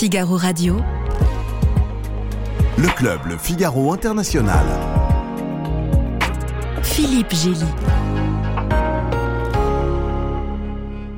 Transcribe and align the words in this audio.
Figaro 0.00 0.38
Radio. 0.38 0.76
Le 2.78 2.88
club 2.96 3.20
Le 3.26 3.36
Figaro 3.36 3.92
International. 3.92 4.64
Philippe 6.82 7.34
Gély. 7.34 7.66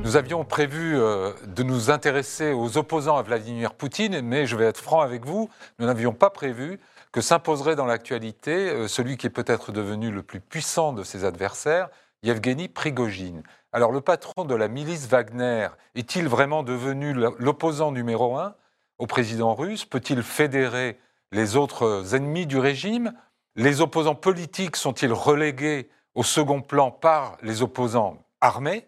Nous 0.02 0.16
avions 0.16 0.44
prévu 0.44 0.96
euh, 0.96 1.30
de 1.46 1.62
nous 1.62 1.92
intéresser 1.92 2.50
aux 2.50 2.76
opposants 2.76 3.16
à 3.16 3.22
Vladimir 3.22 3.74
Poutine, 3.74 4.20
mais 4.20 4.46
je 4.46 4.56
vais 4.56 4.64
être 4.64 4.80
franc 4.80 5.00
avec 5.00 5.26
vous, 5.26 5.48
nous 5.78 5.86
n'avions 5.86 6.12
pas 6.12 6.30
prévu 6.30 6.80
que 7.12 7.20
s'imposerait 7.20 7.76
dans 7.76 7.86
l'actualité 7.86 8.68
euh, 8.68 8.88
celui 8.88 9.16
qui 9.16 9.28
est 9.28 9.30
peut-être 9.30 9.70
devenu 9.70 10.10
le 10.10 10.24
plus 10.24 10.40
puissant 10.40 10.92
de 10.92 11.04
ses 11.04 11.24
adversaires, 11.24 11.88
Yevgeny 12.24 12.66
Prigogine. 12.66 13.44
Alors 13.72 13.92
le 13.92 14.00
patron 14.00 14.44
de 14.44 14.56
la 14.56 14.66
milice 14.66 15.06
Wagner 15.06 15.68
est-il 15.94 16.26
vraiment 16.26 16.64
devenu 16.64 17.14
l'opposant 17.38 17.92
numéro 17.92 18.36
un? 18.36 18.56
Au 18.98 19.06
président 19.06 19.54
russe? 19.54 19.84
Peut-il 19.84 20.22
fédérer 20.22 20.98
les 21.32 21.56
autres 21.56 22.14
ennemis 22.14 22.46
du 22.46 22.58
régime? 22.58 23.12
Les 23.56 23.80
opposants 23.80 24.14
politiques 24.14 24.76
sont-ils 24.76 25.12
relégués 25.12 25.90
au 26.14 26.22
second 26.22 26.60
plan 26.60 26.90
par 26.90 27.36
les 27.42 27.62
opposants 27.62 28.18
armés? 28.40 28.86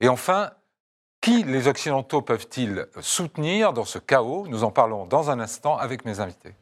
Et 0.00 0.08
enfin, 0.08 0.50
qui 1.20 1.42
les 1.42 1.68
Occidentaux 1.68 2.22
peuvent-ils 2.22 2.86
soutenir 3.00 3.72
dans 3.72 3.84
ce 3.84 3.98
chaos? 3.98 4.46
Nous 4.48 4.64
en 4.64 4.70
parlons 4.70 5.06
dans 5.06 5.30
un 5.30 5.40
instant 5.40 5.76
avec 5.76 6.04
mes 6.04 6.20
invités. 6.20 6.54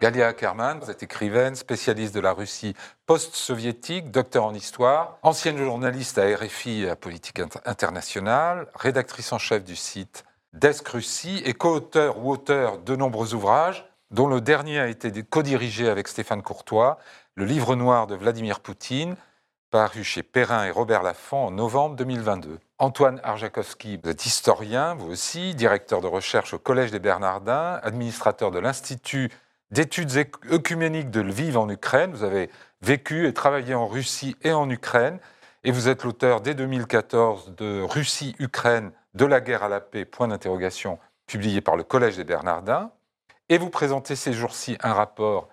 Galia 0.00 0.28
Ackerman, 0.28 0.78
vous 0.78 0.92
êtes 0.92 1.02
écrivaine, 1.02 1.56
spécialiste 1.56 2.14
de 2.14 2.20
la 2.20 2.32
Russie 2.32 2.74
post-soviétique, 3.06 4.12
docteur 4.12 4.44
en 4.44 4.54
histoire, 4.54 5.18
ancienne 5.22 5.58
journaliste 5.58 6.18
à 6.18 6.36
RFI 6.36 6.82
et 6.82 6.90
à 6.90 6.94
Politique 6.94 7.40
internationale, 7.64 8.68
rédactrice 8.76 9.32
en 9.32 9.38
chef 9.38 9.64
du 9.64 9.74
site 9.74 10.24
Desk 10.52 10.86
Russie 10.86 11.42
et 11.44 11.52
co-auteur 11.52 12.18
ou 12.18 12.30
auteur 12.30 12.78
de 12.78 12.94
nombreux 12.94 13.34
ouvrages, 13.34 13.90
dont 14.12 14.28
le 14.28 14.40
dernier 14.40 14.78
a 14.78 14.86
été 14.86 15.10
co-dirigé 15.24 15.88
avec 15.88 16.06
Stéphane 16.06 16.42
Courtois, 16.42 16.98
le 17.34 17.44
livre 17.44 17.74
noir 17.74 18.06
de 18.06 18.14
Vladimir 18.14 18.60
Poutine, 18.60 19.16
paru 19.72 20.04
chez 20.04 20.22
Perrin 20.22 20.64
et 20.64 20.70
Robert 20.70 21.02
Laffont 21.02 21.46
en 21.46 21.50
novembre 21.50 21.96
2022. 21.96 22.60
Antoine 22.78 23.20
Arjakovski, 23.24 23.98
vous 24.02 24.10
êtes 24.10 24.24
historien, 24.24 24.94
vous 24.94 25.10
aussi, 25.10 25.56
directeur 25.56 26.00
de 26.00 26.06
recherche 26.06 26.54
au 26.54 26.58
Collège 26.60 26.92
des 26.92 27.00
Bernardins, 27.00 27.80
administrateur 27.82 28.52
de 28.52 28.60
l'Institut 28.60 29.30
d'études 29.70 30.10
œcuméniques 30.50 31.10
de 31.10 31.20
Lviv 31.20 31.58
en 31.58 31.68
Ukraine. 31.68 32.12
Vous 32.12 32.24
avez 32.24 32.50
vécu 32.82 33.26
et 33.26 33.34
travaillé 33.34 33.74
en 33.74 33.86
Russie 33.86 34.36
et 34.42 34.52
en 34.52 34.68
Ukraine. 34.70 35.18
Et 35.64 35.70
vous 35.70 35.88
êtes 35.88 36.04
l'auteur 36.04 36.40
dès 36.40 36.54
2014 36.54 37.54
de 37.56 37.82
Russie-Ukraine, 37.82 38.92
de 39.14 39.24
la 39.24 39.40
guerre 39.40 39.64
à 39.64 39.68
la 39.68 39.80
paix, 39.80 40.04
point 40.04 40.28
d'interrogation, 40.28 40.98
publié 41.26 41.60
par 41.60 41.76
le 41.76 41.82
Collège 41.82 42.16
des 42.16 42.24
Bernardins. 42.24 42.92
Et 43.48 43.58
vous 43.58 43.70
présentez 43.70 44.16
ces 44.16 44.32
jours-ci 44.32 44.78
un 44.82 44.94
rapport 44.94 45.48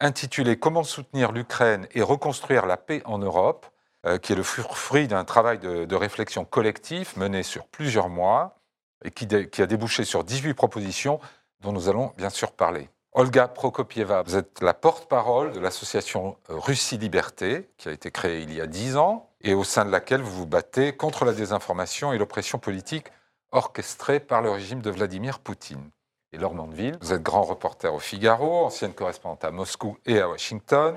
intitulé 0.00 0.58
Comment 0.58 0.82
soutenir 0.82 1.32
l'Ukraine 1.32 1.86
et 1.92 2.02
reconstruire 2.02 2.66
la 2.66 2.76
paix 2.76 3.02
en 3.04 3.18
Europe, 3.18 3.66
euh, 4.06 4.18
qui 4.18 4.32
est 4.32 4.36
le 4.36 4.42
fruit 4.42 5.08
d'un 5.08 5.24
travail 5.24 5.58
de, 5.58 5.94
réflexion 5.94 6.44
collectif 6.44 7.16
mené 7.16 7.42
sur 7.42 7.66
plusieurs 7.66 8.08
mois 8.08 8.56
et 9.04 9.10
qui, 9.10 9.28
qui 9.28 9.62
a 9.62 9.66
débouché 9.66 10.04
sur 10.04 10.24
18 10.24 10.54
propositions 10.54 11.20
dont 11.60 11.72
nous 11.72 11.88
allons 11.88 12.12
bien 12.16 12.30
sûr 12.30 12.52
parler. 12.52 12.88
Olga 13.12 13.48
Prokopieva, 13.48 14.22
vous 14.22 14.36
êtes 14.36 14.62
la 14.62 14.72
porte-parole 14.72 15.50
de 15.50 15.58
l'association 15.58 16.36
Russie 16.48 16.96
Liberté, 16.96 17.68
qui 17.76 17.88
a 17.88 17.92
été 17.92 18.12
créée 18.12 18.42
il 18.42 18.54
y 18.54 18.60
a 18.60 18.68
dix 18.68 18.96
ans, 18.96 19.30
et 19.40 19.52
au 19.52 19.64
sein 19.64 19.84
de 19.84 19.90
laquelle 19.90 20.20
vous 20.20 20.30
vous 20.30 20.46
battez 20.46 20.96
contre 20.96 21.24
la 21.24 21.32
désinformation 21.32 22.12
et 22.12 22.18
l'oppression 22.18 22.60
politique 22.60 23.08
orchestrée 23.50 24.20
par 24.20 24.42
le 24.42 24.50
régime 24.50 24.80
de 24.80 24.90
Vladimir 24.90 25.40
Poutine. 25.40 25.90
Et 26.32 26.38
Laure 26.38 26.54
Mandeville, 26.54 26.98
vous 27.00 27.12
êtes 27.12 27.22
grand 27.22 27.42
reporter 27.42 27.92
au 27.92 27.98
Figaro, 27.98 28.64
ancienne 28.64 28.94
correspondante 28.94 29.44
à 29.44 29.50
Moscou 29.50 29.98
et 30.06 30.20
à 30.20 30.28
Washington, 30.28 30.94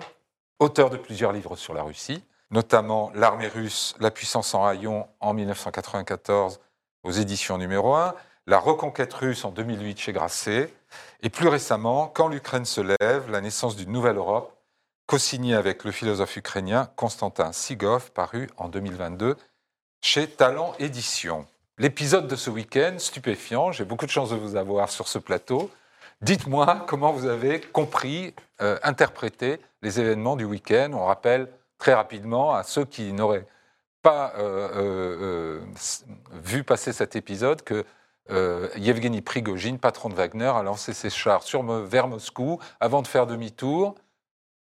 auteur 0.59 0.91
de 0.91 0.97
plusieurs 0.97 1.31
livres 1.31 1.55
sur 1.55 1.73
la 1.73 1.81
Russie, 1.81 2.23
notamment 2.51 3.11
L'armée 3.15 3.47
russe, 3.47 3.95
la 3.99 4.11
puissance 4.11 4.53
en 4.53 4.61
rayon 4.61 5.07
en 5.19 5.33
1994 5.33 6.59
aux 7.01 7.11
éditions 7.11 7.57
numéro 7.57 7.95
1, 7.95 8.13
La 8.45 8.59
reconquête 8.59 9.13
russe 9.13 9.45
en 9.45 9.49
2008 9.51 9.99
chez 9.99 10.13
Grasset, 10.13 10.71
et 11.23 11.29
plus 11.29 11.47
récemment, 11.47 12.07
Quand 12.07 12.27
l'Ukraine 12.27 12.65
se 12.65 12.81
lève, 12.81 13.31
la 13.31 13.39
naissance 13.39 13.77
d'une 13.77 13.91
nouvelle 13.91 14.17
Europe, 14.17 14.53
co-signé 15.07 15.55
avec 15.55 15.85
le 15.85 15.91
philosophe 15.91 16.35
ukrainien 16.35 16.89
Konstantin 16.97 17.53
Sigov, 17.53 18.11
paru 18.11 18.49
en 18.57 18.67
2022 18.67 19.37
chez 20.01 20.27
Talent 20.27 20.73
Édition. 20.79 21.47
L'épisode 21.77 22.27
de 22.27 22.35
ce 22.35 22.49
week-end, 22.49 22.95
stupéfiant, 22.97 23.71
j'ai 23.71 23.85
beaucoup 23.85 24.05
de 24.05 24.11
chance 24.11 24.31
de 24.31 24.35
vous 24.35 24.57
avoir 24.57 24.89
sur 24.89 25.07
ce 25.07 25.17
plateau. 25.17 25.71
Dites-moi 26.21 26.83
comment 26.87 27.13
vous 27.13 27.25
avez 27.25 27.61
compris, 27.61 28.35
euh, 28.61 28.77
interprété 28.83 29.61
les 29.81 30.01
événements 30.01 30.35
du 30.35 30.43
week-end. 30.43 30.91
On 30.93 31.05
rappelle 31.05 31.47
très 31.77 31.93
rapidement 31.93 32.53
à 32.53 32.63
ceux 32.63 32.83
qui 32.83 33.13
n'auraient 33.13 33.47
pas 34.01 34.33
euh, 34.37 34.69
euh, 34.75 35.61
vu 36.33 36.65
passer 36.65 36.91
cet 36.91 37.15
épisode 37.15 37.61
que 37.61 37.85
euh, 38.29 38.69
Yevgeny 38.77 39.21
Prigogine, 39.21 39.79
patron 39.79 40.09
de 40.09 40.15
Wagner, 40.15 40.51
a 40.55 40.63
lancé 40.63 40.93
ses 40.93 41.09
chars 41.09 41.43
sur, 41.43 41.63
vers 41.63 42.07
Moscou 42.07 42.59
avant 42.79 43.01
de 43.01 43.07
faire 43.07 43.27
demi-tour. 43.27 43.95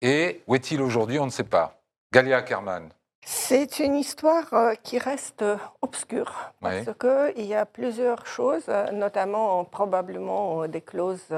Et 0.03 0.43
où 0.47 0.55
est-il 0.55 0.81
aujourd'hui 0.81 1.19
On 1.19 1.27
ne 1.27 1.31
sait 1.31 1.45
pas. 1.45 1.83
Galia 2.13 2.39
Ackerman. 2.39 2.91
C'est 3.23 3.81
une 3.81 3.97
histoire 3.97 4.53
euh, 4.55 4.75
qui 4.83 4.99
reste 4.99 5.45
obscure 5.83 6.53
parce 6.61 6.89
qu'il 6.99 7.45
y 7.45 7.55
a 7.55 7.67
plusieurs 7.67 8.27
choses, 8.27 8.69
notamment 8.93 9.65
probablement 9.65 10.67
des 10.67 10.81
clauses 10.81 11.35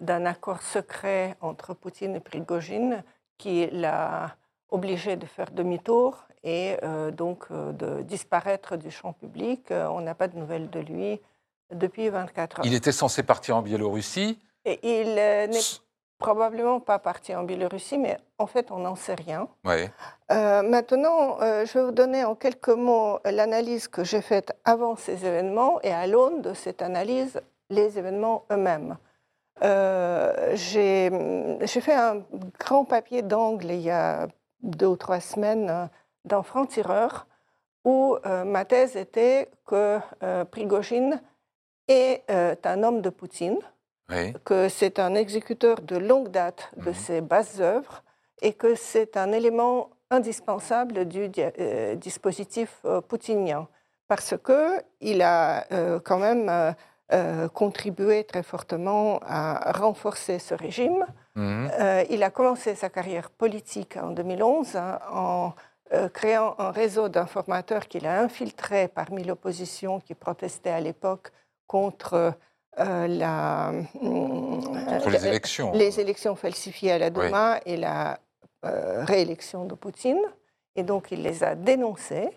d'un 0.00 0.24
accord 0.24 0.62
secret 0.62 1.36
entre 1.40 1.74
Poutine 1.74 2.14
et 2.14 2.20
Prigogine 2.20 3.02
qui 3.38 3.66
l'a 3.72 4.36
obligé 4.70 5.16
de 5.16 5.26
faire 5.26 5.50
demi-tour 5.50 6.26
et 6.44 6.76
euh, 6.84 7.10
donc 7.10 7.50
de 7.50 8.02
disparaître 8.02 8.76
du 8.76 8.90
champ 8.90 9.12
public. 9.12 9.70
On 9.70 10.00
n'a 10.00 10.14
pas 10.14 10.28
de 10.28 10.38
nouvelles 10.38 10.70
de 10.70 10.80
lui 10.80 11.20
depuis 11.72 12.08
24 12.08 12.60
heures. 12.60 12.66
Il 12.66 12.74
était 12.74 12.92
censé 12.92 13.22
partir 13.22 13.56
en 13.56 13.62
Biélorussie 13.62 14.38
Et 14.64 14.78
il 14.82 15.18
euh, 15.18 15.46
n'est 15.46 15.60
probablement 16.18 16.80
pas 16.80 16.98
parti 16.98 17.34
en 17.34 17.42
Biélorussie, 17.42 17.98
mais 17.98 18.18
en 18.38 18.46
fait, 18.46 18.70
on 18.70 18.78
n'en 18.78 18.96
sait 18.96 19.14
rien. 19.14 19.48
Ouais. 19.64 19.90
Euh, 20.30 20.62
maintenant, 20.62 21.40
euh, 21.40 21.66
je 21.66 21.78
vais 21.78 21.84
vous 21.84 21.92
donner 21.92 22.24
en 22.24 22.34
quelques 22.34 22.68
mots 22.68 23.18
l'analyse 23.24 23.88
que 23.88 24.04
j'ai 24.04 24.22
faite 24.22 24.52
avant 24.64 24.96
ces 24.96 25.26
événements 25.26 25.80
et 25.82 25.92
à 25.92 26.06
l'aune 26.06 26.40
de 26.42 26.54
cette 26.54 26.82
analyse, 26.82 27.40
les 27.68 27.98
événements 27.98 28.44
eux-mêmes. 28.50 28.96
j'ai 30.54 31.10
fait 31.66 31.94
un 31.94 32.22
grand 32.58 32.84
papier 32.84 33.22
d'angle 33.22 33.70
il 33.72 33.80
y 33.80 33.90
a 33.90 34.28
deux 34.62 34.86
ou 34.86 34.96
trois 34.96 35.20
semaines 35.20 35.90
dans 36.24 36.42
Franc-Tireur 36.42 37.26
où 37.84 38.16
ma 38.24 38.64
thèse 38.64 38.96
était 38.96 39.48
que 39.66 39.98
Prigogine 40.52 41.20
est 41.88 42.22
euh, 42.30 42.54
un 42.64 42.82
homme 42.82 43.00
de 43.00 43.10
Poutine, 43.10 43.58
que 44.44 44.68
c'est 44.68 45.00
un 45.00 45.16
exécuteur 45.16 45.80
de 45.80 45.96
longue 45.96 46.28
date 46.28 46.70
de 46.76 46.90
mhm. 46.90 46.94
ses 46.94 47.20
basses 47.20 47.58
œuvres 47.58 48.04
et 48.40 48.52
que 48.52 48.76
c'est 48.76 49.16
un 49.16 49.32
élément 49.32 49.90
indispensable 50.10 51.06
du 51.06 51.28
euh, 51.38 51.96
dispositif 51.96 52.78
euh, 52.84 53.00
poutinien 53.00 53.66
parce 54.06 54.34
qu'il 54.36 55.22
a 55.22 55.66
quand 56.04 56.20
même 56.20 56.76
contribué 57.52 58.22
très 58.22 58.44
fortement 58.44 59.18
à 59.26 59.72
renforcer 59.72 60.38
ce 60.38 60.54
régime. 60.54 61.04
Mhm. 61.34 61.70
il 62.08 62.22
a 62.22 62.30
commencé 62.30 62.76
sa 62.76 62.88
carrière 62.88 63.30
politique 63.30 63.96
en 63.96 64.12
2011 64.12 64.76
hein, 64.76 65.00
en 65.12 65.54
créant 66.14 66.54
un 66.58 66.70
réseau 66.70 67.08
d'informateurs 67.08 67.88
qu'il 67.88 68.06
a 68.06 68.20
infiltré 68.20 68.86
parmi 68.86 69.24
l'opposition 69.24 69.98
qui 69.98 70.14
protestait 70.14 70.70
à 70.70 70.80
l'époque 70.80 71.32
contre 71.66 72.34
euh, 72.78 73.06
la, 73.06 73.70
euh, 73.70 75.10
les 75.10 75.26
élections. 75.26 75.72
Les 75.72 75.98
élections 75.98 76.36
falsifiées 76.36 76.92
à 76.92 76.98
la 76.98 77.10
Douma 77.10 77.60
et 77.64 77.76
la 77.76 78.18
euh, 78.64 79.04
réélection 79.04 79.64
de 79.64 79.74
Poutine. 79.74 80.20
Et 80.74 80.82
donc, 80.82 81.10
il 81.10 81.22
les 81.22 81.42
a 81.42 81.54
dénoncées. 81.54 82.28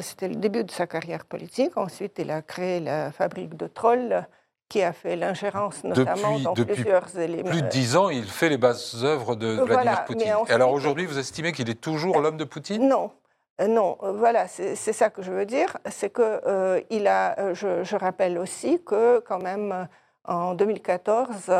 C'était 0.00 0.28
le 0.28 0.36
début 0.36 0.64
de 0.64 0.70
sa 0.70 0.86
carrière 0.86 1.26
politique. 1.26 1.76
Ensuite, 1.76 2.14
il 2.18 2.30
a 2.30 2.40
créé 2.40 2.80
la 2.80 3.12
fabrique 3.12 3.56
de 3.56 3.66
trolls 3.66 4.26
qui 4.70 4.82
a 4.82 4.94
fait 4.94 5.16
l'ingérence 5.16 5.84
notamment 5.84 6.38
dans 6.38 6.54
plusieurs 6.54 7.18
éléments. 7.18 7.50
Plus 7.50 7.60
de 7.62 7.68
dix 7.68 7.96
ans, 7.96 8.08
il 8.08 8.24
fait 8.24 8.48
les 8.48 8.56
bases 8.56 9.04
œuvres 9.04 9.36
de 9.36 9.60
Vladimir 9.60 10.04
Poutine. 10.06 10.32
et 10.48 10.52
alors 10.52 10.72
aujourd'hui, 10.72 11.04
vous 11.04 11.18
estimez 11.18 11.52
qu'il 11.52 11.68
est 11.68 11.80
toujours 11.80 12.20
l'homme 12.20 12.38
de 12.38 12.44
Poutine? 12.44 12.88
Non, 12.88 13.10
euh, 13.10 13.19
non, 13.68 13.98
euh, 14.02 14.12
voilà, 14.12 14.48
c'est 14.48 14.74
ça 14.76 15.10
que 15.10 15.22
je 15.22 15.32
veux 15.32 15.46
dire. 15.46 15.76
C'est 15.90 16.10
que 16.10 16.40
euh, 16.46 16.80
il 16.90 17.06
a, 17.06 17.52
je, 17.54 17.96
rappelle 17.96 18.38
aussi 18.38 18.82
que 18.82 19.20
quand 19.20 19.38
même 19.42 19.88
en 20.24 20.54
2014, 20.54 21.50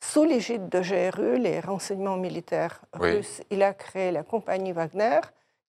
sous 0.00 0.24
l'égide 0.24 0.68
de 0.68 0.80
GRU, 0.80 1.38
les 1.38 1.60
renseignements 1.60 2.16
militaires 2.16 2.80
Oui. 2.98 3.10
russes, 3.12 3.42
il 3.50 3.62
a 3.62 3.74
créé 3.74 4.10
la 4.10 4.22
compagnie 4.22 4.72
Wagner, 4.72 5.20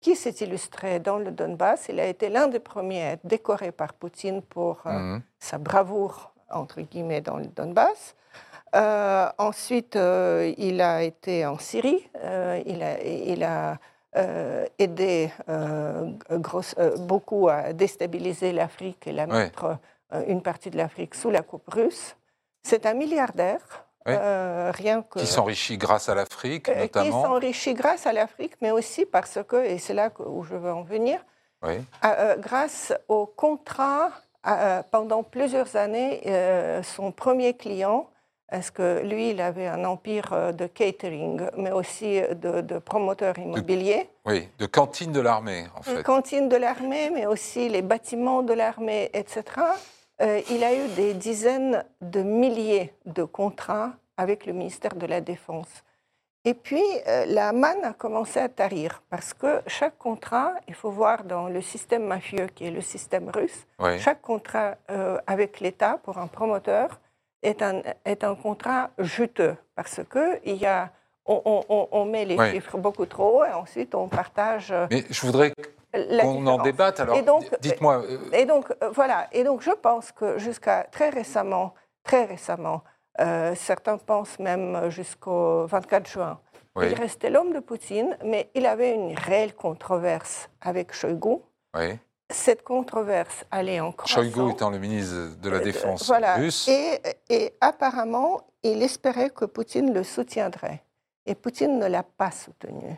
qui 0.02 0.16
s'est 0.16 0.36
illustrée 0.46 1.00
dans 1.00 1.18
le 1.18 1.32
Donbass. 1.32 1.88
Il 1.90 2.00
a 2.00 2.06
été 2.06 2.30
l'un 2.30 2.48
des 2.48 2.60
premiers 2.60 3.04
à 3.04 3.12
être 3.14 3.26
décoré 3.26 3.72
par 3.72 3.94
Poutine 3.94 4.42
pour 4.42 4.82
euh, 4.86 4.92
Mhm. 4.92 5.22
sa 5.40 5.58
bravoure, 5.58 6.34
entre 6.50 6.82
guillemets, 6.82 7.22
dans 7.22 7.38
le 7.38 7.46
Donbass. 7.48 8.16
Euh, 8.76 9.28
ensuite, 9.40 9.96
euh, 9.96 10.54
il 10.58 10.80
a 10.82 11.02
été 11.04 11.46
en 11.46 11.58
Syrie. 11.58 12.08
Euh, 12.24 12.62
il 12.66 12.84
a, 12.84 13.02
il 13.04 13.44
a, 13.44 13.78
euh, 14.16 14.66
aidé 14.80 15.32
euh, 15.50 16.12
euh, 16.32 16.98
beaucoup 16.98 17.48
à 17.50 17.74
déstabiliser 17.74 18.52
l'Afrique 18.52 19.06
et 19.08 19.12
la 19.12 19.26
Ouais. 19.26 19.44
mettre 19.46 19.78
euh, 20.14 20.24
une 20.28 20.42
partie 20.42 20.70
de 20.72 20.78
l'Afrique 20.78 21.14
sous 21.16 21.30
la 21.30 21.42
coupe 21.42 21.70
russe. 21.72 22.16
C'est 22.64 22.86
un 22.86 22.94
milliardaire, 22.96 23.86
rien 24.06 25.04
que 25.04 25.20
Qui 25.20 25.28
s'enrichit 25.28 25.78
grâce 25.78 26.10
à 26.10 26.16
l'Afrique, 26.16 26.68
euh, 26.70 26.74
qui 26.74 26.80
notamment. 26.82 27.22
s'enrichit 27.24 27.74
grâce 27.76 28.08
à 28.08 28.14
l'Afrique, 28.14 28.54
mais 28.62 28.72
aussi 28.72 29.06
parce 29.06 29.40
que, 29.48 29.58
et 29.64 29.78
c'est 29.78 29.94
là 29.94 30.10
où 30.26 30.44
je 30.44 30.56
veux 30.56 30.72
en 30.72 30.82
venir, 30.84 31.24
à- 32.02 32.36
grâce 32.38 32.92
au 33.08 33.28
contrat, 33.28 34.10
à- 34.44 34.84
pendant 34.90 35.22
plusieurs 35.24 35.76
années, 35.76 36.22
son 36.84 37.12
premier 37.12 37.54
client, 37.56 38.10
parce 38.52 38.72
que 38.72 39.02
lui, 39.04 39.32
il 39.32 39.42
avait 39.42 39.68
un 39.68 39.84
empire 39.86 40.30
euh, 40.34 40.52
de 40.52 40.66
catering, 40.68 41.42
mais 41.58 41.72
aussi 41.72 42.22
de, 42.36 42.62
de 42.62 42.78
promoteurs 42.80 43.38
immobiliers, 43.38 44.10
oui, 44.26 44.48
de 44.58 44.66
cantine 44.66 45.12
de 45.12 45.20
l'armée, 45.22 45.66
en 45.76 45.90
une 45.92 45.98
fait. 45.98 46.04
cantine 46.04 46.50
de 46.50 46.56
l'armée, 46.58 47.10
mais 47.12 47.26
aussi 47.26 47.70
les 47.70 47.82
bâtiments 47.82 48.42
de 48.44 48.54
l'armée, 48.54 49.10
etc. 49.14 49.44
Euh, 50.22 50.42
il 50.50 50.64
a 50.64 50.74
eu 50.74 50.88
des 50.96 51.14
dizaines 51.14 51.84
de 52.02 52.22
milliers 52.22 52.94
de 53.06 53.24
contrats 53.24 53.94
avec 54.18 54.46
le 54.46 54.54
ministère 54.54 54.96
de 54.96 55.06
la 55.06 55.22
Défense. 55.22 55.70
Et 56.46 56.54
puis, 56.54 56.84
euh, 57.08 57.26
la 57.28 57.52
manne 57.52 57.84
a 57.84 57.94
commencé 57.94 58.40
à 58.40 58.50
tarir, 58.50 59.02
parce 59.10 59.34
que 59.34 59.62
chaque 59.68 59.98
contrat, 59.98 60.54
il 60.68 60.74
faut 60.74 60.90
voir 60.90 61.24
dans 61.24 61.48
le 61.48 61.62
système 61.62 62.06
mafieux 62.06 62.48
qui 62.48 62.66
est 62.66 62.72
le 62.72 62.82
système 62.82 63.30
russe, 63.30 63.66
Oui. 63.80 64.00
chaque 64.00 64.22
contrat 64.22 64.76
euh, 64.90 65.18
avec 65.28 65.60
l'État 65.60 66.00
pour 66.04 66.18
un 66.18 66.28
promoteur 66.28 67.00
est 67.44 67.62
un, 67.62 67.82
est 68.06 68.24
un 68.24 68.36
contrat 68.36 68.90
juteux, 69.00 69.56
parce 69.76 70.02
que 70.10 70.40
il 70.46 70.56
y 70.56 70.66
a, 70.66 70.92
on, 71.26 71.42
on- 71.70 71.88
on- 71.92 72.06
met 72.06 72.26
les 72.26 72.36
Ouais. 72.38 72.52
chiffres 72.52 72.78
beaucoup 72.78 73.06
trop 73.06 73.40
haut 73.42 73.46
et 73.46 73.52
ensuite 73.52 73.94
on 73.96 74.08
partage 74.08 74.72
euh, 74.72 74.88
Mais 74.90 75.04
je 75.10 75.22
voudrais 75.26 75.54
qu'on 76.22 76.46
en 76.48 76.58
débatte. 76.62 77.00
Alors, 77.00 77.18
dites-moi. 77.62 78.04
euh, 78.04 78.18
Et 78.34 78.46
donc, 78.46 78.72
euh, 78.84 78.90
voilà. 78.92 79.28
Et 79.32 79.44
donc, 79.44 79.62
je 79.62 79.72
pense 79.72 80.12
que 80.12 80.38
jusqu'à 80.38 80.84
très 80.92 81.10
récemment, 81.10 81.74
très 82.04 82.26
récemment, 82.26 82.84
euh, 83.20 83.54
certains 83.56 83.98
pensent 83.98 84.40
même 84.40 84.90
jusqu'au 84.90 85.66
24 85.68 86.08
juin, 86.08 86.40
oui, 86.76 86.88
il 86.92 86.94
restait 86.96 87.30
l'homme 87.30 87.54
de 87.54 87.60
Poutine, 87.60 88.18
mais 88.24 88.50
il 88.54 88.66
avait 88.66 88.94
une 88.94 89.16
réelle 89.18 89.54
controverse 89.56 90.50
avec 90.62 90.94
Shoigu. 90.94 91.38
oui. 91.76 91.98
Cette 92.32 92.64
controverse 92.64 93.44
allait 93.50 93.80
en 93.80 93.92
croissant. 93.92 94.22
Shoigu 94.22 94.52
étant 94.52 94.70
le 94.70 94.78
ministre 94.78 95.36
de 95.42 95.50
la 95.50 95.58
Euh, 95.58 95.62
Défense 95.64 96.06
voilà. 96.06 96.36
russe. 96.36 96.68
Et, 96.68 97.00
et 97.30 97.54
apparemment, 97.60 98.42
il 98.62 98.84
espérait 98.84 99.32
que 99.32 99.46
Poutine 99.46 99.94
le 99.94 100.04
soutiendrait. 100.04 100.84
Et 101.26 101.34
Poutine 101.34 101.80
ne 101.80 101.88
l'a 101.88 102.04
pas 102.04 102.32
soutenu. 102.32 102.96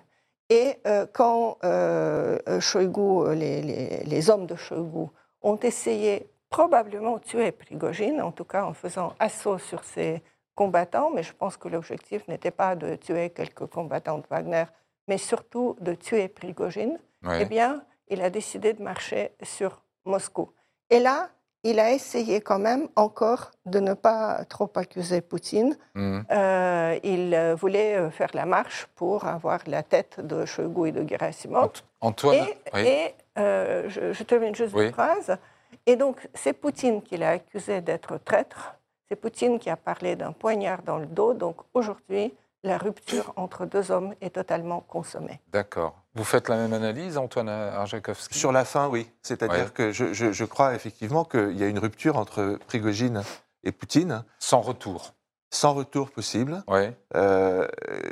Et 0.49 0.75
euh, 0.85 1.05
quand 1.13 1.57
euh, 1.63 2.37
Shoigu, 2.59 3.33
les, 3.35 3.61
les- 3.61 4.03
les 4.03 4.29
hommes 4.29 4.47
de 4.47 4.55
Shoigu, 4.55 5.07
ont 5.41 5.57
essayé 5.59 6.29
probablement 6.49 7.13
de 7.17 7.23
tuer 7.23 7.53
Prigogine, 7.53 8.21
en 8.21 8.31
tout 8.33 8.43
cas 8.43 8.65
en 8.65 8.73
faisant 8.73 9.13
assaut 9.19 9.57
sur 9.57 9.85
ses 9.85 10.21
combattants, 10.55 11.09
mais 11.09 11.23
je 11.23 11.31
pense 11.33 11.55
que 11.55 11.69
l'objectif 11.69 12.27
n'était 12.27 12.51
pas 12.51 12.75
de 12.75 12.95
tuer 12.95 13.29
quelques 13.29 13.65
combattants 13.67 14.17
de 14.17 14.25
Wagner, 14.29 14.65
mais 15.07 15.17
surtout 15.17 15.77
de 15.79 15.93
tuer 15.95 16.27
Prigogine, 16.27 16.99
Oui. 17.23 17.35
eh 17.39 17.45
bien, 17.45 17.81
il 18.11 18.21
a 18.21 18.29
décidé 18.29 18.73
de 18.73 18.83
marcher 18.83 19.31
sur 19.41 19.81
Moscou. 20.05 20.49
Et 20.89 20.99
là, 20.99 21.29
il 21.63 21.79
a 21.79 21.91
essayé 21.91 22.41
quand 22.41 22.59
même 22.59 22.89
encore 22.95 23.51
de 23.65 23.79
ne 23.79 23.93
pas 23.93 24.43
trop 24.45 24.69
accuser 24.75 25.21
Poutine. 25.21 25.77
Mhm. 25.95 26.25
Euh, 26.31 26.99
il 27.03 27.33
euh, 27.33 27.55
voulait 27.55 27.95
euh, 27.97 28.09
faire 28.09 28.29
la 28.33 28.45
marche 28.45 28.87
pour 28.95 29.25
avoir 29.25 29.59
la 29.67 29.83
tête 29.83 30.19
de 30.19 30.45
Shoigu 30.45 30.87
et 30.89 30.91
de 30.91 31.07
Gerasimov. 31.07 31.63
Ant- 31.65 32.07
Antoine. 32.09 32.35
Et, 32.35 32.57
oui. 32.73 32.81
et, 32.87 33.15
euh, 33.37 33.87
je, 33.89 34.11
je 34.11 34.23
termine 34.23 34.55
juste 34.55 34.73
Oui. 34.75 34.87
une 34.87 34.91
phrase. 34.93 35.37
Et 35.85 35.95
donc, 35.95 36.27
c'est 36.33 36.53
Poutine 36.53 37.01
qui 37.01 37.15
l'a 37.17 37.29
accusé 37.31 37.79
d'être 37.81 38.17
traître. 38.17 38.75
C'est 39.07 39.15
Poutine 39.15 39.57
qui 39.59 39.69
a 39.69 39.77
parlé 39.77 40.15
d'un 40.15 40.31
poignard 40.33 40.81
dans 40.81 40.97
le 40.97 41.05
dos. 41.05 41.33
Donc, 41.33 41.57
aujourd'hui, 41.73 42.33
la 42.63 42.77
rupture 42.77 43.33
entre 43.35 43.65
deux 43.65 43.91
hommes 43.91 44.13
est 44.21 44.35
totalement 44.35 44.81
consommée. 44.81 45.39
D'accord. 45.51 45.95
Vous 46.15 46.23
faites 46.23 46.49
la 46.49 46.57
même 46.57 46.73
analyse, 46.73 47.17
Antoine 47.17 47.49
Arjakovski 47.49 48.37
Sur 48.37 48.51
la 48.51 48.65
fin, 48.65 48.87
oui. 48.89 49.09
C'est-à-dire 49.21 49.65
Ouais. 49.65 49.71
que 49.73 49.91
je, 49.91 50.13
je- 50.13 50.31
je 50.31 50.45
crois 50.45 50.75
effectivement 50.75 51.25
qu'il 51.25 51.57
y 51.57 51.63
a 51.63 51.67
une 51.67 51.79
rupture 51.79 52.17
entre 52.17 52.59
Prigogine 52.67 53.23
et 53.63 53.71
Poutine, 53.71 54.23
Sans 54.39 54.61
retour. 54.61 55.13
sans 55.49 55.73
retour 55.73 56.11
possible. 56.11 56.63
Oui. 56.67 56.89
Euh, 57.15 57.67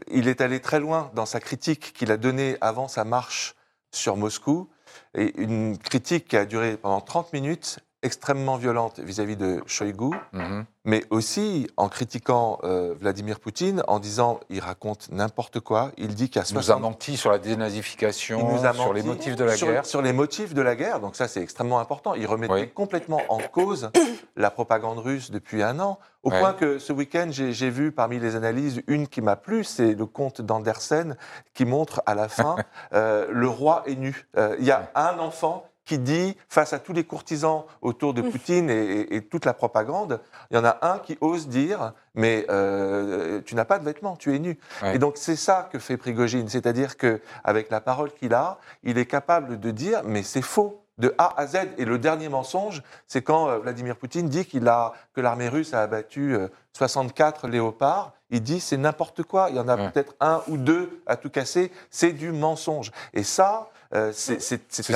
il 0.07 0.28
est 0.28 0.42
allé 0.42 0.60
très 0.62 0.80
loin 0.80 1.12
dans 1.13 1.25
sa 1.25 1.40
critique 1.40 1.94
qu'il 1.94 2.12
a 2.12 2.18
donnée 2.18 2.57
avant 2.62 2.88
sa 2.88 3.04
marche 3.04 3.56
sur 3.92 4.18
Moscou, 4.18 4.69
et 5.16 5.40
une 5.42 5.78
critique 5.78 6.28
qui 6.28 6.38
a 6.38 6.45
duré 6.45 6.78
pendant 6.78 7.02
30 7.02 7.34
minutes, 7.34 7.80
extrêmement 8.01 8.56
violente 8.57 9.00
vis-à-vis 9.00 9.36
de 9.36 9.62
Shoigu, 9.66 10.12
Mhm. 10.34 10.66
mais 10.86 11.04
aussi 11.10 11.68
en 11.78 11.90
critiquant 11.90 12.60
euh, 12.63 12.94
Vladimir 13.00 13.40
Poutine, 13.40 13.84
en 13.88 14.00
disant 14.00 14.40
il 14.50 14.60
raconte 14.62 15.10
n'importe 15.12 15.60
quoi, 15.60 15.92
il 15.98 16.16
dit 16.16 16.31
y 16.34 16.40
a 16.40 16.44
Il 16.50 16.54
nous 16.54 16.60
a 16.60 16.63
60 16.63 16.81
menti 16.81 17.18
sur 17.18 17.30
la 17.31 17.40
dénazification, 17.40 18.40
Il 18.40 18.56
nous 18.56 18.66
a 18.66 18.74
sur 18.74 18.94
les 18.94 19.01
menti 19.04 19.30
motifs 19.30 19.36
de 19.36 19.44
la 19.44 19.56
sur, 19.57 19.68
guerre. 19.68 19.86
Sur 19.86 20.01
les 20.01 20.13
motifs 20.13 20.54
de 20.54 20.62
la 20.62 20.75
guerre, 20.75 21.00
donc 21.00 21.16
ça 21.16 21.28
c'est 21.28 21.42
extrêmement 21.42 21.80
important. 21.80 22.13
Il 22.16 22.25
remettait 22.25 22.54
Oui. 22.54 22.69
complètement 22.72 23.22
en 23.30 23.40
cause 23.40 23.92
la 24.36 24.50
propagande 24.52 25.00
russe 25.00 25.31
depuis 25.31 25.62
un 25.63 25.80
an, 25.80 26.00
au 26.24 26.31
Ouais. 26.31 26.40
point 26.40 26.54
que 26.54 26.80
ce 26.80 26.94
week-end 26.94 27.28
j'ai 27.31 27.52
j'ai 27.54 27.69
vu 27.69 27.92
parmi 27.92 28.19
les 28.19 28.36
analyses 28.36 28.81
une 28.88 29.07
qui 29.07 29.22
m'a 29.22 29.36
plu, 29.36 29.63
c'est 29.63 29.94
le 29.94 30.06
conte 30.06 30.42
d'Andersen 30.42 31.18
qui 31.54 31.66
montre 31.66 32.02
à 32.06 32.16
la 32.16 32.30
fin 32.30 32.56
euh, 32.94 33.28
le 33.30 33.48
roi 33.48 33.84
est 33.88 33.95
nu. 33.95 34.28
Euh, 34.38 34.56
Il 34.60 34.66
y 34.66 34.72
a 34.72 34.90
un 34.95 35.19
enfant 35.19 35.66
qui 35.90 35.98
dit, 35.98 36.38
face 36.48 36.72
à 36.74 36.78
tous 36.80 36.94
les 36.94 37.04
courtisans 37.04 37.66
autour 37.82 38.14
de 38.14 38.22
Poutine 38.22 38.70
et, 38.70 38.74
et- 39.02 39.16
et 39.16 39.22
toute 39.24 39.44
la 39.46 39.54
propagande, 39.56 40.22
il 40.52 40.58
y 40.58 40.60
en 40.60 40.64
a 40.66 40.78
un 40.84 41.00
qui 41.00 41.18
ose 41.20 41.48
dire, 41.48 41.94
mais 42.14 42.46
euh, 42.50 43.42
tu 43.44 43.56
n'as 43.56 43.66
pas 43.66 43.80
de 43.80 43.86
vêtements, 43.86 44.16
tu 44.16 44.36
es 44.36 44.40
nu. 44.40 44.60
Ouais. 44.84 44.96
Et 44.96 45.00
donc 45.00 45.18
c'est 45.18 45.36
ça 45.36 45.68
que 45.72 45.80
fait 45.80 45.98
Prigogine, 45.98 46.48
c'est-à-dire 46.48 46.96
que 46.96 47.22
avec 47.44 47.72
la 47.72 47.81
parole 47.81 48.12
qu'il 48.14 48.36
a, 48.36 48.60
il 48.84 49.00
est 49.00 49.08
capable 49.08 49.60
de 49.60 49.72
dire, 49.72 50.02
mais 50.06 50.22
c'est 50.24 50.44
faux. 50.44 50.84
De 51.00 51.16
A 51.18 51.34
à 51.40 51.48
Z. 51.48 51.60
Et 51.78 51.86
le 51.86 51.98
dernier 51.98 52.28
mensonge, 52.28 52.84
c'est 53.08 53.22
quand 53.22 53.48
euh, 53.48 53.60
Vladimir 53.60 53.96
Poutine 53.96 54.28
dit 54.28 54.44
qu'il 54.46 54.68
a, 54.68 54.92
que 55.14 55.22
l'armée 55.22 55.48
russe 55.48 55.74
a 55.74 55.81
abattu 55.81 56.36
euh, 56.36 56.50
64 56.74 57.48
léopards. 57.48 58.12
Il 58.31 58.44
dit 58.44 58.60
c'est 58.60 58.76
n'importe 58.76 59.24
quoi. 59.24 59.48
Il 59.50 59.56
y 59.56 59.60
en 59.62 59.69
a 59.69 59.78
Ouais. 59.78 59.90
peut-être 59.92 60.14
un 60.19 60.42
ou 60.50 60.58
deux 60.58 61.02
à 61.08 61.16
tout 61.16 61.30
casser. 61.30 61.72
C'est 61.90 62.12
du 62.12 62.34
mensonge. 62.34 62.92
Et 63.14 63.24
ça, 63.24 63.69
euh, 63.94 64.12
c'est 64.14 64.40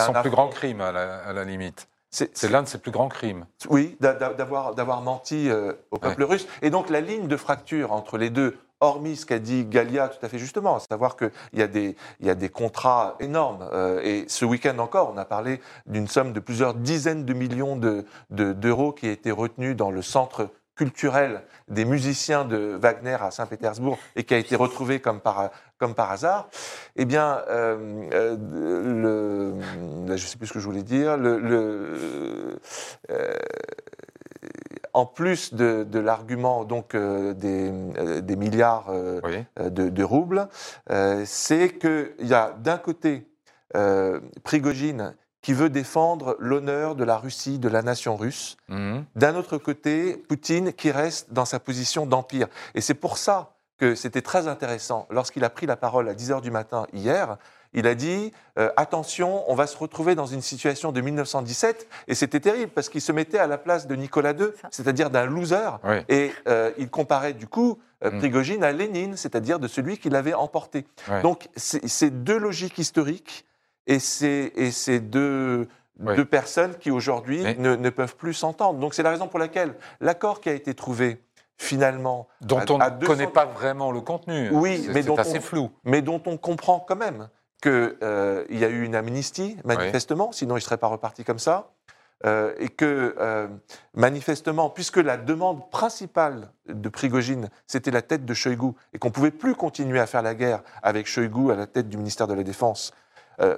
son 0.06 0.14
plus 0.22 0.30
grand 0.32 0.50
crime, 0.50 0.82
à 0.82 0.92
la, 0.92 1.18
à 1.20 1.34
la 1.34 1.44
limite. 1.44 1.88
C'est- 2.12 2.48
l'un 2.50 2.62
de 2.62 2.68
ses 2.68 2.78
plus 2.78 2.92
grands 2.92 3.10
crimes. 3.10 3.48
oui, 3.70 3.98
d'a- 4.00 4.14
d'a- 4.14 4.34
d'avoir 4.34 4.76
d'avoir 4.76 5.02
menti 5.02 5.50
euh, 5.50 5.74
au 5.90 5.98
peuple 5.98 6.24
russe. 6.24 6.48
Et 6.62 6.70
donc 6.70 6.90
la 6.92 7.02
ligne 7.02 7.28
de 7.28 7.38
fracture 7.38 7.92
entre 7.92 8.20
les 8.20 8.30
deux, 8.30 8.56
hormis 8.82 9.16
ce 9.16 9.26
qu'a 9.26 9.40
dit 9.40 9.66
Galia 9.66 10.10
tout 10.10 10.24
à 10.24 10.30
fait 10.30 10.38
justement, 10.38 10.76
à 10.76 10.80
savoir 10.80 11.16
qu'il 11.18 11.32
y, 11.54 11.64
a 11.64 11.68
des- 11.68 11.96
il 12.20 12.28
y 12.28 12.30
a 12.30 12.36
des 12.36 12.50
contrats 12.50 13.16
énormes. 13.20 13.68
euh, 13.74 14.00
et 14.04 14.26
ce 14.28 14.46
week-end 14.46 14.78
encore, 14.78 15.12
on 15.12 15.18
a 15.18 15.26
parlé 15.26 15.60
d'une 15.88 16.08
somme 16.08 16.34
de 16.34 16.40
plusieurs 16.40 16.76
dizaines 16.76 17.26
de 17.26 17.34
millions 17.34 17.78
de- 17.78 18.06
de- 18.30 18.54
d'euros 18.54 18.92
qui 18.92 19.08
a 19.08 19.12
été 19.12 19.32
retenue 19.32 19.74
dans 19.74 19.90
le 19.90 20.04
centre 20.04 20.50
culturel 20.76 21.42
des 21.68 21.86
musiciens 21.86 22.46
de 22.46 22.78
Wagner 22.82 23.18
à 23.20 23.32
Saint-Pétersbourg 23.32 23.98
et 24.16 24.24
qui 24.24 24.34
a 24.34 24.38
été 24.38 24.56
retrouvée 24.56 25.00
comme 25.00 25.20
par, 25.22 25.50
comme 25.78 25.94
par 25.96 26.12
hasard, 26.12 26.50
eh 26.96 27.06
bien, 27.06 27.42
euh, 27.50 28.10
euh, 28.14 28.38
le, 28.84 30.08
là, 30.08 30.16
je 30.18 30.24
ne 30.24 30.28
sais 30.28 30.38
plus 30.38 30.48
ce 30.48 30.54
que 30.54 30.60
je 30.60 30.66
voulais 30.66 30.84
dire, 30.84 31.18
le, 31.18 31.40
le- 31.40 32.60
euh, 33.12 33.34
en 34.94 35.06
plus 35.08 35.54
de, 35.54 35.84
de 35.84 36.00
l'argument 36.00 36.66
donc 36.66 36.94
euh, 36.94 37.34
des, 37.34 37.72
euh, 37.98 38.22
des 38.22 38.36
milliards 38.36 38.88
euh, 38.90 39.20
Oui. 39.24 39.44
de, 39.60 39.90
de 39.90 40.04
roubles, 40.04 40.48
c'est 41.26 41.70
qu'il 41.80 42.14
y 42.28 42.34
a 42.34 42.52
d'un 42.60 42.78
côté 42.78 43.28
Prigogine 44.44 45.16
qui 45.44 45.54
veut 45.54 45.70
défendre 45.70 46.36
l'honneur 46.40 46.96
de 46.96 47.04
la 47.04 47.18
Russie, 47.18 47.60
de 47.60 47.70
la 47.70 47.84
nation 47.84 48.16
russe, 48.16 48.58
Mhm. 48.70 49.06
d'un 49.16 49.36
autre 49.36 49.60
côté 49.60 50.18
Poutine 50.18 50.74
qui 50.74 50.90
reste 50.90 51.32
dans 51.34 51.46
sa 51.46 51.60
position 51.60 52.08
d'empire. 52.08 52.48
Et 52.74 52.82
c'est 52.82 52.96
pour 52.96 53.18
ça 53.20 53.52
que 53.78 53.94
c'était 53.94 54.22
très 54.22 54.48
intéressant. 54.48 55.06
Lorsqu'il 55.12 55.44
a 55.44 55.50
pris 55.50 55.66
la 55.68 55.76
parole 55.76 56.08
à 56.10 56.14
10 56.16 56.32
h 56.32 56.42
du 56.42 56.50
matin 56.50 56.88
hier, 56.94 57.38
il 57.74 57.88
a 57.88 57.96
dit 57.96 58.32
euh, 58.60 58.70
attention, 58.78 59.44
on 59.52 59.56
va 59.56 59.66
se 59.68 59.76
retrouver 59.76 60.16
dans 60.16 60.28
une 60.28 60.42
situation 60.42 60.92
de 60.92 61.02
1917, 61.02 61.88
et 62.08 62.16
c'était 62.16 62.40
terrible 62.40 62.72
parce 62.72 62.88
qu'il 62.88 63.02
se 63.02 63.12
mettait 63.12 63.40
à 63.40 63.48
la 63.48 63.58
place 63.58 63.88
de 63.88 63.96
Nicolas 63.96 64.32
II, 64.34 64.48
c'est-à-dire 64.72 65.10
d'un 65.10 65.26
loser, 65.26 65.72
Oui. 65.84 65.98
et 66.08 66.32
euh, 66.48 66.72
il 66.78 66.90
comparait 66.90 67.34
du 67.34 67.48
coup 67.48 67.80
euh, 68.06 68.12
Mm. 68.12 68.20
Prigogine 68.20 68.64
à 68.66 68.72
Lénine, 68.74 69.16
c'est-à-dire 69.18 69.60
de 69.60 69.68
celui 69.68 69.98
qui 69.98 70.10
l'avait 70.10 70.34
emporté. 70.34 70.86
Ouais. 71.10 71.22
Donc 71.22 71.48
c'est 71.56 71.88
c'est 71.88 72.10
deux 72.24 72.38
logiques 72.38 72.78
historiques 72.78 73.46
et 73.88 74.00
c'est 74.00 74.52
et 74.56 74.72
c'est 74.72 75.00
deux, 75.00 75.68
deux 76.00 76.26
personnes 76.26 76.76
qui 76.78 76.92
aujourd'hui 76.92 77.44
Mais- 77.44 77.56
ne, 77.56 77.76
ne 77.76 77.90
peuvent 77.90 78.16
plus 78.16 78.34
s'entendre. 78.34 78.80
Donc 78.80 78.94
c'est 78.94 79.04
la 79.04 79.10
raison 79.12 79.28
pour 79.28 79.40
laquelle 79.40 79.76
l'accord 80.02 80.42
qui 80.42 80.50
a 80.50 80.54
été 80.54 80.74
trouvé 80.74 81.22
finalement, 81.58 82.28
Dont 82.42 82.58
à- 82.60 82.66
on 82.72 82.78
ne 82.80 82.90
200 83.00 83.12
connaît 83.14 83.28
pas 83.28 83.46
vraiment 83.46 83.92
le 83.92 84.02
contenu. 84.02 84.50
Oui, 84.52 84.84
C'est- 84.86 84.94
mais 84.94 85.04
dont 85.04 85.16
assez 85.16 85.38
on- 85.38 85.42
flou. 85.42 85.72
mais 85.84 86.02
dont 86.02 86.22
on 86.26 86.38
comprend 86.38 86.80
quand 86.80 86.96
même 86.96 87.30
qu'il 87.62 87.96
y 88.50 88.66
a 88.66 88.70
eu 88.70 88.84
une 88.84 88.96
amnistie, 88.96 89.58
manifestement, 89.64 90.32
sinon 90.32 90.56
il 90.56 90.60
ne 90.60 90.64
serait 90.64 90.78
pas 90.78 90.88
reparti 90.88 91.24
comme 91.24 91.40
ça, 91.40 91.72
euh, 92.26 92.54
et 92.58 92.68
que 92.70 93.16
euh, 93.20 93.48
manifestement, 93.94 94.70
puisque 94.70 94.98
la 94.98 95.16
demande 95.18 95.70
principale 95.70 96.52
de 96.68 96.90
Prigogine, 96.90 97.50
c'était 97.68 97.92
la 97.92 98.02
tête 98.02 98.26
de 98.26 98.34
Shoigu, 98.34 98.72
et 98.94 98.98
qu'on 98.98 99.10
ne 99.10 99.14
pouvait 99.14 99.32
plus 99.32 99.56
continuer 99.56 100.00
à 100.00 100.08
faire 100.08 100.22
la 100.24 100.34
guerre 100.36 100.62
avec 100.82 101.06
Shoigu 101.08 101.52
à 101.52 101.56
la 101.56 101.68
tête 101.68 101.88
du 101.90 101.98
ministère 101.98 102.28
de 102.28 102.34
la 102.34 102.44
Défense, 102.44 102.92
euh, 103.42 103.58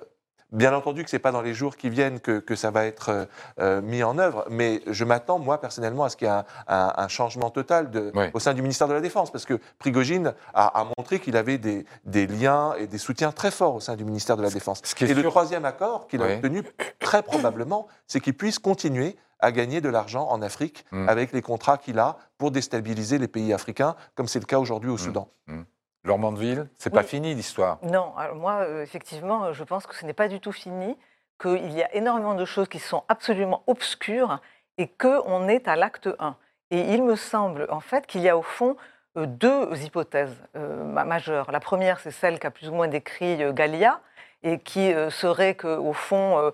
Bien 0.51 0.73
entendu 0.73 1.03
que 1.03 1.09
ce 1.09 1.15
n'est 1.15 1.19
pas 1.21 1.31
dans 1.31 1.41
les 1.41 1.53
jours 1.53 1.75
qui 1.75 1.89
viennent 1.89 2.19
que, 2.19 2.39
que 2.39 2.55
ça 2.55 2.71
va 2.71 2.85
être 2.85 3.09
euh, 3.09 3.25
euh, 3.59 3.81
mis 3.81 4.03
en 4.03 4.17
œuvre, 4.19 4.45
mais 4.49 4.81
je 4.87 5.03
m'attends, 5.03 5.39
moi, 5.39 5.59
personnellement, 5.59 6.03
à 6.05 6.09
ce 6.09 6.15
qu'il 6.17 6.27
y 6.27 6.29
ait 6.29 6.33
un, 6.33 6.45
un- 6.67 6.93
un 6.95 7.07
changement 7.07 7.49
total 7.49 7.89
de, 7.91 8.11
au 8.33 8.39
sein 8.39 8.53
du 8.53 8.61
ministère 8.61 8.87
de 8.87 8.93
la 8.93 9.01
Défense, 9.01 9.31
parce 9.31 9.45
que 9.45 9.59
Prigogine 9.79 10.33
a, 10.53 10.79
a 10.81 10.87
montré 10.97 11.19
qu'il 11.19 11.35
avait 11.35 11.57
des, 11.57 11.85
des 12.05 12.27
liens 12.27 12.73
et 12.79 12.87
des 12.87 12.97
soutiens 12.99 13.31
très 13.31 13.51
forts 13.51 13.75
au 13.75 13.79
sein 13.79 13.95
du 13.95 14.05
ministère 14.05 14.37
de 14.37 14.43
la 14.43 14.49
Défense. 14.49 14.81
Ce 14.83 14.95
qui 14.95 15.03
est 15.03 15.07
et 15.07 15.13
le 15.13 15.21
troisième 15.31 15.65
accord 15.65 16.07
qu'il 16.07 16.21
a 16.21 16.25
obtenu, 16.35 16.63
très 16.99 17.21
probablement, 17.23 17.87
c'est 18.07 18.19
qu'il 18.21 18.35
puisse 18.35 18.59
continuer 18.59 19.17
à 19.39 19.51
gagner 19.51 19.81
de 19.81 19.89
l'argent 19.89 20.27
en 20.29 20.41
Afrique 20.41 20.85
Mm. 20.91 21.09
avec 21.09 21.33
les 21.33 21.41
contrats 21.41 21.77
qu'il 21.77 21.99
a 21.99 22.17
pour 22.37 22.51
déstabiliser 22.51 23.17
les 23.17 23.27
pays 23.27 23.51
africains, 23.51 23.95
comme 24.15 24.27
c'est 24.27 24.39
le 24.39 24.45
cas 24.45 24.59
aujourd'hui 24.59 24.89
au 24.89 24.97
Soudan. 24.97 25.27
Laure 25.47 25.63
Mandeville, 26.05 26.67
c'est 26.77 26.91
pas 26.93 27.03
fini 27.03 27.33
l'histoire. 27.33 27.79
Non, 27.81 28.15
alors 28.15 28.35
moi, 28.35 28.61
euh, 28.61 28.83
effectivement, 28.83 29.45
euh, 29.45 29.53
je 29.53 29.63
pense 29.63 29.87
que 29.87 29.95
ce 29.95 30.05
n'est 30.05 30.13
pas 30.13 30.27
du 30.27 30.39
tout 30.39 30.51
fini, 30.51 30.97
qu'il 31.41 31.71
y 31.73 31.83
a 31.83 31.93
énormément 31.95 32.35
de 32.35 32.45
choses 32.45 32.67
qui 32.69 32.79
sont 32.79 33.03
absolument 33.09 33.63
obscures 33.67 34.39
et 34.77 34.87
qu'on 34.87 35.47
est 35.47 35.67
à 35.67 35.75
l'acte 35.75 36.09
1. 36.19 36.35
Et 36.71 36.93
il 36.93 37.03
me 37.03 37.15
semble, 37.15 37.67
en 37.69 37.79
fait, 37.79 38.05
qu'il 38.07 38.21
y 38.21 38.29
a 38.29 38.37
au 38.37 38.41
fond 38.41 38.77
euh, 39.17 39.25
deux 39.25 39.75
hypothèses 39.83 40.35
euh, 40.55 40.83
ma- 40.83 41.05
majeures. 41.05 41.51
La 41.51 41.59
première, 41.59 41.99
c'est 41.99 42.11
celle 42.11 42.39
qu'a 42.39 42.51
plus 42.51 42.69
ou 42.69 42.73
moins 42.73 42.87
décrit 42.87 43.37
Gallia, 43.53 43.99
et 44.43 44.59
qui 44.59 44.93
serait 45.09 45.55
qu'au 45.55 45.93
fond, 45.93 46.51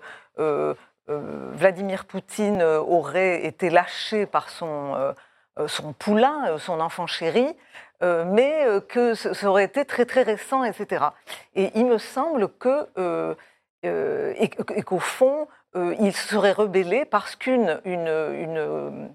Vladimir 1.08 2.06
Poutine 2.06 2.62
aurait 2.62 3.44
été 3.44 3.68
lâché 3.68 4.24
par 4.24 4.48
son, 4.48 5.14
son 5.66 5.92
poulain, 5.92 6.46
euh, 6.48 6.58
son 6.58 6.80
enfant 6.80 7.06
chéri, 7.06 7.46
euh, 8.02 8.24
mais 8.26 8.64
euh, 8.66 8.80
que 8.80 9.14
ça 9.14 9.48
aurait 9.48 9.64
été 9.64 9.84
très 9.84 10.04
très 10.06 10.22
récent, 10.22 10.64
etc. 10.64 11.04
Et 11.54 11.70
il 11.74 11.86
me 11.86 11.98
semble 11.98 12.48
que 12.48 12.88
euh, 12.98 13.34
euh, 13.84 14.32
et, 14.36 14.50
et 14.74 14.82
qu'au 14.82 14.98
fond, 14.98 15.48
euh, 15.76 15.94
il 16.00 16.12
serait 16.14 16.52
rebellé 16.52 17.04
parce 17.04 17.36
qu'une 17.36 17.80
une, 17.84 18.08
une, 18.08 19.14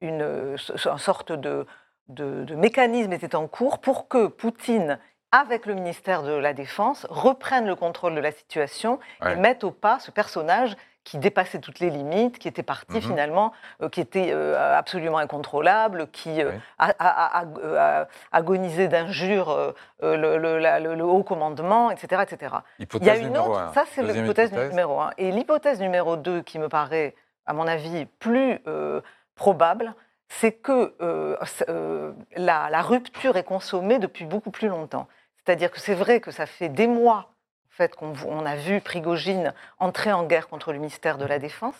une, 0.00 0.22
une 0.22 0.56
sorte 0.58 1.32
de, 1.32 1.66
de, 2.08 2.44
de 2.44 2.54
mécanisme 2.54 3.12
était 3.12 3.34
en 3.36 3.46
cours 3.48 3.80
pour 3.80 4.08
que 4.08 4.26
Poutine, 4.26 4.98
avec 5.30 5.64
le 5.66 5.74
ministère 5.74 6.22
de 6.22 6.32
la 6.32 6.52
Défense, 6.52 7.06
reprenne 7.08 7.66
le 7.66 7.74
contrôle 7.74 8.14
de 8.14 8.20
la 8.20 8.32
situation 8.32 8.98
Ouais. 9.22 9.32
et 9.32 9.36
mette 9.36 9.64
au 9.64 9.70
pas 9.70 9.98
ce 9.98 10.10
personnage 10.10 10.76
qui 11.04 11.18
dépassait 11.18 11.58
toutes 11.58 11.80
les 11.80 11.90
limites, 11.90 12.38
qui 12.38 12.46
était 12.48 12.62
parti 12.62 12.94
Mhm. 12.96 13.02
finalement, 13.02 13.52
euh, 13.82 13.88
qui 13.88 14.00
était 14.00 14.30
euh, 14.32 14.78
absolument 14.78 15.18
incontrôlable, 15.18 16.08
qui 16.12 16.40
euh, 16.42 16.50
Ouais. 16.50 16.60
a, 16.78 16.90
a- 16.98 17.40
a- 17.40 17.42
a- 17.42 18.00
a 18.02 18.08
agonisé 18.30 18.88
d'injures 18.88 19.50
euh, 19.50 19.72
euh, 20.02 20.16
le, 20.16 20.38
le- 20.38 20.58
la- 20.58 20.78
le- 20.80 20.94
le 20.94 21.04
haut 21.04 21.24
commandement, 21.24 21.90
etc. 21.90 22.22
etc. 22.22 22.54
Il 22.78 23.04
y 23.04 23.10
a 23.10 23.16
une 23.16 23.36
autre, 23.36 23.58
un. 23.58 23.72
ça 23.72 23.84
c'est 23.92 24.02
l'hypothèse 24.02 24.50
hypothèse. 24.50 24.70
numéro 24.70 25.00
un. 25.00 25.10
Et 25.18 25.32
l'hypothèse 25.32 25.80
numéro 25.80 26.16
deux 26.16 26.42
qui 26.42 26.58
me 26.58 26.68
paraît, 26.68 27.14
à 27.46 27.52
mon 27.52 27.66
avis, 27.66 28.06
plus 28.20 28.60
euh, 28.68 29.00
probable, 29.34 29.94
c'est 30.28 30.52
que 30.52 30.94
euh, 31.02 31.36
euh, 31.68 32.12
la, 32.36 32.70
la 32.70 32.80
rupture 32.80 33.36
est 33.36 33.42
consommée 33.44 33.98
depuis 33.98 34.24
beaucoup 34.24 34.50
plus 34.50 34.68
longtemps. 34.68 35.08
C'est-à-dire 35.44 35.70
que 35.72 35.80
c'est 35.80 35.94
vrai 35.94 36.20
que 36.20 36.30
ça 36.30 36.46
fait 36.46 36.68
des 36.68 36.86
mois 36.86 37.31
fait, 37.72 37.94
qu'on 37.94 38.12
on 38.26 38.44
a 38.46 38.56
vu 38.56 38.80
Prigogine 38.80 39.52
entrer 39.78 40.12
en 40.12 40.24
guerre 40.24 40.48
contre 40.48 40.72
le 40.72 40.78
ministère 40.78 41.18
de 41.18 41.24
la 41.24 41.38
Défense, 41.38 41.74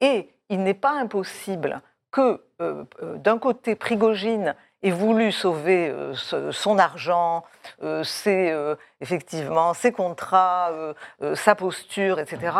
et 0.00 0.30
il 0.48 0.62
n'est 0.62 0.74
pas 0.74 0.92
impossible 0.92 1.80
que, 2.10 2.42
euh, 2.62 2.84
euh, 3.02 3.16
d'un 3.16 3.38
côté, 3.38 3.74
Prigogine 3.74 4.54
ait 4.82 4.90
voulu 4.90 5.32
sauver 5.32 5.88
euh, 5.88 6.14
ce- 6.14 6.52
son 6.52 6.78
argent, 6.78 7.44
euh, 7.82 8.04
ses, 8.04 8.54
effectivement, 9.00 9.74
ses 9.74 9.92
contrats, 9.92 10.70
sa 11.34 11.54
posture, 11.54 12.20
etc. 12.20 12.56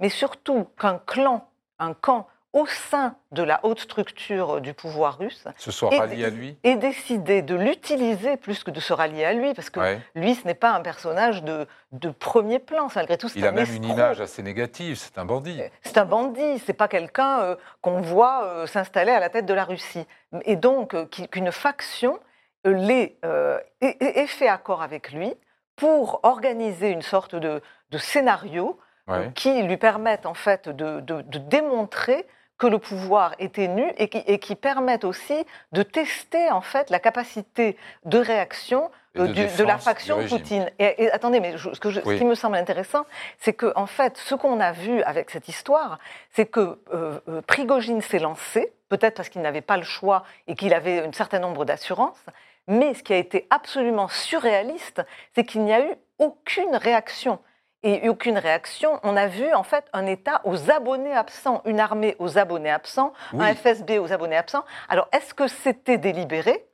Mais 0.00 0.08
surtout 0.08 0.66
qu'un 0.78 0.98
clan, 0.98 1.48
un 1.78 1.92
camp 1.92 2.28
au 2.52 2.64
sein 2.66 3.16
de 3.32 3.42
la 3.42 3.60
haute 3.64 3.80
structure 3.80 4.60
du 4.62 4.72
pouvoir 4.72 5.18
russe 5.18 5.44
Ce 5.58 5.70
soit 5.70 5.92
Et- 5.92 5.98
rallié 5.98 6.24
à 6.24 6.30
lui? 6.30 6.56
ait 6.64 6.76
décidé 6.76 7.42
de 7.42 7.54
l'utiliser 7.54 8.36
plus 8.38 8.64
que 8.64 8.70
de 8.70 8.80
se 8.80 8.92
rallier 8.92 9.24
à 9.24 9.32
lui, 9.34 9.52
parce 9.52 9.68
que 9.68 9.80
Ouais. 9.80 10.00
lui, 10.14 10.34
ce 10.34 10.46
n'est 10.46 10.54
pas 10.54 10.70
un 10.72 10.80
personnage 10.80 11.42
de, 11.42 11.66
de 11.92 12.08
premier 12.08 12.58
plan, 12.58 12.88
malgré 12.94 13.18
tout. 13.18 13.28
Il 13.36 13.46
a 13.46 13.52
même 13.52 13.70
une 13.74 13.84
image 13.84 14.20
assez 14.20 14.42
négative, 14.42 14.96
c'est 14.96 15.18
un 15.18 15.24
bandit. 15.26 15.60
C'est 15.82 15.98
un 15.98 16.06
bandit, 16.06 16.58
c'est 16.64 16.72
pas 16.72 16.88
quelqu'un 16.88 17.40
euh, 17.40 17.56
qu'on 17.82 18.00
voit 18.00 18.44
euh, 18.44 18.66
s'installer 18.66 19.12
à 19.12 19.20
la 19.20 19.28
tête 19.28 19.44
de 19.46 19.54
la 19.54 19.64
Russie. 19.64 20.06
Et 20.44 20.56
donc 20.56 20.94
euh, 20.94 21.04
qu'une 21.06 21.52
faction 21.52 22.18
euh, 22.66 22.72
l'ait, 22.72 23.16
euh, 23.24 23.58
ait- 23.82 23.96
ait 24.00 24.20
ait 24.20 24.26
fait 24.26 24.48
accord 24.48 24.82
avec 24.82 25.12
lui 25.12 25.34
pour 25.76 26.20
organiser 26.22 26.88
une 26.88 27.02
sorte 27.02 27.34
de, 27.34 27.60
de 27.90 27.98
scénario 27.98 28.78
euh, 29.10 29.18
Ouais. 29.26 29.30
qui 29.34 29.62
lui 29.62 29.76
permettent 29.76 30.26
en 30.26 30.34
fait 30.34 30.68
de, 30.68 31.00
de- 31.00 31.22
de 31.22 31.38
démontrer 31.38 32.26
que 32.58 32.66
le 32.66 32.78
pouvoir 32.78 33.34
était 33.38 33.68
nu 33.68 33.84
et 33.98 34.08
qui, 34.08 34.18
et 34.26 34.38
qui 34.38 34.54
permettent 34.54 35.04
aussi 35.04 35.44
de 35.72 35.82
tester 35.82 36.50
en 36.50 36.60
fait 36.62 36.88
la 36.90 36.98
capacité 36.98 37.76
de 38.04 38.18
réaction 38.18 38.90
euh, 39.16 39.26
de 39.28 39.32
du- 39.32 39.42
de, 39.42 39.46
défense 39.46 39.58
la 39.66 39.78
faction. 39.78 40.26
Poutine. 40.26 40.70
Et, 40.78 41.04
et 41.04 41.10
attendez, 41.10 41.40
mais 41.40 41.56
je- 41.58 41.72
ce, 41.74 41.80
que 41.80 41.90
je- 41.90 42.00
ce 42.00 42.06
Oui. 42.08 42.18
qui 42.18 42.24
me 42.24 42.34
semble 42.34 42.56
intéressant, 42.56 43.04
c'est 43.38 43.52
que 43.52 43.72
en 43.76 43.86
fait, 43.86 44.16
ce 44.16 44.34
qu'on 44.34 44.60
a 44.60 44.72
vu 44.72 45.02
avec 45.02 45.30
cette 45.30 45.48
histoire, 45.48 45.98
c'est 46.32 46.46
que 46.46 46.78
euh, 46.94 47.20
euh, 47.28 47.42
Prigogine 47.42 48.00
s'est 48.00 48.18
lancé, 48.18 48.72
peut-être 48.88 49.16
parce 49.16 49.28
qu'il 49.28 49.42
n'avait 49.42 49.60
pas 49.62 49.76
le 49.76 49.84
choix 49.84 50.24
et 50.46 50.54
qu'il 50.54 50.72
avait 50.74 51.00
un 51.06 51.12
certain 51.12 51.38
nombre 51.38 51.64
d'assurances, 51.64 52.24
mais 52.68 52.94
ce 52.94 53.02
qui 53.02 53.12
a 53.12 53.16
été 53.16 53.46
absolument 53.50 54.08
surréaliste, 54.08 55.02
c'est 55.34 55.44
qu'il 55.44 55.62
n'y 55.64 55.72
a 55.74 55.80
eu 55.80 55.92
aucune 56.18 56.74
réaction. 56.76 57.38
Et 57.82 58.08
aucune 58.08 58.38
réaction, 58.38 58.98
on 59.04 59.16
a 59.16 59.26
vu 59.26 59.52
en 59.54 59.62
fait 59.62 59.84
un 59.92 60.06
État 60.06 60.40
aux 60.44 60.70
abonnés 60.70 61.12
absents, 61.12 61.62
une 61.66 61.78
armée 61.78 62.16
aux 62.18 62.38
abonnés 62.38 62.70
absents, 62.70 63.12
Oui. 63.32 63.44
un 63.44 63.54
FSB 63.54 63.98
aux 63.98 64.12
abonnés 64.12 64.36
absents. 64.36 64.64
Alors 64.88 65.08
est-ce 65.12 65.34
que 65.34 65.46
c'était 65.46 65.98
délibéré? 65.98 66.66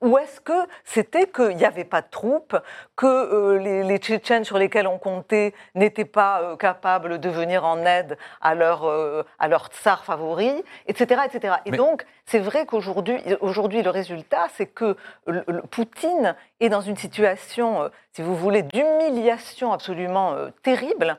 Ou 0.00 0.16
est-ce 0.18 0.40
que 0.40 0.52
c'était 0.84 1.26
qu'il 1.26 1.56
n'y 1.56 1.64
avait 1.64 1.84
pas 1.84 2.02
de 2.02 2.06
troupes, 2.10 2.56
que 2.96 3.06
euh, 3.06 3.58
les, 3.58 3.82
les 3.82 3.98
Tchétchènes 3.98 4.44
sur 4.44 4.56
lesquels 4.58 4.86
on 4.86 4.98
comptait 4.98 5.54
n'étaient 5.74 6.04
pas 6.04 6.40
euh, 6.42 6.56
capables 6.56 7.18
de 7.18 7.28
venir 7.28 7.64
en 7.64 7.84
aide 7.84 8.16
à 8.40 8.54
leur, 8.54 8.84
euh, 8.84 9.24
à 9.38 9.48
leur 9.48 9.66
tsar 9.68 10.04
favori, 10.04 10.62
etc. 10.86 11.22
etc. 11.26 11.54
Et 11.66 11.72
Mais- 11.72 11.76
donc, 11.76 12.04
c'est 12.26 12.38
vrai 12.38 12.64
qu'aujourd'hui, 12.66 13.20
aujourd'hui, 13.40 13.82
le 13.82 13.90
résultat, 13.90 14.46
c'est 14.54 14.66
que 14.66 14.96
le- 15.26 15.42
le 15.48 15.62
Poutine 15.62 16.36
est 16.60 16.68
dans 16.68 16.80
une 16.82 16.96
situation, 16.96 17.82
euh, 17.82 17.88
si 18.12 18.22
vous 18.22 18.36
voulez, 18.36 18.62
d'humiliation 18.62 19.72
absolument 19.72 20.34
terrible. 20.62 21.18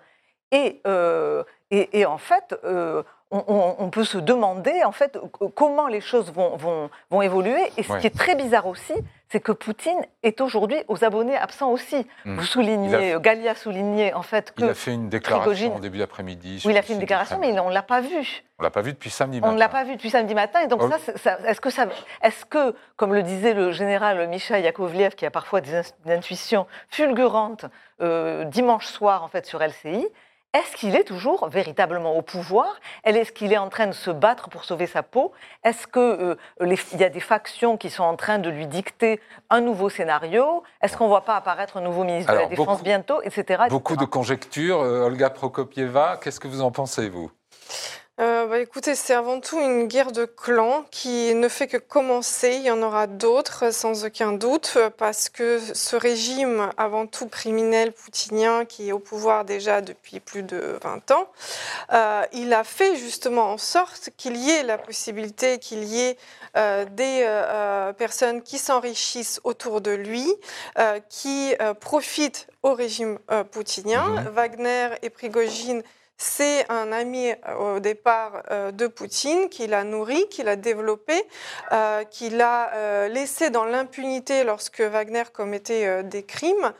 Et, 0.51 0.81
et, 1.69 1.99
et 1.99 2.05
en 2.07 2.17
fait, 2.17 2.55
on, 3.31 3.43
on- 3.47 3.75
on 3.79 3.89
peut 3.89 4.03
se 4.05 4.17
demander 4.17 4.83
en 4.83 4.91
fait 4.91 5.17
comment 5.55 5.87
les 5.87 6.01
choses 6.01 6.31
vont, 6.31 6.57
vont, 6.57 6.89
vont 7.11 7.21
évoluer. 7.21 7.61
Et 7.77 7.83
ce 7.83 7.91
Ouais. 7.93 7.99
qui 7.99 8.07
est 8.07 8.17
très 8.17 8.35
bizarre 8.35 8.65
aussi, 8.65 8.93
c'est 9.31 9.39
que 9.39 9.51
Poutine 9.51 9.99
est 10.23 10.41
aujourd'hui 10.41 10.77
aux 10.87 11.03
abonnés 11.03 11.37
absents 11.37 11.69
aussi. 11.71 12.07
Hmm. 12.25 12.37
Vous 12.37 12.43
soulignez, 12.45 13.13
a- 13.13 13.19
Galia 13.19 13.53
soulignait 13.53 14.13
en 14.13 14.23
fait 14.23 14.51
que 14.55 14.63
Il 14.63 14.69
a 14.69 14.73
fait 14.73 14.93
une 14.93 15.09
déclaration 15.09 15.75
en 15.75 15.79
début 15.79 15.99
d'après-midi. 15.99 16.61
oui, 16.65 16.71
il 16.73 16.77
a 16.77 16.81
fait 16.81 16.93
une 16.93 16.99
déclaration, 16.99 17.37
mais 17.39 17.57
on 17.59 17.69
ne 17.69 17.73
l'a 17.73 17.83
pas 17.83 18.01
vu. 18.01 18.43
On 18.57 18.63
l'a 18.63 18.71
pas 18.71 18.81
vu 18.81 18.93
depuis 18.93 19.11
samedi 19.11 19.37
On 19.37 19.41
matin. 19.41 19.53
ne 19.53 19.59
l'a 19.59 19.69
pas 19.69 19.83
vu 19.83 19.93
depuis 19.95 20.09
samedi 20.09 20.33
matin. 20.33 20.61
Et 20.61 20.67
donc, 20.67 20.81
Oh. 20.83 20.89
ça, 21.17 21.37
est-ce 21.45 21.61
que, 21.61 21.69
ça, 21.69 21.85
est 22.23 22.45
que, 22.49 22.73
comme 22.95 23.13
le 23.13 23.21
disait 23.21 23.53
le 23.53 23.71
général 23.71 24.27
Michail 24.27 24.63
Yakovlev, 24.63 25.11
qui 25.15 25.25
a 25.27 25.31
parfois 25.31 25.61
des 25.61 25.79
intuitions 26.07 26.65
fulgurantes 26.89 27.65
euh, 28.01 28.43
dimanche 28.45 28.85
soir 28.87 29.23
en 29.23 29.27
fait, 29.27 29.45
sur 29.45 29.61
LCI, 29.61 30.07
est-ce 30.53 30.75
qu'il 30.75 30.95
est 30.95 31.03
toujours 31.03 31.47
véritablement 31.49 32.15
au 32.17 32.23
pouvoir? 32.23 32.79
Est-ce 33.03 33.31
qu'il 33.31 33.53
est 33.53 33.57
en 33.57 33.69
train 33.69 33.85
de 33.85 33.91
se 33.91 34.09
battre 34.09 34.49
pour 34.49 34.63
sauver 34.63 34.87
sa 34.87 35.03
peau? 35.03 35.31
Est-ce 35.63 35.85
qu'il 35.87 36.99
y 36.99 37.03
a 37.03 37.09
des 37.09 37.19
factions 37.19 37.77
qui 37.77 37.91
sont 37.91 38.03
en 38.03 38.15
train 38.15 38.39
de 38.39 38.49
lui 38.49 38.65
dicter 38.65 39.19
un 39.51 39.61
nouveau 39.61 39.89
scénario? 39.89 40.63
Est-ce 40.81 40.97
qu'on 40.97 41.03
ne 41.03 41.09
voit 41.09 41.25
pas 41.25 41.35
apparaître 41.35 41.77
un 41.77 41.81
nouveau 41.81 42.03
ministre 42.03 42.33
de 42.33 42.37
la 42.37 42.45
Défense 42.47 42.81
bientôt, 42.81 43.21
etc., 43.21 43.65
Beaucoup 43.69 43.95
de 43.95 44.05
conjectures. 44.05 44.79
Olga 44.79 45.29
Prokopieva, 45.29 46.19
qu'est-ce 46.23 46.39
que 46.39 46.47
vous 46.47 46.61
en 46.61 46.71
pensez, 46.71 47.09
vous? 47.09 47.29
Euh, 48.19 48.47
bah, 48.47 48.59
écoutez, 48.59 48.95
c'est 48.95 49.13
avant 49.13 49.39
tout 49.39 49.59
une 49.59 49.87
guerre 49.87 50.11
de 50.11 50.25
clans 50.25 50.83
qui 50.91 51.33
ne 51.35 51.47
fait 51.47 51.67
que 51.67 51.77
commencer. 51.77 52.55
Il 52.55 52.63
y 52.63 52.71
en 52.71 52.81
aura 52.81 53.07
d'autres, 53.07 53.71
sans 53.73 54.03
aucun 54.05 54.33
doute, 54.33 54.77
parce 54.97 55.29
que 55.29 55.59
ce 55.59 55.95
régime, 55.95 56.69
avant 56.75 57.07
tout 57.07 57.27
criminel 57.27 57.93
poutinien, 57.93 58.65
qui 58.65 58.89
est 58.89 58.91
au 58.91 58.99
pouvoir 58.99 59.45
déjà 59.45 59.79
depuis 59.79 60.19
plus 60.19 60.43
de 60.43 60.77
20 60.83 61.11
ans, 61.11 61.29
euh, 61.93 62.23
il 62.33 62.53
a 62.53 62.65
fait 62.65 62.97
justement 62.97 63.53
en 63.53 63.57
sorte 63.57 64.09
qu'il 64.17 64.35
y 64.35 64.49
ait 64.49 64.63
la 64.63 64.77
possibilité 64.77 65.57
qu'il 65.59 65.85
y 65.85 66.01
ait 66.01 66.17
euh, 66.57 66.85
des 66.85 67.25
personnes 67.97 68.41
qui 68.41 68.57
s'enrichissent 68.57 69.39
autour 69.45 69.79
de 69.79 69.91
lui, 69.91 70.27
qui 71.07 71.53
profitent 71.79 72.47
au 72.63 72.73
régime 72.73 73.17
poutinien. 73.51 74.07
Mhm. 74.07 74.27
Wagner 74.29 74.89
et 75.01 75.09
Prigogine 75.09 75.83
c'est 76.21 76.69
un 76.69 76.91
ami 76.91 77.31
euh, 77.31 77.77
au 77.77 77.79
départ 77.79 78.43
euh, 78.51 78.71
de 78.71 78.87
Poutine 78.87 79.47
qui 79.47 79.67
l'a 79.67 79.85
nourri, 79.85 80.27
qui 80.29 80.43
l'a 80.43 80.57
développé, 80.57 81.13
euh, 81.71 82.03
qui 82.03 82.29
l'a 82.29 83.07
laissé 83.07 83.49
dans 83.49 83.63
l'impunité 83.63 84.43
lorsque 84.43 84.81
Wagner 84.81 85.23
commettait 85.31 86.03
des 86.03 86.23
crimes, 86.23 86.73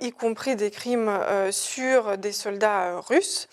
y 0.00 0.10
compris 0.10 0.56
des 0.56 0.72
crimes 0.72 1.20
sur 1.50 2.18
des 2.18 2.32
soldats 2.32 3.00
russes. 3.00 3.48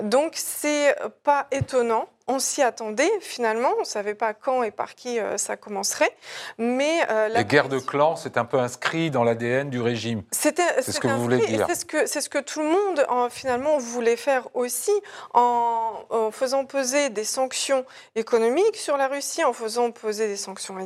Donc 0.00 0.34
c'est 0.36 0.94
pas 1.24 1.48
étonnant 1.50 2.08
on 2.32 2.38
s'y 2.38 2.62
attendait 2.62 3.10
finalement, 3.20 3.70
on 3.76 3.80
ne 3.80 3.86
savait 3.86 4.14
pas 4.14 4.32
quand 4.32 4.62
et 4.62 4.70
par 4.70 4.94
qui 4.94 5.18
euh, 5.18 5.36
ça 5.36 5.56
commencerait. 5.56 6.14
Mais 6.58 7.02
euh, 7.10 7.28
la 7.28 7.40
Les 7.40 7.44
guerres 7.44 7.68
de 7.68 7.78
clans, 7.78 8.16
c'est 8.16 8.38
un 8.38 8.44
peu 8.44 8.58
inscrit 8.58 9.10
dans 9.10 9.24
l'ADN 9.24 9.68
du 9.68 9.80
régime. 9.80 10.22
C'est 10.30 10.58
ce 10.80 10.98
que 10.98 11.08
vous 11.08 11.22
voulez 11.22 11.38
dire. 11.46 11.66
C'est 11.68 11.74
ce 11.74 11.84
que, 11.84 12.06
ce 12.06 12.28
que 12.28 12.38
tout 12.38 12.60
le 12.60 12.68
monde 12.68 13.06
finalement 13.30 13.78
voulait 13.78 14.16
faire 14.16 14.48
aussi 14.54 14.92
en, 15.34 16.30
faisant 16.32 16.64
peser 16.64 17.10
des 17.10 17.24
sanctions 17.24 17.84
économiques 18.16 18.76
sur 18.76 18.96
la 18.96 19.08
Russie, 19.08 19.44
en 19.44 19.52
faisant 19.52 19.90
peser 19.90 20.26
des 20.26 20.36
sanctions 20.36 20.76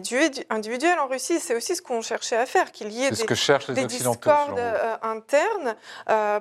individuelles 0.50 0.98
en 0.98 1.06
Russie. 1.06 1.38
C'est 1.40 1.54
aussi 1.54 1.76
ce 1.76 1.82
qu'on 1.82 2.02
cherchait 2.02 2.36
à 2.36 2.46
faire, 2.46 2.72
qu'il 2.72 2.92
y 2.92 3.04
ait 3.04 3.10
des, 3.10 3.24
que 3.24 3.72
des 3.72 3.86
discordes 3.86 4.58
euh, 4.58 4.96
internes. 5.02 5.76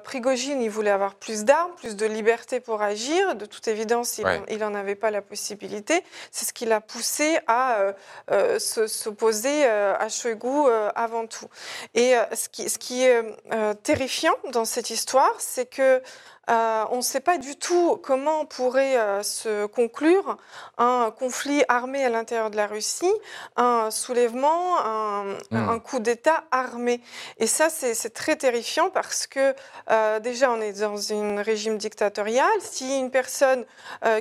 Prigogine, 0.04 0.62
il 0.62 0.70
voulait 0.70 0.92
avoir 0.92 1.16
plus 1.16 1.44
d'armes, 1.44 1.72
plus 1.78 1.96
de 1.96 2.06
liberté 2.06 2.60
pour 2.60 2.82
agir. 2.82 3.36
De 3.36 3.46
toute 3.46 3.68
évidence, 3.68 4.18
il, 4.18 4.26
il 4.50 4.64
en 4.64 4.74
avait 4.74 4.95
pas 4.96 5.12
la 5.12 5.22
possibilité. 5.22 6.04
C'est 6.32 6.46
ce 6.46 6.54
qui 6.54 6.66
l'a 6.66 6.82
poussé 6.82 7.38
à 7.48 7.80
euh, 7.80 7.94
euh, 8.32 8.60
s'opposer 8.60 9.66
euh, 9.66 9.96
à 9.98 10.10
Shoigu 10.10 10.70
avant 10.96 11.28
tout. 11.28 11.48
Et 11.94 12.16
ce 12.34 12.50
qui, 12.50 12.70
ce 12.70 12.78
qui 12.78 13.04
est 13.04 13.24
terrifiant 13.84 14.36
dans 14.52 14.66
cette 14.66 14.90
histoire, 14.90 15.34
c'est 15.40 15.66
que 15.66 16.02
euh, 16.50 16.86
on 16.92 16.98
ne 16.98 17.02
sait 17.02 17.20
pas 17.20 17.38
du 17.38 17.56
tout 17.56 18.00
comment 18.04 18.46
pourrait 18.46 18.98
euh, 18.98 19.24
se 19.24 19.66
conclure 19.66 20.38
un 20.78 21.12
conflit 21.18 21.64
armé 21.70 22.04
à 22.06 22.10
l'intérieur 22.10 22.52
de 22.52 22.56
la 22.56 22.68
Russie, 22.68 23.12
un 23.56 23.90
soulèvement, 23.90 24.78
un, 24.80 25.38
hmm. 25.52 25.80
coup 25.80 26.00
d'État 26.00 26.44
armé. 26.52 27.02
Et 27.38 27.48
ça, 27.48 27.70
c'est 27.70 28.14
très 28.14 28.36
terrifiant 28.36 28.90
parce 28.90 29.26
que 29.28 29.56
euh, 29.90 30.20
déjà, 30.20 30.52
on 30.52 30.62
est 30.62 30.80
dans 30.82 31.14
un 31.14 31.42
régime 31.42 31.78
dictatorial. 31.78 32.50
Si 32.60 33.00
une 33.00 33.12
personne 33.12 33.66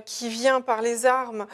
qui 0.07 0.29
vient 0.29 0.61
par 0.61 0.83
les 0.83 1.07
armes 1.07 1.47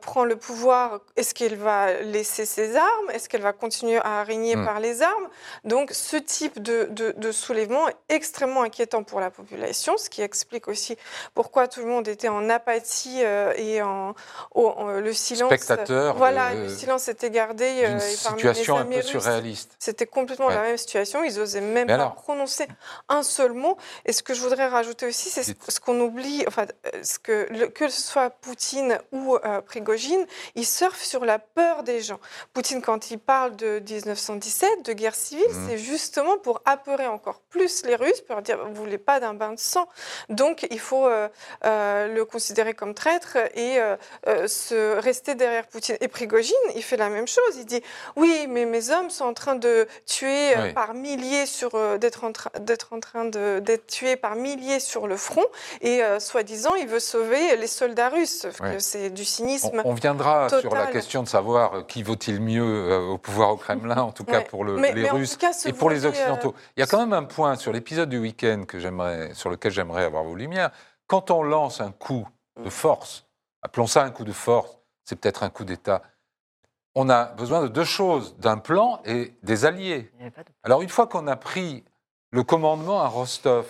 prend 0.00 0.24
le 0.24 0.36
pouvoir, 0.36 1.00
est-ce 1.16 1.34
qu'elle 1.34 1.56
va 1.56 2.00
laisser 2.02 2.44
ses 2.44 2.76
armes? 2.76 3.10
Est-ce 3.12 3.28
qu'elle 3.28 3.42
va 3.42 3.52
continuer 3.52 4.00
à 4.02 4.24
régner 4.24 4.56
hmm. 4.56 4.64
par 4.64 4.80
les 4.80 5.02
armes? 5.02 5.28
Donc, 5.64 5.92
ce 5.92 6.16
type 6.16 6.60
de, 6.62 6.88
de 6.90 7.32
soulèvement 7.32 7.88
est 7.88 7.96
extrêmement 8.08 8.62
inquiétant 8.62 9.02
pour 9.02 9.20
la 9.20 9.30
population 9.30 9.96
ce 10.08 10.10
qui 10.10 10.22
explique 10.22 10.68
aussi 10.68 10.96
pourquoi 11.34 11.68
tout 11.68 11.80
le 11.80 11.86
monde 11.86 12.08
était 12.08 12.28
en 12.28 12.48
apathie 12.48 13.22
euh, 13.22 13.52
et 13.56 13.82
en, 13.82 14.14
le 14.54 15.12
silence. 15.12 15.48
Spectateur. 15.48 16.16
Voilà, 16.16 16.54
le 16.54 16.68
silence 16.68 17.08
était 17.08 17.30
gardé. 17.30 17.84
Une 17.86 17.96
euh, 17.96 18.00
situation 18.00 18.78
un 18.78 18.84
peu 18.84 19.02
surréaliste. 19.02 19.72
C'était 19.78 20.06
complètement 20.06 20.48
la 20.48 20.62
même 20.62 20.78
situation. 20.78 21.22
Ils 21.24 21.38
osaient 21.38 21.60
même 21.60 21.86
pas 21.86 22.08
prononcer 22.08 22.66
un 23.08 23.22
seul 23.22 23.52
mot. 23.52 23.76
Et 24.06 24.12
ce 24.12 24.22
que 24.22 24.32
je 24.32 24.40
voudrais 24.40 24.66
rajouter 24.66 25.06
aussi, 25.06 25.28
c'est 25.28 25.42
ce 25.42 25.80
qu'on 25.80 26.00
oublie, 26.00 26.44
enfin, 26.46 26.66
ce 27.02 27.18
que, 27.18 27.66
que 27.66 27.88
ce 27.88 28.00
soit 28.00 28.30
Poutine 28.30 28.98
ou 29.12 29.36
euh, 29.36 29.60
Prigogine, 29.60 30.24
ils 30.54 30.66
surfent 30.66 31.02
sur 31.02 31.24
la 31.24 31.38
peur 31.38 31.82
des 31.82 32.00
gens. 32.00 32.20
Poutine, 32.54 32.80
quand 32.80 33.10
il 33.10 33.18
parle 33.18 33.56
de 33.56 33.80
1917, 33.80 34.86
de 34.86 34.92
guerre 34.94 35.14
civile, 35.14 35.44
mmh. 35.50 35.68
c'est 35.68 35.78
justement 35.78 36.38
pour 36.38 36.62
apeurer 36.64 37.06
encore 37.06 37.40
plus 37.50 37.84
les 37.84 37.96
Russes, 37.96 38.22
pour 38.22 38.40
dire 38.40 38.58
vous 38.66 38.74
voulez 38.74 38.98
pas 38.98 39.20
d'un 39.20 39.34
bain 39.34 39.52
de 39.52 39.58
sang. 39.58 39.86
Donc 40.28 40.66
il 40.70 40.80
faut 40.80 41.06
euh, 41.06 41.28
euh, 41.64 42.14
le 42.14 42.24
considérer 42.24 42.74
comme 42.74 42.94
traître 42.94 43.36
et 43.54 43.78
euh, 43.78 43.96
se 44.46 44.98
rester 44.98 45.34
derrière 45.34 45.66
Poutine. 45.66 45.96
Et 46.00 46.08
Prigogine, 46.08 46.54
il 46.74 46.82
fait 46.82 46.96
la 46.96 47.08
même 47.08 47.28
chose. 47.28 47.56
Il 47.56 47.66
dit 47.66 47.82
oui, 48.16 48.46
mais 48.48 48.64
mes 48.64 48.90
hommes 48.90 49.10
sont 49.10 49.24
en 49.24 49.34
train 49.34 49.54
de 49.54 49.86
tuer 50.06 50.54
par 50.74 50.94
milliers 50.94 51.46
sur 51.46 51.98
d'être 51.98 52.24
en, 52.24 52.32
d'être 52.60 52.92
en 52.92 53.00
train 53.00 53.24
d'être 53.24 53.86
tués 53.86 54.16
par 54.16 54.36
milliers 54.36 54.80
sur 54.80 55.06
le 55.06 55.16
front 55.16 55.44
et 55.80 56.02
soi-disant 56.18 56.74
il 56.74 56.86
veut 56.86 57.00
sauver 57.00 57.56
les 57.56 57.66
soldats 57.66 58.08
russes. 58.08 58.46
C'est 58.78 59.10
du 59.10 59.24
cynisme. 59.24 59.82
On, 59.84 59.94
viendra 59.94 60.48
sur 60.48 60.74
la 60.74 60.86
question 60.86 61.22
de 61.22 61.28
savoir 61.28 61.86
qui 61.86 62.02
vaut-il 62.02 62.40
mieux 62.40 63.08
au 63.08 63.18
pouvoir 63.18 63.50
au 63.50 63.56
Kremlin, 63.56 63.98
en 63.98 64.12
tout 64.12 64.24
cas 64.24 64.40
pour 64.42 64.64
le, 64.64 64.80
les 64.80 65.08
Russes 65.08 65.38
et 65.66 65.72
pour 65.72 65.90
les 65.90 66.06
Occidentaux. 66.06 66.54
Il 66.76 66.80
y 66.80 66.82
a 66.82 66.86
quand 66.86 66.98
même 66.98 67.12
un 67.12 67.24
point 67.24 67.56
sur 67.56 67.72
l'épisode 67.72 68.08
du 68.08 68.18
week-end 68.18 68.64
que 68.66 68.78
j'aimerais, 68.78 69.30
sur 69.34 69.50
lequel 69.50 69.72
j'aimerais 69.72 69.87
avoir 69.96 70.24
vos 70.24 70.34
lumières. 70.34 70.70
Quand 71.06 71.30
on 71.30 71.42
lance 71.42 71.80
un 71.80 71.92
coup 71.92 72.28
de 72.62 72.70
force, 72.70 73.26
appelons 73.62 73.86
ça 73.86 74.02
un 74.02 74.10
coup 74.10 74.24
de 74.24 74.32
force, 74.32 74.78
c'est 75.04 75.16
peut-être 75.16 75.42
un 75.42 75.50
coup 75.50 75.64
d'État, 75.64 76.02
on 76.94 77.08
a 77.08 77.26
besoin 77.26 77.62
de 77.62 77.68
deux 77.68 77.84
choses, 77.84 78.36
d'un 78.38 78.58
plan 78.58 79.00
et 79.04 79.32
des 79.42 79.64
alliés. 79.64 80.10
Alors 80.64 80.82
une 80.82 80.88
fois 80.88 81.06
qu'on 81.06 81.26
a 81.26 81.36
pris 81.36 81.84
le 82.30 82.42
commandement 82.42 83.00
à 83.00 83.08
Rostov, 83.08 83.66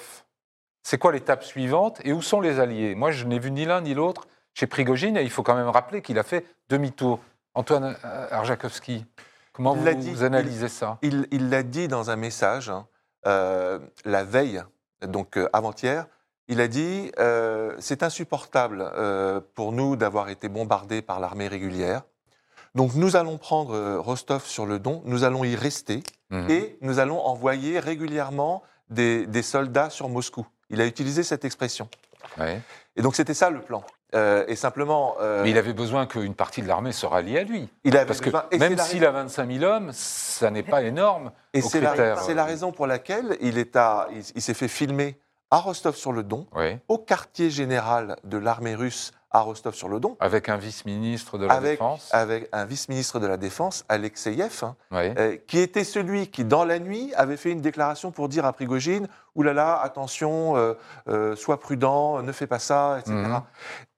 c'est 0.83 0.99
quoi 0.99 1.13
l'étape 1.13 1.45
suivante 1.45 2.01
et 2.05 2.13
où 2.13 2.23
sont 2.23 2.41
les 2.41 2.59
alliés? 2.61 2.95
Moi, 2.95 3.11
je 3.11 3.27
n'ai 3.27 3.39
vu 3.39 3.51
ni 3.51 3.67
l'un 3.67 3.83
ni 3.83 3.93
l'autre 3.93 4.27
chez 4.55 4.67
Prigogine 4.67 5.17
et 5.17 5.23
il 5.23 5.31
faut 5.31 5.43
quand 5.43 5.55
même 5.55 5.69
rappeler 5.69 6.01
qu'il 6.01 6.19
a 6.19 6.23
fait 6.23 6.47
demi-tour. 6.71 7.21
Antoine 7.55 7.97
euh, 8.05 8.29
Arjakovski, 8.31 9.05
comment 9.53 9.75
vous, 9.75 10.23
analysez 10.23 10.69
ça? 10.69 10.99
Il 11.03 11.51
l'a 11.51 11.63
dit 11.63 11.89
dans 11.89 12.11
un 12.11 12.17
message 12.17 12.71
hein, 12.71 12.87
euh, 13.27 13.79
la 14.05 14.25
veille, 14.25 14.63
donc 15.07 15.37
euh, 15.37 15.49
avant-hier, 15.53 16.07
il 16.49 16.61
a 16.61 16.69
dit 16.69 17.13
euh, 17.19 17.75
c'est 17.79 18.03
insupportable 18.03 18.81
euh, 18.83 19.41
pour 19.55 19.73
nous 19.73 19.97
d'avoir 19.97 20.29
été 20.29 20.49
bombardés 20.49 21.03
par 21.03 21.21
l'armée 21.21 21.49
régulière. 21.49 22.03
Donc 22.75 22.95
nous 22.95 23.17
allons 23.17 23.39
prendre 23.39 23.97
Rostov 23.97 24.45
sur 24.45 24.67
le 24.67 24.79
Don, 24.79 25.03
nous 25.05 25.25
allons 25.25 25.43
y 25.45 25.57
rester 25.57 26.03
mhm. 26.31 26.51
et 26.51 26.79
nous 26.81 26.99
allons 26.99 27.21
envoyer 27.21 27.81
régulièrement 27.81 28.63
des, 28.91 29.43
soldats 29.43 29.91
sur 29.91 30.09
Moscou. 30.09 30.47
Il 30.71 30.81
a 30.81 30.87
utilisé 30.87 31.23
cette 31.23 31.45
expression. 31.45 31.89
Et 32.97 33.03
donc 33.03 33.17
c'était 33.17 33.35
ça 33.35 33.51
le 33.51 33.61
plan. 33.61 33.83
Et 34.15 34.57
simplement. 34.57 35.17
Mais 35.43 35.51
il 35.51 35.59
avait 35.59 35.73
besoin 35.73 36.07
qu'une 36.07 36.35
partie 36.35 36.63
de 36.63 36.69
l'armée 36.69 36.93
se 36.93 37.07
rallie 37.07 37.39
à 37.39 37.45
lui. 37.45 37.69
Il 37.85 37.97
avait 37.97 38.07
Parce 38.07 38.21
que 38.21 38.31
même 38.57 38.79
s'il 38.79 39.05
a 39.05 39.11
25 39.11 39.51
000 39.51 39.65
hommes, 39.65 39.91
ça 39.93 40.51
n'est 40.51 40.63
pas 40.63 40.83
énorme. 40.83 41.33
Et 41.53 41.61
c'est 41.61 41.81
la, 41.81 42.45
raison 42.45 42.73
pour 42.73 42.87
laquelle 42.87 43.37
il, 43.41 43.65
il 44.35 44.43
s'est 44.43 44.55
fait 44.55 44.69
filmer 44.69 45.19
à 45.51 45.59
Rostov-sur-le-Don, 45.59 46.47
au 46.89 46.99
quartier 46.99 47.51
général 47.51 48.17
de 48.25 48.37
l'armée 48.37 48.75
russe 48.75 49.13
à 49.31 49.41
Rostov-sur-le-Don. 49.41 50.17
Avec 50.21 50.49
un 50.49 50.57
vice-ministre 50.57 51.39
de 51.39 51.47
la 51.47 51.61
Défense 51.61 52.09
Avec 52.13 52.49
un 52.53 52.65
vice-ministre 52.65 53.19
de 53.19 53.27
la 53.27 53.37
Défense, 53.37 53.85
Alexeyev, 53.89 54.63
hein, 54.63 54.77
euh, 54.93 55.37
qui 55.47 55.59
était 55.59 55.85
celui 55.85 56.29
qui, 56.29 56.45
dans 56.45 56.65
la 56.65 56.79
nuit, 56.79 57.13
avait 57.15 57.37
fait 57.37 57.51
une 57.51 57.61
déclaration 57.61 58.11
pour 58.11 58.29
dire 58.29 58.47
à 58.47 58.53
Prigogine 58.53 59.07
Oulala, 59.35 59.81
attention, 59.81 60.57
euh, 60.57 60.75
euh, 61.09 61.37
sois 61.37 61.61
prudent, 61.61 62.23
ne 62.23 62.33
fais 62.33 62.47
pas 62.47 62.59
ça, 62.59 62.99
etc. 63.01 63.15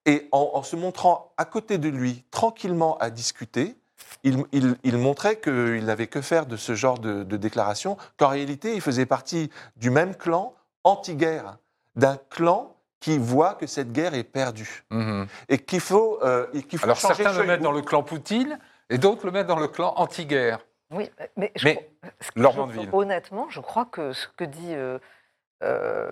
Et 0.06 0.28
en, 0.32 0.62
se 0.62 0.76
montrant 0.76 1.32
à 1.36 1.44
côté 1.44 1.78
de 1.78 1.88
lui, 1.88 2.24
tranquillement 2.30 2.96
à 2.98 3.10
discuter, 3.10 3.76
il, 4.22 4.96
montrait 4.96 5.38
qu'il 5.38 5.84
n'avait 5.84 6.06
que 6.06 6.20
faire 6.20 6.46
de 6.46 6.56
ce 6.56 6.74
genre 6.74 6.98
de, 6.98 7.22
de 7.22 7.36
déclaration, 7.36 7.96
qu'en 8.16 8.28
réalité, 8.28 8.74
il 8.74 8.80
faisait 8.80 9.06
partie 9.06 9.50
du 9.76 9.90
même 9.90 10.14
clan 10.14 10.54
anti-guerre 10.84 11.58
d'un 11.96 12.18
clan 12.30 12.76
qui 13.00 13.18
voit 13.18 13.54
que 13.54 13.66
cette 13.66 13.92
guerre 13.92 14.14
est 14.14 14.24
perdue 14.24 14.84
mhm. 14.90 15.26
et 15.48 15.58
qu'il 15.58 15.80
faut, 15.80 16.18
euh, 16.22 16.46
faut 16.52 16.84
Alors 16.84 16.98
certains 16.98 17.32
le 17.32 17.44
mettent 17.44 17.62
dans 17.62 17.72
le 17.72 17.82
clan 17.82 18.02
Poutine 18.02 18.58
et 18.90 18.98
d'autres 18.98 19.24
le 19.24 19.32
mettent 19.32 19.46
dans 19.46 19.58
le 19.58 19.68
clan 19.68 19.94
anti-guerre. 19.96 20.60
Oui, 20.90 21.08
mais, 21.36 21.52
mais 21.62 21.88
honnêtement, 22.92 23.48
je 23.48 23.60
crois 23.60 23.84
que 23.84 24.12
ce 24.12 24.26
que 24.36 24.44
dit 24.44 24.74
euh, 24.74 24.98
euh, 25.62 26.11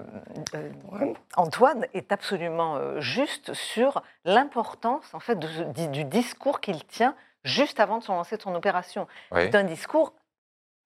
euh, 0.55 1.15
Antoine 1.37 1.87
est 1.95 2.13
absolument 2.13 2.77
euh, 2.77 3.01
juste 3.01 3.55
sur 3.55 4.03
l'importance 4.25 5.15
en 5.15 5.21
fait 5.21 5.37
de 5.37 5.73
du, 5.73 5.89
du 5.89 6.05
discours 6.05 6.61
qu'il 6.61 6.85
tient 6.85 7.15
juste 7.45 7.81
avant 7.81 7.99
de 7.99 8.05
se 8.05 8.13
lancer 8.13 8.37
de 8.37 8.43
son 8.43 8.55
opération. 8.55 9.07
Oui. 9.33 9.43
C'est 9.45 9.55
un 9.55 9.65
discours 9.65 10.13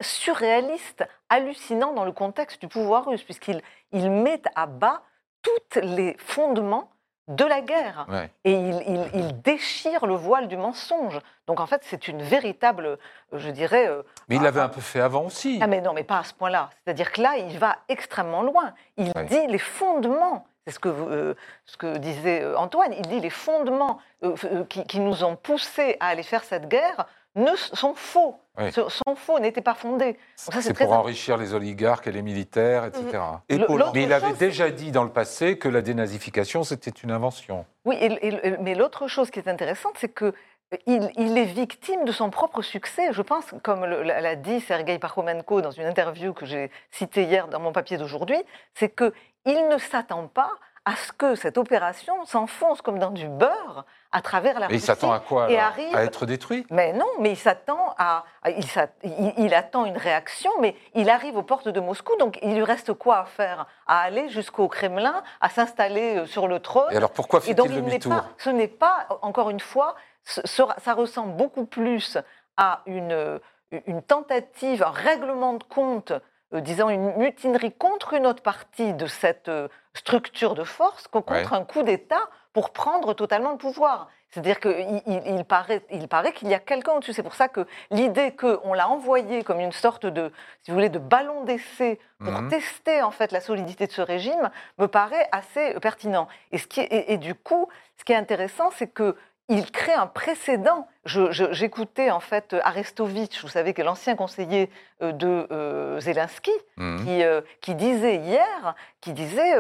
surréaliste, 0.01 1.05
hallucinant 1.29 1.92
dans 1.92 2.05
le 2.05 2.12
contexte 2.12 2.61
du 2.61 2.68
pouvoir 2.68 3.07
russe, 3.07 3.22
puisqu'il 3.22 3.62
il 3.92 4.11
met 4.11 4.42
à 4.55 4.66
bas 4.66 5.03
tous 5.42 5.81
les 5.81 6.16
fondements 6.18 6.92
de 7.28 7.44
la 7.44 7.61
guerre 7.61 8.06
Ouais. 8.08 8.30
et 8.44 8.52
il, 8.52 8.82
il- 8.87 9.11
il 9.14 9.42
déchire 9.42 10.06
le 10.06 10.14
voile 10.14 10.48
du 10.48 10.56
mensonge. 10.56 11.18
Donc 11.46 11.61
en 11.61 11.66
fait, 11.66 11.80
c'est 11.85 12.08
une 12.08 12.22
véritable, 12.22 12.87
euh, 12.87 12.96
je 13.32 13.48
dirais, 13.50 13.87
euh, 13.88 14.02
Mais 14.28 14.37
il 14.37 14.42
l'avait 14.42 14.61
un 14.61 14.68
peu 14.68 14.80
fait 14.80 15.00
avant 15.00 15.24
aussi. 15.26 15.58
ah 15.62 15.66
mais 15.68 15.80
non, 15.80 15.92
mais 15.92 16.04
pas 16.04 16.18
à 16.18 16.24
ce 16.24 16.35
point-là. 16.35 16.70
C'est-à-dire 16.85 17.12
que 17.12 17.20
là, 17.22 17.37
il 17.37 17.58
va 17.58 17.76
extrêmement 17.88 18.42
loin. 18.42 18.74
Il 18.96 19.12
Ouais. 19.14 19.24
dit 19.26 19.46
les 19.46 19.58
fondements. 19.58 20.46
C'est 20.66 20.74
ce 20.74 20.78
que, 20.78 20.88
euh, 20.88 21.35
ce 21.66 21.76
que 21.76 21.96
disait 21.98 22.44
Antoine. 22.54 22.92
Il 22.92 23.02
dit 23.08 23.18
les 23.20 23.30
fondements 23.30 23.98
euh, 24.22 24.35
qui, 24.68 24.85
qui 24.87 25.00
nous 25.00 25.24
ont 25.24 25.35
poussés 25.35 25.96
à 26.00 26.06
aller 26.08 26.22
faire 26.22 26.44
cette 26.44 26.68
guerre 26.68 27.06
ne 27.34 27.54
sont 27.56 27.94
faux. 27.94 28.36
Oui. 28.58 28.70
Sont 28.72 29.14
faux, 29.16 29.38
n'étaient 29.40 29.62
pas 29.62 29.74
fondés. 29.74 30.18
c'est 30.36 30.52
pour 30.74 30.82
important. 30.82 31.00
enrichir 31.00 31.38
les 31.38 31.54
oligarques 31.54 32.06
et 32.06 32.12
les 32.12 32.20
militaires, 32.20 32.84
etc. 32.84 33.18
Et 33.48 33.56
Le- 33.56 33.64
pour 33.66 33.78
l'autre 33.78 33.92
Mais 33.94 34.02
il 34.02 34.12
avait 34.12 34.28
chose, 34.28 34.38
déjà 34.38 34.70
dit 34.70 34.90
dans 34.92 35.04
le 35.04 35.10
passé 35.10 35.56
que 35.58 35.68
la 35.68 35.80
dénazification, 35.80 36.62
c'était 36.62 36.90
une 36.90 37.10
invention. 37.10 37.64
Oui, 37.86 37.96
et- 37.98 38.26
et- 38.28 38.56
mais 38.60 38.74
l'autre 38.74 39.08
chose 39.08 39.30
qui 39.30 39.38
est 39.38 39.48
intéressante, 39.48 39.94
c'est 39.98 40.10
que 40.12 40.26
euh, 40.26 40.76
il, 40.86 41.10
il 41.16 41.38
est 41.38 41.44
victime 41.46 42.04
de 42.04 42.12
son 42.12 42.28
propre 42.28 42.60
succès. 42.60 43.08
Je 43.12 43.22
pense, 43.22 43.46
comme 43.62 43.86
l'a 43.86 44.36
dit 44.36 44.60
Sergei 44.60 44.98
Parkhomenko 44.98 45.62
dans 45.62 45.70
une 45.70 45.86
interview 45.86 46.34
que 46.34 46.44
j'ai 46.44 46.70
citée 46.90 47.22
hier 47.24 47.48
dans 47.48 47.60
mon 47.60 47.72
papier 47.72 47.96
d'aujourd'hui, 47.96 48.38
c'est 48.74 48.90
que 48.90 49.14
il 49.46 49.68
ne 49.68 49.78
s'attend 49.78 50.26
pas 50.28 50.50
à 50.84 50.96
ce 50.96 51.12
que 51.12 51.36
cette 51.36 51.58
opération 51.58 52.24
s'enfonce 52.24 52.82
comme 52.82 52.98
dans 52.98 53.10
du 53.12 53.28
beurre 53.28 53.84
à 54.10 54.20
travers 54.20 54.54
la 54.58 54.66
Mais 54.66 54.74
il 54.74 54.76
Russie 54.76 54.86
s'attend 54.86 55.12
à 55.12 55.20
quoi 55.20 55.48
et 55.50 55.58
arrive 55.58 55.94
À 55.94 56.02
être 56.02 56.26
détruit? 56.26 56.66
Mais 56.70 56.92
non, 56.92 57.06
mais 57.20 57.30
il 57.30 57.36
s'attend 57.36 57.94
à, 57.98 58.24
il, 58.48 58.64
il- 59.04 59.34
il 59.36 59.54
attend 59.54 59.84
une 59.84 59.96
réaction, 59.96 60.50
mais 60.60 60.74
il 60.94 61.08
arrive 61.08 61.36
aux 61.36 61.42
portes 61.44 61.68
de 61.68 61.78
Moscou, 61.80 62.16
donc 62.16 62.38
il 62.42 62.54
lui 62.56 62.64
reste 62.64 62.92
quoi 62.94 63.18
à 63.18 63.24
faire? 63.26 63.66
À 63.86 64.00
aller 64.00 64.28
jusqu'au 64.28 64.66
Kremlin, 64.66 65.22
à 65.40 65.48
s'installer 65.50 66.18
euh, 66.18 66.26
sur 66.26 66.48
le 66.48 66.58
trône. 66.58 66.90
Et 66.92 66.96
alors 66.96 67.12
pourquoi 67.12 67.40
Et 67.46 67.54
donc, 67.54 67.68
fait-il 67.68 67.78
il 67.78 67.84
demi-tour? 67.84 68.14
ce 68.38 68.50
n'est 68.50 68.66
pas, 68.68 69.06
encore 69.22 69.50
une 69.50 69.60
fois, 69.60 69.94
ce- 70.24 70.40
ce- 70.44 70.62
ça 70.78 70.94
ressemble 70.94 71.36
beaucoup 71.36 71.64
plus 71.64 72.18
à 72.56 72.82
une, 72.86 73.40
une 73.86 74.02
tentative, 74.02 74.82
un 74.82 74.90
règlement 74.90 75.54
de 75.54 75.64
compte, 75.64 76.12
disons 76.60 76.88
une 76.90 77.16
mutinerie 77.16 77.72
contre 77.72 78.14
une 78.14 78.26
autre 78.26 78.42
partie 78.42 78.92
de 78.94 79.06
cette 79.06 79.48
euh, 79.48 79.68
structure 79.94 80.54
de 80.54 80.64
force, 80.64 81.08
que 81.08 81.18
contre 81.18 81.52
un 81.54 81.64
coup 81.64 81.82
d'État 81.82 82.20
pour 82.52 82.70
prendre 82.70 83.14
totalement 83.14 83.52
le 83.52 83.56
pouvoir. 83.58 84.08
C'est-à-dire 84.30 84.60
qu'il 84.60 85.02
il, 85.06 85.22
il 85.26 85.44
paraît, 85.44 85.82
il 85.90 86.08
paraît 86.08 86.32
qu'il 86.32 86.48
y 86.48 86.54
a 86.54 86.58
quelqu'un 86.58 86.92
au-dessus. 86.92 87.12
C'est 87.12 87.22
pour 87.22 87.34
ça 87.34 87.48
que 87.48 87.66
l'idée 87.90 88.34
qu'on 88.34 88.72
l'a 88.72 88.88
envoyé 88.88 89.42
comme 89.44 89.60
une 89.60 89.72
sorte 89.72 90.06
de, 90.06 90.32
si 90.62 90.70
vous 90.70 90.74
voulez, 90.76 90.88
de 90.88 90.98
ballon 90.98 91.44
d'essai 91.44 92.00
pour 92.18 92.32
Mhm. 92.32 92.48
tester 92.48 93.02
en 93.02 93.10
fait 93.10 93.30
la 93.32 93.40
solidité 93.40 93.86
de 93.86 93.92
ce 93.92 94.00
régime 94.00 94.50
me 94.78 94.86
paraît 94.88 95.28
assez 95.32 95.74
pertinent. 95.80 96.28
Et, 96.50 96.56
ce 96.58 96.66
qui 96.66 96.80
est- 96.80 96.84
et, 96.84 97.12
et 97.12 97.16
du 97.18 97.34
coup, 97.34 97.68
ce 97.98 98.04
qui 98.04 98.12
est 98.12 98.16
intéressant, 98.16 98.70
c'est 98.76 98.86
que 98.86 99.16
il 99.48 99.70
crée 99.70 99.92
un 99.94 100.07
précédent. 100.07 100.87
J'écoutais 101.05 102.11
en 102.11 102.20
fait 102.20 102.55
Arestovitch, 102.62 103.42
vous 103.42 103.48
savez, 103.48 103.74
que 103.74 103.83
l'ancien 103.83 104.16
conseiller 104.16 104.70
euh, 105.02 105.12
de 105.12 105.46
euh, 105.50 106.00
Zelensky, 106.00 106.52
Mhm. 106.76 107.05
qui, 107.05 107.22
euh, 107.22 107.40
qui 107.61 107.74
disait 107.74 108.16
hier, 108.16 108.74
qui 109.00 109.12
disait, 109.12 109.55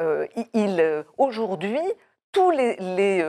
euh, 0.00 0.26
il- 0.54 1.04
aujourd'hui, 1.18 1.80
tous 2.32 2.50
les, 2.50 2.76
les, 2.76 3.22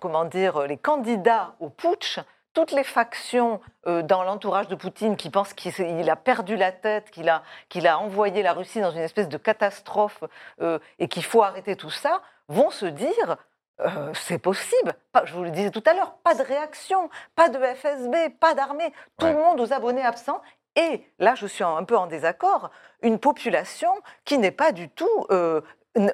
comment 0.00 0.24
dire, 0.24 0.60
les 0.66 0.76
candidats 0.76 1.54
au 1.60 1.68
putsch, 1.68 2.20
toutes 2.54 2.70
les 2.72 2.84
factions 2.84 3.60
dans 3.84 4.22
l'entourage 4.22 4.68
de 4.68 4.74
Poutine 4.76 5.16
qui 5.16 5.28
pensent 5.28 5.52
qu'il 5.52 6.08
a 6.08 6.16
perdu 6.16 6.56
la 6.56 6.72
tête, 6.72 7.10
qu'il 7.10 7.28
a, 7.28 7.42
qu'il 7.68 7.86
a 7.86 7.98
envoyé 7.98 8.42
la 8.42 8.52
Russie 8.54 8.80
dans 8.80 8.92
une 8.92 9.00
espèce 9.02 9.28
de 9.28 9.36
catastrophe 9.36 10.22
euh, 10.62 10.78
et 10.98 11.08
qu'il 11.08 11.24
faut 11.24 11.42
arrêter 11.42 11.76
tout 11.76 11.90
ça, 11.90 12.22
vont 12.48 12.70
se 12.70 12.86
dire 12.86 13.36
euh, 13.80 14.12
c'est 14.14 14.38
possible. 14.38 14.94
Pas- 15.12 15.24
je 15.24 15.34
vous 15.34 15.42
le 15.44 15.50
disais 15.50 15.70
tout 15.70 15.82
à 15.86 15.92
l'heure, 15.94 16.14
pas 16.24 16.34
de 16.34 16.42
réaction, 16.42 17.10
pas 17.34 17.48
de 17.48 17.58
FSB, 17.58 18.30
pas 18.40 18.54
d'armée, 18.54 18.92
tout 19.18 19.26
Ouais. 19.26 19.32
le 19.32 19.38
monde 19.38 19.60
aux 19.60 19.72
abonnés 19.72 20.04
absents. 20.04 20.40
Et 20.76 21.06
là, 21.18 21.34
je 21.34 21.46
suis 21.46 21.64
un 21.64 21.84
peu 21.84 21.96
en 21.96 22.06
désaccord, 22.06 22.70
une 23.02 23.18
population 23.18 23.90
qui 24.24 24.36
n'est 24.38 24.50
pas 24.50 24.72
du 24.72 24.88
tout 24.90 25.26
euh, 25.30 25.60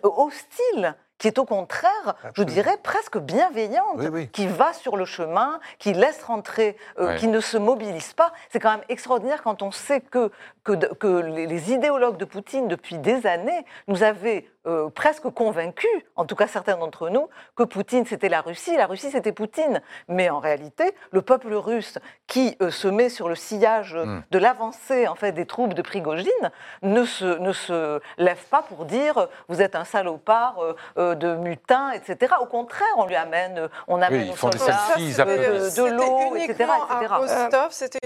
hostile, 0.03 0.95
qui 1.19 1.29
est 1.29 1.39
au 1.39 1.45
contraire, 1.45 2.17
je 2.37 2.43
dirais, 2.43 2.77
presque 2.83 3.19
bienveillante, 3.19 3.95
Oui, 3.97 4.07
oui. 4.11 4.29
qui 4.31 4.47
va 4.49 4.73
sur 4.73 4.97
le 4.97 5.05
chemin, 5.05 5.61
qui 5.79 5.93
laisse 5.93 6.23
rentrer, 6.25 6.77
euh, 6.99 7.09
Ouais. 7.09 7.17
qui 7.17 7.29
ne 7.29 7.41
se 7.41 7.57
mobilise 7.57 8.13
pas. 8.13 8.33
C'est 8.51 8.59
quand 8.59 8.71
même 8.73 8.85
extraordinaire 8.89 9.43
quand 9.43 9.63
on 9.63 9.71
sait 9.71 10.01
que, 10.01 10.31
que, 10.65 11.07
les 11.09 11.73
idéologues 11.73 12.17
de 12.17 12.25
Poutine, 12.25 12.67
depuis 12.69 12.99
des 12.99 13.27
années, 13.27 13.65
nous 13.87 14.03
avaient 14.03 14.49
euh, 14.67 14.89
presque 14.91 15.29
convaincus, 15.31 15.91
en 16.17 16.25
tout 16.25 16.37
cas 16.37 16.47
certains 16.47 16.77
d'entre 16.77 17.09
nous, 17.09 17.29
que 17.57 17.63
Poutine 17.63 18.05
c'était 18.07 18.29
la 18.29 18.41
Russie, 18.41 18.77
la 18.77 18.87
Russie 18.87 19.11
c'était 19.11 19.33
Poutine. 19.33 19.81
Mais 20.09 20.31
en 20.31 20.39
réalité, 20.39 20.95
le 21.11 21.23
peuple 21.23 21.53
russe 21.55 21.99
qui 22.27 22.57
euh, 22.63 22.71
se 22.71 22.89
met 22.89 23.09
sur 23.09 23.29
le 23.29 23.35
sillage 23.35 23.95
euh, 23.97 24.05
Mm. 24.05 24.23
de 24.31 24.39
l'avancée 24.39 25.07
en 25.09 25.15
fait 25.15 25.33
des 25.33 25.47
troupes 25.47 25.75
de 25.75 25.83
Prigogine 25.83 26.51
ne 26.83 27.05
se, 27.05 27.25
ne 27.39 27.53
se 27.53 28.01
lève 28.19 28.43
pas 28.51 28.63
pour 28.63 28.85
dire 28.85 29.19
euh, 29.19 29.27
vous 29.49 29.63
êtes 29.63 29.75
un 29.77 29.85
salopard 29.85 30.57
euh, 30.63 30.75
euh, 30.99 31.15
de 31.15 31.35
mutin, 31.35 31.91
etc. 31.93 32.35
Au 32.41 32.47
contraire, 32.47 32.87
on 32.97 33.07
lui 33.07 33.15
amène, 33.17 33.69
on 33.89 34.01
amène 34.03 34.27
ils 34.27 34.31
aux 34.31 34.35
font 34.35 34.49
des 34.49 34.59
soldats 34.59 34.79
selfies, 34.95 35.09
ils 35.11 35.21
euh, 35.21 35.71
de, 35.71 35.85
l'eau, 35.85 36.37
etc. 36.37 36.65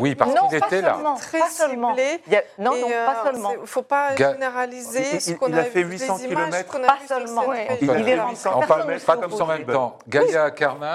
Oui, 0.01 0.15
parce 0.15 0.35
non, 0.35 0.49
qu'il 0.49 0.61
pas 0.61 0.67
était 0.67 0.83
là. 0.83 0.97
Très 1.21 1.39
pas 1.39 1.49
seulement. 1.49 1.91
ciblé. 1.91 2.21
Il 2.27 2.33
y 2.33 2.37
a- 2.37 2.43
non, 2.59 2.73
Et, 2.75 2.81
non, 2.83 2.89
euh, 2.93 3.07
pas 3.07 3.25
seulement. 3.25 3.53
Il 3.55 3.61
ne 3.63 3.67
faut 3.67 3.83
pas 3.83 4.15
Ga- 4.15 4.33
généraliser 4.33 5.05
Il- 5.15 5.21
ce 5.21 5.31
il- 5.31 5.39
qu'on 5.39 5.49
il 5.49 5.55
a 5.59 5.63
a 5.63 5.65
fait 5.65 5.83
vu, 5.83 5.93
800 5.93 6.17
les 6.19 6.25
images 6.25 6.46
Pas 6.51 6.99
seulement. 7.07 7.53
Il 7.81 8.09
est 8.09 8.17
800 8.17 8.51
On 8.55 8.59
personne 8.61 8.67
parle 8.67 8.93
ne 8.93 8.99
pas 8.99 9.17
comme 9.17 9.33
ça 9.33 9.45
en 9.45 9.47
même 9.47 9.67
temps. 9.67 9.99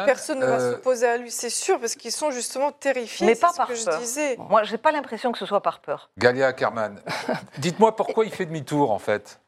Personne 0.06 0.40
ne 0.40 0.46
va 0.46 0.54
euh, 0.54 0.72
s'opposer 0.74 1.08
à 1.08 1.18
lui, 1.18 1.32
c'est 1.32 1.50
sûr, 1.50 1.80
parce 1.80 1.96
qu'ils 1.96 2.12
sont 2.12 2.32
justement 2.32 2.72
terrifiés. 2.72 3.28
Mais 3.28 3.36
pas 3.36 3.52
par 3.56 3.68
peur. 3.68 4.00
Moi, 4.50 4.64
j'ai 4.64 4.78
pas 4.78 4.92
l'impression 4.92 5.32
que 5.32 5.38
ce 5.38 5.46
soit 5.46 5.62
par 5.62 5.80
peur. 5.80 6.10
Galia 6.18 6.48
Ackerman. 6.48 7.00
Dites-moi 7.58 7.96
pourquoi 7.96 8.26
il 8.26 8.32
fait 8.32 8.46
demi-tour 8.46 8.92
en 8.92 9.00
fait. 9.00 9.40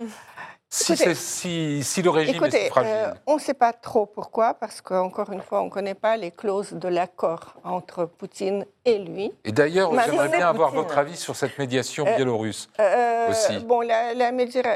Si, 0.76 0.94
Écoutez, 0.94 1.14
c'est- 1.14 1.16
si, 1.16 1.84
si 1.84 2.02
le 2.02 2.10
régime 2.10 2.44
est 2.46 2.68
fragile. 2.70 2.92
euh, 2.92 3.14
on 3.28 3.36
ne 3.36 3.40
sait 3.40 3.54
pas 3.54 3.74
trop 3.74 4.08
pourquoi, 4.08 4.56
parce 4.56 4.82
qu'encore 4.82 5.32
une 5.32 5.42
fois, 5.44 5.62
on 5.62 5.66
ne 5.66 5.70
connaît 5.70 5.94
pas 5.94 6.18
les 6.18 6.32
clauses 6.32 6.74
de 6.74 6.88
l'accord 6.88 7.54
entre 7.64 8.06
Poutine 8.06 8.66
et 8.84 8.98
lui. 8.98 9.32
Et 9.46 9.52
d'ailleurs, 9.52 9.92
j'aimerais 10.04 10.30
bien 10.30 10.48
avoir 10.50 10.70
Poutine. 10.70 10.84
votre 10.84 10.98
avis 10.98 11.16
sur 11.16 11.36
cette 11.36 11.60
médiation 11.60 12.08
Euh, 12.08 12.16
biélorusse. 12.16 12.70
Euh, 12.80 13.30
Aussi. 13.30 13.60
Bon, 13.60 13.82
la, 13.82 14.16
la 14.16 14.32
média- 14.32 14.76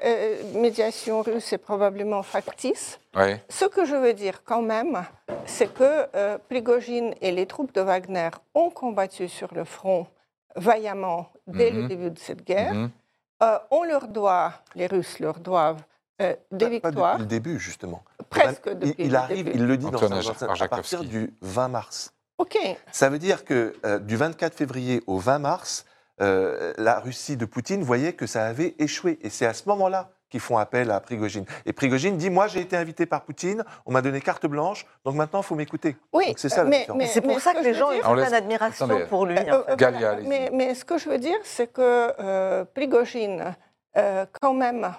médiation 0.53 1.23
russe 1.23 1.51
est 1.53 1.57
probablement 1.57 2.21
factice. 2.21 2.99
Ouais. 3.15 3.41
Ce 3.49 3.65
que 3.65 3.83
je 3.83 3.95
veux 3.95 4.13
dire 4.13 4.43
quand 4.43 4.61
même, 4.61 5.03
c'est 5.47 5.73
que 5.73 6.37
Prigogine 6.47 7.15
et 7.21 7.31
les 7.31 7.47
troupes 7.47 7.73
de 7.73 7.81
Wagner 7.81 8.29
ont 8.53 8.69
combattu 8.69 9.27
sur 9.27 9.51
le 9.55 9.63
front 9.63 10.05
vaillamment 10.55 11.27
dès 11.47 11.71
Mhm. 11.71 11.81
le 11.81 11.87
début 11.87 12.11
de 12.11 12.19
cette 12.19 12.45
guerre. 12.45 12.75
Mhm. 12.75 12.91
Euh, 13.43 13.59
on 13.71 13.83
leur 13.83 14.07
doit, 14.07 14.53
les 14.75 14.87
Russes 14.87 15.19
leur 15.19 15.39
doivent 15.39 15.83
euh, 16.21 16.35
des 16.51 16.65
Pas- 16.65 16.79
pas 16.81 16.89
victoires, 16.89 17.11
depuis 17.13 17.21
le 17.23 17.27
début, 17.27 17.59
justement. 17.59 18.03
presque 18.29 18.67
il, 18.67 18.79
depuis 18.79 18.95
il 19.03 19.11
le 19.11 19.17
arrive, 19.17 19.45
début. 19.45 19.57
il 19.59 19.67
le 19.67 19.77
dit 19.77 19.85
dans 19.91 19.97
Antoine 19.97 20.13
un- 20.13 20.61
à 20.63 20.67
partir 20.67 21.03
du 21.03 21.33
20 21.41 21.67
mars. 21.67 22.13
OK. 22.39 22.57
Ça 22.91 23.09
veut 23.09 23.19
dire 23.19 23.45
que 23.45 23.73
euh, 23.85 23.99
du 23.99 24.15
24 24.15 24.55
février 24.55 25.03
au 25.07 25.17
20 25.19 25.39
mars, 25.39 25.85
euh, 26.21 26.73
la 26.77 26.99
Russie 26.99 27.37
de 27.37 27.45
Poutine 27.45 27.83
voyait 27.83 28.13
que 28.13 28.25
ça 28.25 28.45
avait 28.45 28.75
échoué. 28.79 29.19
Et 29.21 29.29
c'est 29.29 29.45
à 29.45 29.53
ce 29.53 29.63
moment-là 29.69 30.09
qu'ils 30.29 30.39
font 30.39 30.57
appel 30.57 30.91
à 30.91 30.99
Prigogine. 30.99 31.45
Et 31.65 31.73
Prigogine 31.73 32.17
dit, 32.17 32.29
moi 32.29 32.47
j'ai 32.47 32.61
été 32.61 32.75
invité 32.75 33.05
par 33.05 33.23
Poutine, 33.23 33.63
on 33.85 33.91
m'a 33.91 34.01
donné 34.01 34.21
carte 34.21 34.45
blanche, 34.45 34.85
donc 35.05 35.15
maintenant 35.15 35.41
il 35.41 35.45
faut 35.45 35.55
m'écouter. 35.55 35.95
Oui, 36.13 36.33
c'est 36.37 36.49
ça 36.49 36.63
la 36.63 36.69
mais, 36.69 36.85
C'est 37.07 37.25
mais 37.25 37.33
pour 37.33 37.39
ça 37.39 37.53
que 37.53 37.63
les 37.63 37.73
gens 37.73 37.89
ont 37.89 38.17
une 38.17 38.33
admiration 38.33 38.85
attendez. 38.85 39.05
pour 39.05 39.25
lui. 39.25 39.37
Euh, 39.37 39.63
en 39.67 39.71
euh. 39.71 39.75
Galia, 39.75 40.13
voilà. 40.13 40.27
mais, 40.27 40.49
mais 40.51 40.75
ce 40.75 40.85
que 40.85 40.97
je 40.97 41.09
veux 41.09 41.17
dire, 41.19 41.37
c'est 41.43 41.67
que 41.67 42.13
euh, 42.19 42.65
Prigogine, 42.65 43.55
euh, 43.97 44.25
quand 44.41 44.53
même, 44.53 44.91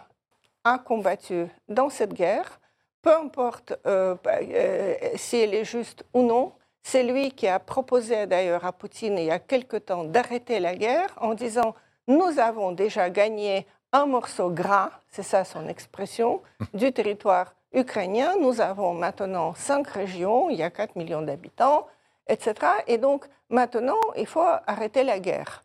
a 0.65 0.79
combattu 0.79 1.47
dans 1.69 1.89
cette 1.89 2.13
guerre, 2.13 2.61
peu 3.03 3.15
importe 3.15 3.75
euh, 3.87 4.17
euh, 4.27 4.95
si 5.15 5.37
elle 5.39 5.55
est 5.55 5.65
juste 5.65 6.05
ou 6.15 6.23
non. 6.23 6.53
C'est 6.83 7.03
lui 7.03 7.33
qui 7.33 7.47
a 7.47 7.59
proposé 7.59 8.27
d'ailleurs 8.27 8.65
à 8.65 8.73
Poutine 8.73 9.19
il 9.19 9.27
y 9.27 9.31
a 9.31 9.39
quelque 9.39 9.77
temps 9.77 10.05
d'arrêter 10.05 10.59
la 10.59 10.75
guerre 10.75 11.11
en 11.21 11.35
disant 11.35 11.75
nous 12.07 12.39
avons 12.39 12.73
déjà 12.73 13.11
gagné 13.11 13.67
un 13.93 14.07
morceau 14.07 14.51
gras, 14.51 14.91
c'est 15.11 15.23
ça 15.23 15.45
son 15.45 15.69
expression, 15.69 16.43
du 16.75 16.93
territoire 16.93 17.55
ukrainien. 17.73 18.35
Nous 18.41 18.61
avons 18.61 18.95
maintenant 18.95 19.55
cinq 19.55 19.89
régions, 19.89 20.51
il 20.51 20.57
y 20.59 20.63
a 20.63 20.71
4 20.71 20.97
millions 20.97 21.23
d'habitants, 21.23 21.87
etc. 22.29 22.55
Et 22.87 22.99
donc 22.99 23.27
maintenant, 23.51 24.01
il 24.17 24.27
faut 24.27 24.45
arrêter 24.67 25.05
la 25.05 25.19
guerre. 25.19 25.63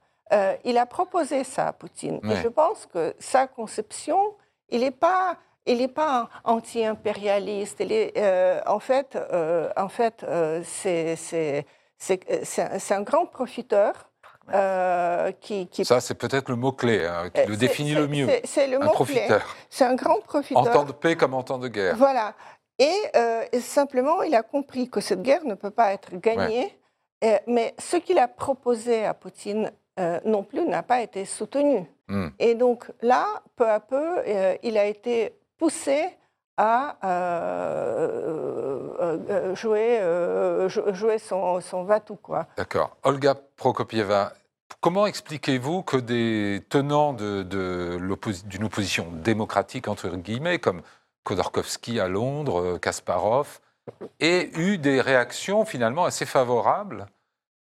il 0.63 0.77
a 0.77 0.85
proposé 0.85 1.43
ça 1.43 1.67
à 1.67 1.73
Poutine. 1.73 2.19
Et 2.23 2.35
je 2.37 2.47
pense 2.47 2.85
que 2.85 3.13
sa 3.19 3.45
conception, 3.47 4.35
il 4.69 4.81
n'est 4.81 4.91
pas 4.91 5.37
il 5.65 5.77
n'est 5.77 5.87
pas 5.87 6.29
anti-impérialiste. 6.43 7.81
Euh, 7.81 8.61
en 8.65 8.79
fait, 8.79 9.15
euh, 9.15 9.69
en 9.77 9.87
fait 9.87 10.23
euh, 10.23 10.61
c'est 10.65 11.65
un 12.91 13.01
grand 13.01 13.25
profiteur. 13.25 14.09
Qui, 15.39 15.85
Ça, 15.85 16.01
c'est 16.01 16.15
peut-être 16.15 16.49
le 16.49 16.55
mot-clé 16.55 17.05
hein, 17.05 17.29
qui 17.33 17.45
le 17.45 17.55
définit 17.57 17.93
le 17.93 18.07
mieux. 18.07 18.27
C'est 18.43 18.67
le 18.67 18.81
un 18.81 18.87
profiteur. 18.87 19.55
C'est 19.69 19.85
un 19.85 19.95
grand 19.95 20.19
profiteur. 20.21 20.61
En 20.61 20.65
temps 20.65 20.85
de 20.85 20.91
paix 20.91 21.15
comme 21.15 21.33
en 21.33 21.43
temps 21.43 21.59
de 21.59 21.67
guerre. 21.67 21.95
Voilà. 21.95 22.33
Et 22.79 23.11
simplement, 23.59 24.21
il 24.23 24.35
a 24.35 24.43
compris 24.43 24.89
que 24.89 24.99
cette 24.99 25.21
guerre 25.21 25.45
ne 25.45 25.55
peut 25.55 25.71
pas 25.71 25.93
être 25.93 26.15
gagnée. 26.17 26.77
mais 27.47 27.73
ce 27.79 27.97
qu'il 27.97 28.19
a 28.19 28.27
proposé 28.27 29.05
à 29.05 29.13
Poutine 29.13 29.71
non 30.25 30.43
plus 30.43 30.65
n'a 30.65 30.83
pas 30.83 31.01
été 31.01 31.25
soutenu. 31.25 31.85
Hmm. 32.09 32.29
Et 32.39 32.55
donc 32.55 32.91
là, 33.01 33.25
peu 33.55 33.69
à 33.69 33.79
peu, 33.79 34.21
il 34.63 34.77
a 34.77 34.85
été 34.85 35.33
poussé 35.57 36.09
à 36.57 36.97
euh, 37.03 38.89
euh, 38.99 39.17
euh, 39.29 40.93
jouer, 40.93 41.17
son, 41.17 41.61
son 41.61 41.83
va-tout. 41.83 42.19
D'accord. 42.57 42.95
Olga 43.03 43.35
Prokopieva, 43.35 44.33
comment 44.81 45.05
expliquez-vous 45.05 45.83
que 45.83 45.97
des 45.97 46.63
tenants 46.69 47.13
d'une 47.13 48.63
opposition 48.63 49.07
démocratique, 49.11 49.87
entre 49.87 50.09
guillemets, 50.09 50.59
comme 50.59 50.81
Khodorkovsky 51.23 51.99
à 51.99 52.07
Londres, 52.07 52.77
Kasparov, 52.77 53.59
aient 54.19 54.49
eu 54.55 54.77
des 54.77 55.01
réactions 55.01 55.65
finalement 55.65 56.05
assez 56.05 56.25
favorables 56.25 57.07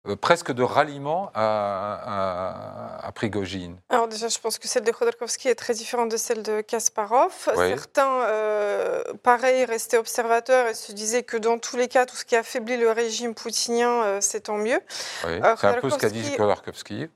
euh, 0.08 0.16
presque 0.16 0.50
de 0.50 0.64
ralliement 0.64 1.30
à, 1.32 3.06
à, 3.06 3.12
Prigogine 3.12 3.76
Alors 3.88 4.08
déjà, 4.08 4.26
je 4.26 4.38
pense 4.40 4.58
que 4.58 4.66
celle 4.66 4.82
de 4.82 4.90
Khodorkovsky 4.90 5.46
est 5.46 5.54
très 5.54 5.74
différente 5.74 6.08
de 6.08 6.16
celle 6.16 6.42
de 6.42 6.60
Kasparov. 6.60 7.30
Certains, 7.54 8.22
euh, 8.22 9.04
pareil, 9.22 9.64
restaient 9.64 9.98
observateurs 9.98 10.66
et 10.66 10.74
se 10.74 10.90
disaient 10.90 11.22
que 11.22 11.36
dans 11.36 11.58
tous 11.58 11.76
les 11.76 11.86
cas, 11.86 12.04
tout 12.04 12.16
ce 12.16 12.24
qui 12.24 12.34
affaiblit 12.34 12.78
le 12.78 12.90
régime 12.90 13.32
poutinien, 13.34 14.02
euh, 14.02 14.18
c'est 14.20 14.40
tant 14.40 14.56
mieux. 14.56 14.80
Oui, 15.24 15.40
c'est 15.56 15.66
un 15.66 15.74
peu 15.74 15.88
ce 15.88 15.98
qu'a 15.98 16.08
dit 16.08 16.34
Khodorkovsky. 16.36 17.08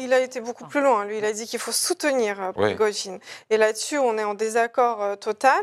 il 0.00 0.12
a 0.12 0.18
été 0.18 0.40
beaucoup 0.40 0.64
plus 0.64 0.80
loin. 0.80 1.04
Lui, 1.04 1.18
il 1.18 1.24
a 1.24 1.32
dit 1.32 1.46
qu'il 1.46 1.60
faut 1.60 1.70
soutenir 1.70 2.52
Prigogine. 2.54 3.20
Et 3.50 3.58
là-dessus, 3.58 3.98
on 3.98 4.18
est 4.18 4.24
en 4.24 4.34
désaccord 4.34 5.18
total 5.20 5.62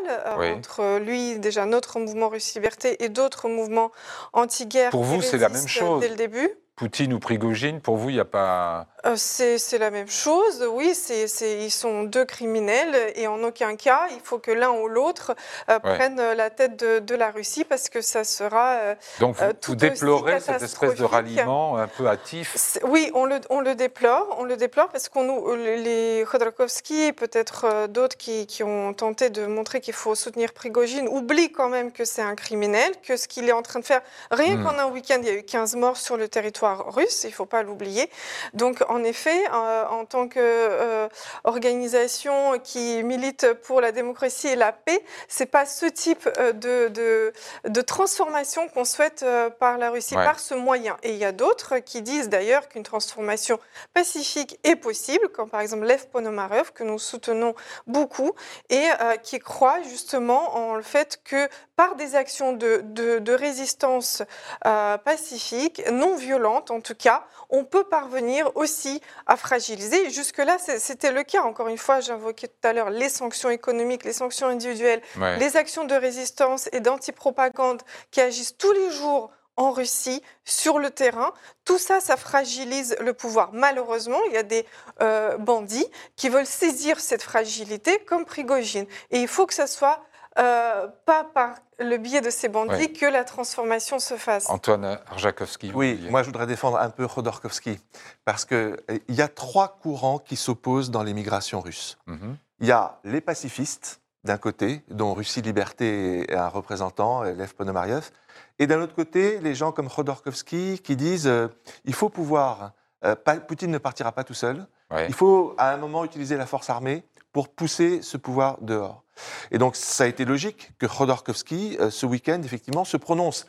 entre 0.56 1.00
lui, 1.00 1.38
déjà 1.38 1.66
notre 1.66 2.00
mouvement 2.00 2.30
Russe 2.30 2.54
Liberté, 2.54 3.04
et 3.04 3.10
d'autres 3.10 3.50
mouvements 3.50 3.92
anti-guerre. 4.32 4.92
Pour 4.92 5.04
vous, 5.04 5.22
c'est 5.22 5.38
la 5.38 5.50
même 5.50 5.68
chose. 5.68 6.00
Dès 6.00 6.08
le 6.08 6.16
début. 6.16 6.50
Poutine 6.82 7.14
ou 7.14 7.20
Prigogine, 7.20 7.80
pour 7.80 7.98
vous, 7.98 8.10
il 8.10 8.16
n'y 8.16 8.20
a 8.20 8.26
pas... 8.26 8.88
Euh, 9.06 9.16
c'est 9.16 9.78
la 9.78 9.90
même 9.90 10.10
chose, 10.10 10.68
oui, 10.72 10.94
c'est 10.94 11.26
ils 11.64 11.72
sont 11.72 12.04
deux 12.04 12.26
criminels 12.26 12.96
et 13.16 13.26
en 13.28 13.42
aucun 13.44 13.76
cas 13.76 14.08
il 14.12 14.20
faut 14.24 14.38
que 14.38 14.52
l'un 14.52 14.70
ou 14.70 14.88
l'autre 14.88 15.36
euh, 15.70 15.80
prenne 15.80 16.18
la 16.18 16.52
tête 16.52 16.78
de, 16.78 17.16
la 17.16 17.32
Russie 17.32 17.64
parce 17.64 17.90
que 17.90 18.02
ça 18.02 18.24
sera. 18.24 18.74
Euh, 18.74 18.96
Donc 19.20 19.38
vous, 19.68 19.76
déplorez 19.76 20.40
cette 20.40 20.62
espèce 20.62 20.96
de 20.96 21.04
ralliement 21.04 21.78
un 21.78 21.88
peu 21.88 22.08
hâtif? 22.08 22.80
Oui, 22.84 23.12
on 23.16 23.26
le, 23.26 23.40
on 23.50 23.60
le 23.60 23.74
déplore, 23.74 24.36
on 24.40 24.44
le 24.44 24.56
déplore 24.56 24.90
parce 24.90 25.10
qu'on 25.10 25.56
les 25.56 26.24
Khodorkovsky 26.32 27.06
et 27.06 27.14
peut-être 27.14 27.88
d'autres 27.88 28.18
qui, 28.18 28.46
qui, 28.46 28.64
ont 28.64 28.94
tenté 28.94 29.32
de 29.32 29.48
montrer 29.48 29.82
qu'il 29.82 29.96
faut 29.96 30.14
soutenir 30.14 30.54
Prigogine 30.54 31.08
oublient 31.08 31.52
quand 31.52 31.70
même 31.70 31.92
que 31.92 32.06
c'est 32.06 32.22
un 32.22 32.36
criminel, 32.36 32.92
que 33.02 33.18
ce 33.18 33.28
qu'il 33.28 33.50
est 33.50 33.52
en 33.52 33.64
train 33.64 33.80
de 33.80 33.86
faire, 33.86 34.02
rien 34.30 34.58
hmm. 34.58 34.64
qu'en 34.64 34.78
un 34.78 34.86
week-end 34.92 35.18
il 35.22 35.28
y 35.28 35.32
a 35.32 35.34
eu 35.34 35.44
15 35.44 35.76
morts 35.76 35.98
sur 35.98 36.18
le 36.18 36.28
territoire 36.28 36.71
russe, 36.74 37.24
il 37.24 37.30
ne 37.30 37.34
faut 37.34 37.46
pas 37.46 37.64
l'oublier. 37.64 38.10
Donc 38.54 38.84
en 38.90 39.04
effet, 39.04 39.44
euh, 39.54 39.86
en 39.88 40.06
tant 40.06 40.28
qu'organisation 40.28 42.54
euh, 42.54 42.58
qui 42.58 43.04
milite 43.04 43.54
pour 43.64 43.82
la 43.82 43.92
démocratie 43.92 44.48
et 44.48 44.56
la 44.56 44.72
paix, 44.72 45.04
c'est 45.28 45.46
pas 45.46 45.66
ce 45.66 45.86
type 45.86 46.28
euh, 46.38 46.54
de, 46.54 47.34
de, 47.68 47.82
transformation 47.82 48.68
qu'on 48.70 48.86
souhaite 48.86 49.26
par 49.60 49.78
la 49.78 49.90
Russie, 49.90 50.16
par 50.16 50.40
ce 50.40 50.54
moyen. 50.54 50.98
Et 51.04 51.12
il 51.12 51.18
y 51.18 51.26
a 51.26 51.32
d'autres 51.32 51.80
qui 51.80 52.02
disent 52.02 52.30
d'ailleurs 52.30 52.70
qu'une 52.70 52.84
transformation 52.84 53.60
pacifique 53.94 54.60
est 54.64 54.76
possible, 54.76 55.30
comme 55.30 55.50
par 55.50 55.62
exemple 55.62 55.86
Lev 55.86 56.08
Ponomarev, 56.12 56.72
que 56.74 56.84
nous 56.84 57.00
soutenons 57.00 57.56
beaucoup, 57.88 58.32
et 58.70 58.88
qui 59.24 59.40
croit 59.40 59.82
justement 59.82 60.56
en 60.56 60.76
le 60.76 60.84
fait 60.84 61.22
que 61.24 61.50
par 61.76 61.96
des 61.96 62.16
actions 62.16 62.54
de, 62.54 62.82
de, 62.84 63.34
résistance 63.34 64.22
pacifique, 64.62 65.82
non 65.92 66.16
violente 66.16 66.61
en 66.70 66.82
tout 66.82 66.96
cas, 66.96 67.26
on 67.50 67.64
peut 67.64 67.84
parvenir 67.84 68.52
aussi 68.56 69.02
à 69.26 69.36
fragiliser. 69.38 70.10
Jusque-là, 70.10 70.58
c'était 70.60 71.12
le 71.12 71.24
cas. 71.24 71.42
Encore 71.44 71.68
une 71.68 71.78
fois, 71.78 72.00
j'invoquais 72.00 72.48
tout 72.48 72.68
à 72.68 72.74
l'heure 72.74 72.90
les 72.90 73.10
sanctions 73.10 73.50
économiques, 73.50 74.04
les 74.04 74.14
sanctions 74.14 74.48
individuelles, 74.48 75.02
les 75.40 75.58
actions 75.58 75.86
de 75.86 75.96
résistance 75.96 76.70
et 76.72 76.80
d'antipropagande 76.80 77.82
qui 78.12 78.22
agissent 78.22 78.58
tous 78.58 78.72
les 78.74 78.92
jours 78.92 79.32
en 79.58 79.72
Russie, 79.72 80.24
sur 80.46 80.80
le 80.80 80.90
terrain. 80.90 81.34
Tout 81.66 81.78
ça, 81.78 82.00
ça 82.00 82.18
fragilise 82.18 82.96
le 83.00 83.14
pouvoir. 83.14 83.52
Malheureusement, 83.54 84.20
il 84.28 84.34
y 84.34 84.38
a 84.38 84.44
des 84.44 84.66
euh, 85.02 85.38
bandits 85.38 85.86
qui 86.16 86.30
veulent 86.30 86.46
saisir 86.46 87.00
cette 87.00 87.22
fragilité 87.22 88.00
comme 88.00 88.26
Prigogine. 88.26 88.86
Et 89.12 89.22
il 89.22 89.28
faut 89.28 89.46
que 89.46 89.54
ça 89.54 89.68
soit 89.68 90.02
euh, 90.40 90.88
pas 91.06 91.26
par 91.26 91.56
le 91.80 91.98
biais 91.98 92.22
de 92.22 92.30
ces 92.30 92.48
bandits 92.48 92.94
que 92.94 93.06
la 93.06 93.24
transformation 93.24 94.00
se 94.00 94.16
fasse. 94.16 94.50
Antoine 94.50 95.00
Arjakovski. 95.12 95.72
Oui, 95.74 96.08
moi 96.10 96.22
je 96.22 96.28
voudrais 96.28 96.48
défendre 96.48 96.78
un 96.78 96.90
peu 96.90 97.08
Khodorkovsky, 97.08 97.80
parce 98.24 98.46
qu'il 98.46 98.78
y 99.10 99.22
a 99.22 99.28
trois 99.28 99.80
courants 99.82 100.20
qui 100.20 100.38
s'opposent 100.38 100.90
dans 100.90 101.04
l'émigration 101.04 101.60
russe. 101.60 101.98
Mhm. 102.08 102.38
Il 102.60 102.68
y 102.68 102.72
a 102.72 103.00
les 103.04 103.20
pacifistes, 103.20 104.00
d'un 104.24 104.38
côté, 104.38 104.84
dont 104.90 105.14
Russie 105.14 105.42
Liberté 105.42 106.32
est 106.32 106.36
un 106.36 106.48
représentant, 106.48 107.24
Lev 107.24 107.54
Ponomariev, 107.56 108.12
et 108.60 108.68
d'un 108.68 108.80
autre 108.80 108.94
côté, 108.96 109.40
les 109.40 109.56
gens 109.56 109.72
comme 109.72 109.90
Khodorkovsky 109.90 110.80
qui 110.80 110.96
disent 110.96 111.28
euh, 111.28 111.48
il 111.84 111.94
faut 111.94 112.10
pouvoir, 112.10 112.72
euh, 113.04 113.16
Poutine 113.48 113.72
ne 113.72 113.80
partira 113.80 114.12
pas 114.12 114.24
tout 114.24 114.36
seul, 114.36 114.66
il 115.08 115.14
faut 115.14 115.56
à 115.58 115.72
un 115.72 115.78
moment 115.78 116.04
utiliser 116.04 116.38
la 116.38 116.46
force 116.46 116.70
armée 116.70 117.04
pour 117.32 117.50
pousser 117.50 118.02
ce 118.02 118.18
pouvoir 118.18 118.58
dehors. 118.62 119.04
Et 119.52 119.58
donc, 119.58 119.76
ça 119.76 120.06
a 120.06 120.08
été 120.08 120.26
logique 120.26 120.72
que 120.80 120.86
Khodorkovsky, 120.86 121.78
euh, 121.80 121.90
ce 121.90 122.06
week-end, 122.06 122.42
effectivement, 122.44 122.86
se 122.86 122.98
prononce 122.98 123.48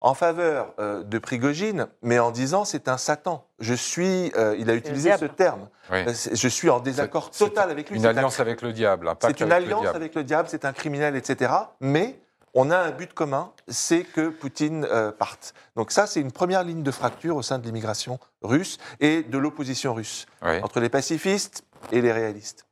en 0.00 0.14
faveur 0.14 0.74
euh, 0.80 1.04
de 1.04 1.18
Prigogine, 1.18 1.86
mais 2.02 2.18
en 2.18 2.32
disant 2.32 2.64
c'est 2.64 2.88
un 2.88 2.96
Satan. 2.96 3.46
Je 3.60 3.74
suis, 3.74 4.32
euh, 4.36 4.56
il 4.58 4.68
a 4.68 4.74
utilisé 4.74 5.16
ce 5.16 5.26
terme. 5.26 5.68
Je 5.90 6.48
suis 6.48 6.70
en 6.70 6.80
désaccord 6.80 7.30
total 7.30 7.70
avec 7.70 7.88
lui. 7.88 7.98
Une 7.98 8.06
alliance 8.06 8.40
avec 8.40 8.62
le 8.62 8.72
diable. 8.72 9.14
C'est 9.20 9.40
une 9.40 9.52
alliance 9.52 9.86
avec 9.86 10.14
le 10.14 10.24
diable, 10.24 10.48
c'est 10.50 10.64
un 10.64 10.72
criminel, 10.72 11.14
etc. 11.14 11.52
Mais 11.80 12.18
on 12.54 12.70
a 12.72 12.78
un 12.78 12.90
but 12.90 13.14
commun, 13.14 13.52
c'est 13.68 14.02
que 14.02 14.28
Poutine 14.28 14.86
parte. 15.18 15.54
Donc 15.76 15.92
ça, 15.92 16.08
c'est 16.08 16.20
une 16.20 16.32
première 16.32 16.64
ligne 16.64 16.82
de 16.82 16.90
fracture 16.90 17.36
au 17.36 17.42
sein 17.42 17.60
de 17.60 17.64
l'immigration 17.64 18.18
russe 18.42 18.78
et 18.98 19.22
de 19.22 19.38
l'opposition 19.38 19.94
russe, 19.94 20.26
entre 20.42 20.80
les 20.80 20.88
pacifistes 20.88 21.64
et 21.92 22.00
les 22.00 22.12
réalistes. 22.12 22.66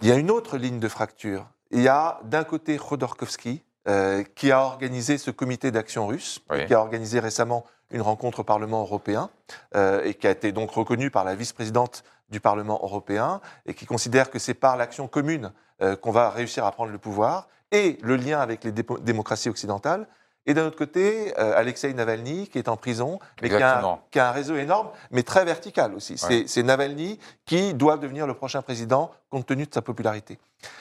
Il 0.00 0.08
y 0.08 0.12
a 0.12 0.14
une 0.14 0.30
autre 0.30 0.58
ligne 0.58 0.78
de 0.78 0.88
fracture. 0.88 1.48
Il 1.72 1.80
y 1.80 1.88
a 1.88 2.20
d'un 2.22 2.44
côté 2.44 2.78
Khodorkovsky, 2.78 3.64
euh, 3.88 4.22
qui 4.36 4.52
a 4.52 4.60
organisé 4.60 5.18
ce 5.18 5.32
comité 5.32 5.72
d'action 5.72 6.06
russe, 6.06 6.40
qui 6.66 6.74
a 6.74 6.80
organisé 6.80 7.18
récemment 7.18 7.64
une 7.90 8.02
rencontre 8.02 8.40
au 8.40 8.44
Parlement 8.44 8.82
européen, 8.82 9.28
euh, 9.74 10.04
et 10.04 10.14
qui 10.14 10.28
a 10.28 10.30
été 10.30 10.52
donc 10.52 10.70
reconnu 10.70 11.10
par 11.10 11.24
la 11.24 11.34
vice-présidente 11.34 12.04
du 12.30 12.38
Parlement 12.38 12.78
européen, 12.82 13.40
et 13.66 13.74
qui 13.74 13.86
considère 13.86 14.30
que 14.30 14.38
c'est 14.38 14.54
par 14.54 14.76
l'action 14.76 15.08
commune 15.08 15.52
euh, 15.82 15.96
qu'on 15.96 16.12
va 16.12 16.30
réussir 16.30 16.64
à 16.64 16.70
prendre 16.70 16.92
le 16.92 16.98
pouvoir, 16.98 17.48
et 17.72 17.98
le 18.02 18.16
lien 18.16 18.38
avec 18.38 18.62
les 18.62 18.72
démocraties 18.72 19.48
occidentales, 19.48 20.06
et 20.48 20.54
d'un 20.54 20.66
autre 20.66 20.78
côté, 20.78 21.38
euh, 21.38 21.52
Alexei 21.54 21.92
Navalny, 21.92 22.48
qui 22.48 22.56
est 22.56 22.68
en 22.68 22.78
prison, 22.78 23.18
mais 23.42 23.50
qui 23.50 23.56
a, 23.56 24.00
un, 24.14 24.32
réseau 24.32 24.56
énorme, 24.56 24.88
mais 25.10 25.22
très 25.22 25.44
vertical 25.44 25.94
aussi. 25.94 26.16
C'est 26.16 26.62
Navalny 26.62 27.20
qui 27.44 27.74
doit 27.74 27.98
devenir 27.98 28.26
le 28.26 28.32
prochain 28.32 28.62
président, 28.62 29.10
compte 29.28 29.44
tenu 29.44 29.66
de 29.66 29.74
sa 29.74 29.82
popularité. 29.82 30.38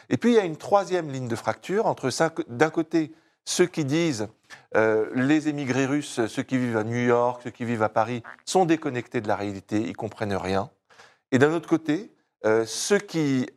Et 0.10 0.16
puis, 0.16 0.32
il 0.32 0.36
y 0.36 0.40
a 0.40 0.46
une 0.46 0.56
troisième 0.56 1.12
ligne 1.12 1.28
de 1.28 1.36
fracture 1.36 1.86
entre, 1.86 2.10
d'un 2.48 2.70
côté, 2.70 3.12
ceux 3.44 3.66
qui 3.66 3.84
disent 3.84 4.30
euh, 4.78 5.10
les 5.14 5.50
émigrés 5.50 5.86
russes, 5.86 6.26
ceux 6.28 6.44
qui 6.44 6.58
vivent 6.58 6.78
à 6.78 6.86
New 6.86 7.06
York, 7.06 7.42
ceux 7.44 7.52
qui 7.52 7.66
vivent 7.66 7.84
à 7.84 7.90
Paris, 7.90 8.24
sont 8.46 8.64
déconnectés 8.64 9.20
de 9.20 9.28
la 9.28 9.36
réalité, 9.36 9.82
ils 9.82 9.98
comprennent 9.98 10.34
rien. 10.36 10.70
Et 11.34 11.40
d'un 11.40 11.52
autre 11.52 11.68
côté, 11.68 12.14
euh, 12.46 12.64
ceux 12.66 13.00
qui 13.00 13.50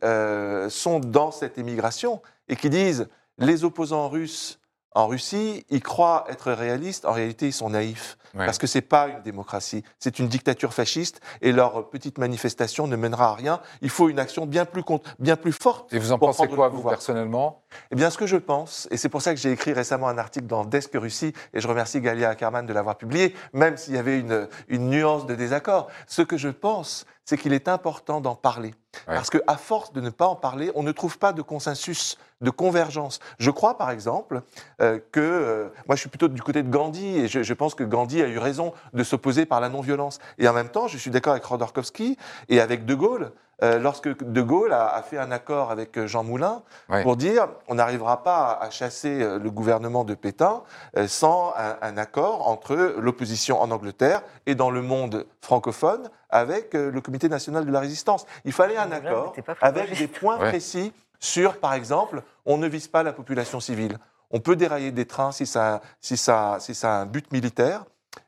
sont 0.69 0.99
dans 0.99 1.31
cette 1.31 1.57
émigration 1.57 2.21
et 2.49 2.57
qui 2.57 2.69
disent 2.69 3.07
les 3.37 3.63
opposants 3.63 4.09
russes 4.09 4.60
en 4.93 5.07
Russie, 5.07 5.65
ils 5.69 5.81
croient 5.81 6.25
être 6.29 6.51
réalistes, 6.51 7.05
en 7.05 7.13
réalité 7.13 7.47
ils 7.47 7.53
sont 7.53 7.69
naïfs, 7.69 8.17
parce 8.35 8.57
que 8.57 8.67
ce 8.67 8.77
n'est 8.77 8.81
pas 8.81 9.07
une 9.07 9.21
démocratie, 9.21 9.83
c'est 9.99 10.19
une 10.19 10.27
dictature 10.27 10.73
fasciste, 10.73 11.21
et 11.41 11.51
leur 11.51 11.89
petite 11.89 12.17
manifestation 12.17 12.87
ne 12.87 12.95
mènera 12.95 13.29
à 13.29 13.35
rien. 13.35 13.61
Il 13.81 13.89
faut 13.89 14.09
une 14.09 14.19
action 14.19 14.45
bien 14.45 14.65
plus, 14.65 14.83
bien 15.19 15.35
plus 15.37 15.53
forte. 15.53 15.93
Et 15.93 15.99
vous 15.99 16.11
en 16.11 16.19
pensez 16.19 16.47
quoi, 16.47 16.69
vous, 16.69 16.83
personnellement? 16.83 17.60
Eh 17.91 17.95
bien, 17.95 18.09
ce 18.09 18.17
que 18.17 18.27
je 18.27 18.37
pense, 18.37 18.87
et 18.91 18.97
c'est 18.97 19.09
pour 19.09 19.21
ça 19.21 19.33
que 19.33 19.39
j'ai 19.39 19.51
écrit 19.51 19.73
récemment 19.73 20.07
un 20.07 20.17
article 20.17 20.47
dans 20.47 20.65
Desk 20.65 20.91
Russie, 20.93 21.33
et 21.53 21.59
je 21.59 21.67
remercie 21.67 22.01
Galia 22.01 22.29
Ackerman 22.29 22.65
de 22.65 22.73
l'avoir 22.73 22.97
publié, 22.97 23.35
même 23.53 23.77
s'il 23.77 23.95
y 23.95 23.97
avait 23.97 24.19
une, 24.19 24.47
une 24.67 24.89
nuance 24.89 25.25
de 25.25 25.35
désaccord, 25.35 25.87
ce 26.07 26.21
que 26.21 26.37
je 26.37 26.49
pense, 26.49 27.05
c'est 27.25 27.37
qu'il 27.37 27.53
est 27.53 27.67
important 27.67 28.19
d'en 28.19 28.35
parler. 28.35 28.73
Ouais. 29.07 29.15
Parce 29.15 29.29
qu'à 29.29 29.57
force 29.57 29.93
de 29.93 30.01
ne 30.01 30.09
pas 30.09 30.25
en 30.27 30.35
parler, 30.35 30.71
on 30.75 30.83
ne 30.83 30.91
trouve 30.91 31.17
pas 31.17 31.33
de 31.33 31.41
consensus, 31.41 32.17
de 32.41 32.49
convergence. 32.49 33.19
Je 33.39 33.51
crois, 33.51 33.77
par 33.77 33.91
exemple, 33.91 34.41
euh, 34.81 34.99
que 35.11 35.19
euh, 35.19 35.69
moi, 35.87 35.95
je 35.95 36.01
suis 36.01 36.09
plutôt 36.09 36.27
du 36.27 36.41
côté 36.41 36.63
de 36.63 36.69
Gandhi, 36.69 37.19
et 37.19 37.27
je, 37.27 37.43
je 37.43 37.53
pense 37.53 37.75
que 37.75 37.83
Gandhi 37.83 38.21
a 38.21 38.27
eu 38.27 38.37
raison 38.37 38.73
de 38.93 39.03
s'opposer 39.03 39.45
par 39.45 39.61
la 39.61 39.69
non-violence. 39.69 40.19
Et 40.39 40.47
en 40.47 40.53
même 40.53 40.69
temps, 40.69 40.87
je 40.87 40.97
suis 40.97 41.11
d'accord 41.11 41.31
avec 41.31 41.45
Rodorkovsky 41.45 42.17
et 42.49 42.59
avec 42.59 42.85
De 42.85 42.95
Gaulle. 42.95 43.31
Euh, 43.63 43.79
lorsque 43.79 44.07
De 44.23 44.41
Gaulle 44.41 44.73
a, 44.73 44.87
a 44.87 45.01
fait 45.03 45.17
un 45.17 45.31
accord 45.31 45.71
avec 45.71 45.97
euh, 45.97 46.07
Jean 46.07 46.23
Moulin 46.23 46.63
Ouais. 46.89 47.03
pour 47.03 47.15
dire 47.15 47.47
on 47.67 47.75
n'arrivera 47.75 48.23
pas 48.23 48.57
à, 48.61 48.69
chasser 48.69 49.21
euh, 49.21 49.37
le 49.39 49.49
gouvernement 49.51 50.03
de 50.03 50.13
Pétain 50.15 50.63
euh, 50.97 51.07
sans 51.07 51.53
un, 51.57 51.77
un 51.81 51.97
accord 51.97 52.47
entre 52.47 52.75
l'opposition 52.97 53.61
en 53.61 53.71
Angleterre 53.71 54.23
et 54.45 54.55
dans 54.55 54.71
le 54.71 54.81
monde 54.81 55.25
francophone 55.41 56.09
avec 56.29 56.75
euh, 56.75 56.91
le 56.91 57.01
Comité 57.01 57.29
national 57.29 57.65
de 57.65 57.71
la 57.71 57.79
résistance. 57.79 58.25
Il 58.45 58.51
fallait 58.53 58.77
un 58.77 58.91
accord 58.91 59.33
avec 59.61 59.95
des 59.97 60.07
points 60.07 60.39
Ouais. 60.39 60.49
précis 60.49 60.91
sur, 61.19 61.59
par 61.59 61.73
exemple, 61.73 62.23
on 62.45 62.57
ne 62.57 62.67
vise 62.67 62.87
pas 62.87 63.03
la 63.03 63.13
population 63.13 63.59
civile. 63.59 63.97
On 64.31 64.39
peut 64.39 64.55
dérailler 64.55 64.91
des 64.91 65.05
trains 65.05 65.31
si 65.31 65.45
ça, 65.45 65.81
si 65.99 66.17
ça, 66.17 66.57
si 66.59 66.73
ça 66.73 66.93
a 66.93 67.01
un 67.01 67.05
but 67.05 67.31
militaire, 67.31 67.83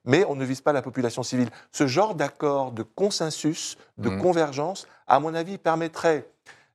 mais 0.05 0.25
on 0.27 0.35
ne 0.35 0.45
vise 0.45 0.61
pas 0.61 0.73
la 0.73 0.81
population 0.81 1.23
civile. 1.23 1.49
Ce 1.71 1.87
genre 1.87 2.13
d'accord, 2.13 2.71
de 2.71 2.83
consensus, 2.83 3.77
de 3.97 4.09
Mhm. 4.09 4.21
convergence, 4.21 4.85
à 5.15 5.19
mon 5.19 5.33
avis, 5.33 5.57
permettrait 5.57 6.27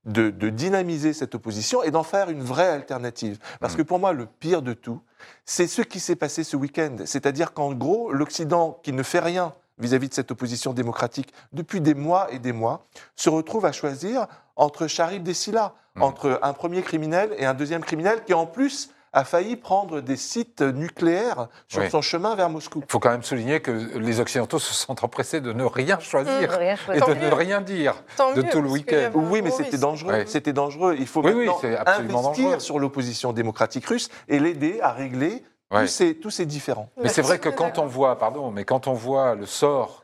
de, 0.05 0.29
de 0.29 0.49
dynamiser 0.49 1.13
cette 1.13 1.35
opposition 1.35 1.83
et 1.83 1.91
d'en 1.91 2.03
faire 2.03 2.29
une 2.29 2.41
vraie 2.41 2.69
alternative. 2.69 3.37
Parce 3.59 3.75
que 3.75 3.81
pour 3.81 3.99
moi, 3.99 4.13
le 4.13 4.25
pire 4.25 4.61
de 4.61 4.73
tout, 4.73 5.01
c'est 5.45 5.67
ce 5.67 5.81
qui 5.81 5.99
s'est 5.99 6.15
passé 6.15 6.43
ce 6.43 6.55
week-end. 6.55 6.95
C'est-à-dire 7.05 7.53
qu'en 7.53 7.73
gros, 7.73 8.11
l'Occident, 8.11 8.79
qui 8.83 8.93
ne 8.93 9.03
fait 9.03 9.19
rien 9.19 9.53
vis-à-vis 9.77 10.09
de 10.09 10.13
cette 10.13 10.31
opposition 10.31 10.73
démocratique 10.73 11.33
depuis 11.53 11.81
des 11.81 11.93
mois 11.93 12.31
et 12.31 12.39
des 12.39 12.51
mois, 12.53 12.85
se 13.15 13.29
retrouve 13.29 13.65
à 13.65 13.71
choisir 13.71 14.27
entre 14.55 14.87
Charib 14.87 15.23
Dessila, 15.23 15.73
Mhm. 15.95 16.03
entre 16.03 16.39
un 16.43 16.53
premier 16.53 16.81
criminel 16.81 17.33
et 17.37 17.45
un 17.45 17.53
deuxième 17.55 17.81
criminel 17.83 18.23
qui, 18.23 18.33
en 18.33 18.45
plus, 18.45 18.91
a 19.13 19.23
failli 19.23 19.55
prendre 19.55 20.01
des 20.01 20.17
sites 20.17 20.61
nucléaires 20.61 21.47
sur 21.67 21.81
Oui. 21.81 21.89
son 21.89 22.01
chemin 22.01 22.35
vers 22.35 22.49
Moscou. 22.49 22.81
Il 22.85 22.91
faut 22.91 22.99
quand 22.99 23.09
même 23.09 23.23
souligner 23.23 23.59
que 23.59 23.71
les 23.71 24.19
Occidentaux 24.19 24.59
se 24.59 24.73
sont 24.73 25.03
empressés 25.03 25.41
de 25.41 25.51
ne 25.53 25.63
rien 25.63 25.99
choisir 25.99 26.51
Rien 26.51 26.75
et 26.93 26.99
de 26.99 27.13
ne 27.15 27.31
rien 27.31 27.61
dire. 27.61 27.95
Tant 28.17 28.33
de 28.33 28.41
mieux, 28.43 28.49
tout 28.49 28.61
le 28.61 28.69
week-end. 28.69 29.11
Oui, 29.15 29.41
mais 29.41 29.51
c'était 29.51 29.77
dangereux. 29.77 30.23
C'était 30.27 30.53
dangereux. 30.53 30.95
Il 30.99 31.07
faut 31.07 31.21
Oui, 31.23 31.45
maintenant 31.47 31.59
investir 31.87 32.21
dangereux. 32.21 32.59
sur 32.59 32.79
l'opposition 32.79 33.33
démocratique 33.33 33.85
russe 33.87 34.09
et 34.27 34.39
l'aider 34.39 34.79
à 34.81 34.91
régler 34.91 35.43
tous, 35.71 35.87
ces, 35.87 36.15
tous 36.15 36.29
ces 36.31 36.45
différends. 36.45 36.89
Mais 37.01 37.09
c'est 37.09 37.21
vrai 37.21 37.39
que 37.39 37.49
quand 37.49 37.77
on 37.79 37.85
voit, 37.85 38.17
pardon, 38.17 38.51
mais 38.51 38.63
quand 38.65 38.87
on 38.87 38.93
voit 38.93 39.35
le 39.35 39.45
sort 39.45 40.03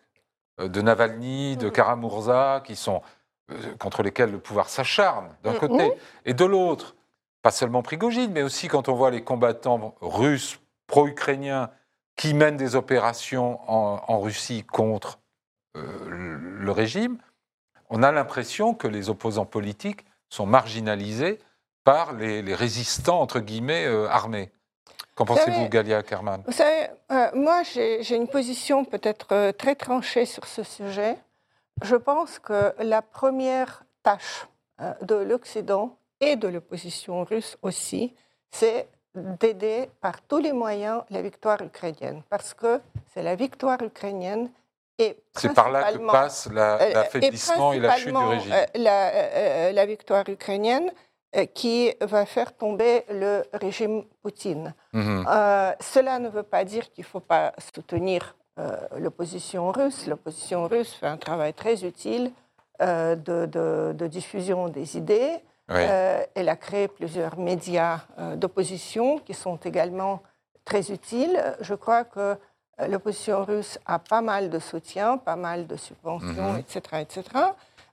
euh, 0.62 0.68
de 0.70 0.82
Navalny, 0.82 1.58
de 1.58 1.66
Mhm. 1.66 1.72
Karamurza, 1.72 2.62
qui 2.66 2.76
sont 2.76 3.02
euh, 3.52 3.56
contre 3.78 4.02
lesquels 4.04 4.32
le 4.32 4.40
pouvoir 4.40 4.70
s'acharne 4.70 5.28
d'un 5.44 5.52
Mhm. 5.52 5.60
côté, 5.60 5.92
et 6.26 6.34
de 6.34 6.46
l'autre, 6.46 6.96
pas 7.46 7.52
seulement 7.52 7.84
Prigogine, 7.84 8.32
mais 8.32 8.42
aussi 8.42 8.68
quand 8.68 8.90
on 8.90 8.96
voit 8.96 9.12
les 9.12 9.24
combattants 9.24 9.94
russes 10.02 10.60
pro-ukrainiens 10.88 11.70
qui 12.16 12.34
mènent 12.34 12.58
des 12.58 12.76
opérations 12.76 13.60
en, 13.70 14.02
en 14.08 14.20
Russie 14.20 14.64
contre 14.64 15.20
euh, 15.78 16.40
le 16.40 16.72
régime, 16.72 17.20
on 17.92 18.02
a 18.02 18.12
l'impression 18.12 18.74
que 18.74 18.88
les 18.88 19.12
opposants 19.12 19.46
politiques 19.46 20.08
sont 20.28 20.48
marginalisés 20.48 21.38
par 21.84 22.14
les, 22.14 22.42
les 22.42 22.56
résistants, 22.56 23.22
entre 23.22 23.40
guillemets, 23.42 23.86
euh, 23.86 24.10
armés. 24.10 24.50
Qu'en 25.14 25.26
pensez-vous, 25.26 25.70
Galia 25.70 26.02
Kerman? 26.02 26.42
Vous 26.48 26.52
savez, 26.52 26.88
euh, 27.12 27.30
moi, 27.36 27.62
j'ai 27.62 28.16
une 28.16 28.28
position 28.28 28.86
peut-être 28.86 29.52
très 29.52 29.76
tranchée 29.76 30.26
sur 30.26 30.48
ce 30.48 30.64
sujet. 30.64 31.16
Je 31.84 31.96
pense 31.96 32.40
que 32.40 32.74
la 32.80 33.04
première 33.04 33.84
tâche 34.02 34.48
de 35.04 35.14
l'Occident 35.14 35.96
et 36.20 36.36
de 36.36 36.48
l'opposition 36.48 37.24
russe 37.24 37.58
aussi, 37.62 38.14
c'est 38.52 38.88
d'aider 39.14 39.90
par 40.02 40.22
tous 40.22 40.40
les 40.40 40.52
moyens 40.54 41.04
la 41.10 41.22
victoire 41.22 41.62
ukrainienne, 41.62 42.22
parce 42.30 42.54
que 42.54 42.82
c'est 43.14 43.24
la 43.24 43.36
victoire 43.36 43.82
ukrainienne 43.82 44.50
et 44.98 45.18
C'est 45.36 45.54
par 45.54 45.70
là 45.72 45.92
que 45.92 45.98
passe 46.06 46.50
la- 46.52 46.82
euh, 46.82 46.94
l'affaiblissement 46.94 47.74
et, 47.74 47.80
la 47.80 47.96
chute 47.98 48.08
du 48.14 48.16
régime. 48.18 48.54
euh, 48.54 48.66
la, 48.76 49.10
euh, 49.14 49.72
la 49.74 49.86
victoire 49.86 50.28
ukrainienne 50.30 50.92
qui 51.54 51.94
va 52.00 52.26
faire 52.26 52.56
tomber 52.56 53.04
le 53.10 53.44
régime 53.52 54.06
Poutine. 54.22 54.74
Mhm. 54.94 55.26
Euh, 55.30 55.74
cela 55.82 56.18
ne 56.20 56.30
veut 56.30 56.44
pas 56.44 56.64
dire 56.64 56.90
qu'il 56.94 57.04
ne 57.04 57.08
faut 57.10 57.20
pas 57.20 57.52
soutenir 57.74 58.38
euh, 58.58 58.78
l'opposition 59.00 59.70
russe. 59.70 60.08
L'opposition 60.08 60.66
russe 60.66 60.94
fait 60.94 61.08
un 61.08 61.18
travail 61.18 61.54
très 61.54 61.84
utile 61.84 62.32
euh, 62.82 63.16
de, 63.16 63.46
de- 63.48 63.94
de 63.94 64.08
diffusion 64.08 64.70
des 64.70 64.96
idées. 64.98 65.40
Oui. 65.70 65.78
Euh, 65.80 66.24
elle 66.36 66.50
a 66.50 66.56
créé 66.56 66.88
plusieurs 66.88 67.38
médias 67.40 68.02
euh, 68.20 68.36
d'opposition 68.36 69.18
qui 69.20 69.34
sont 69.34 69.58
également 69.58 70.22
très 70.64 70.92
utiles. 70.92 71.42
Je 71.62 71.74
crois 71.74 72.04
que 72.04 72.20
euh, 72.82 72.88
l'opposition 72.88 73.44
russe 73.44 73.80
a 73.86 74.00
pas 74.00 74.22
mal 74.22 74.50
de 74.50 74.60
soutien, 74.60 75.18
pas 75.18 75.36
mal 75.36 75.66
de 75.66 75.76
subventions, 75.76 76.58
etc., 76.58 77.02
etc. 77.02 77.24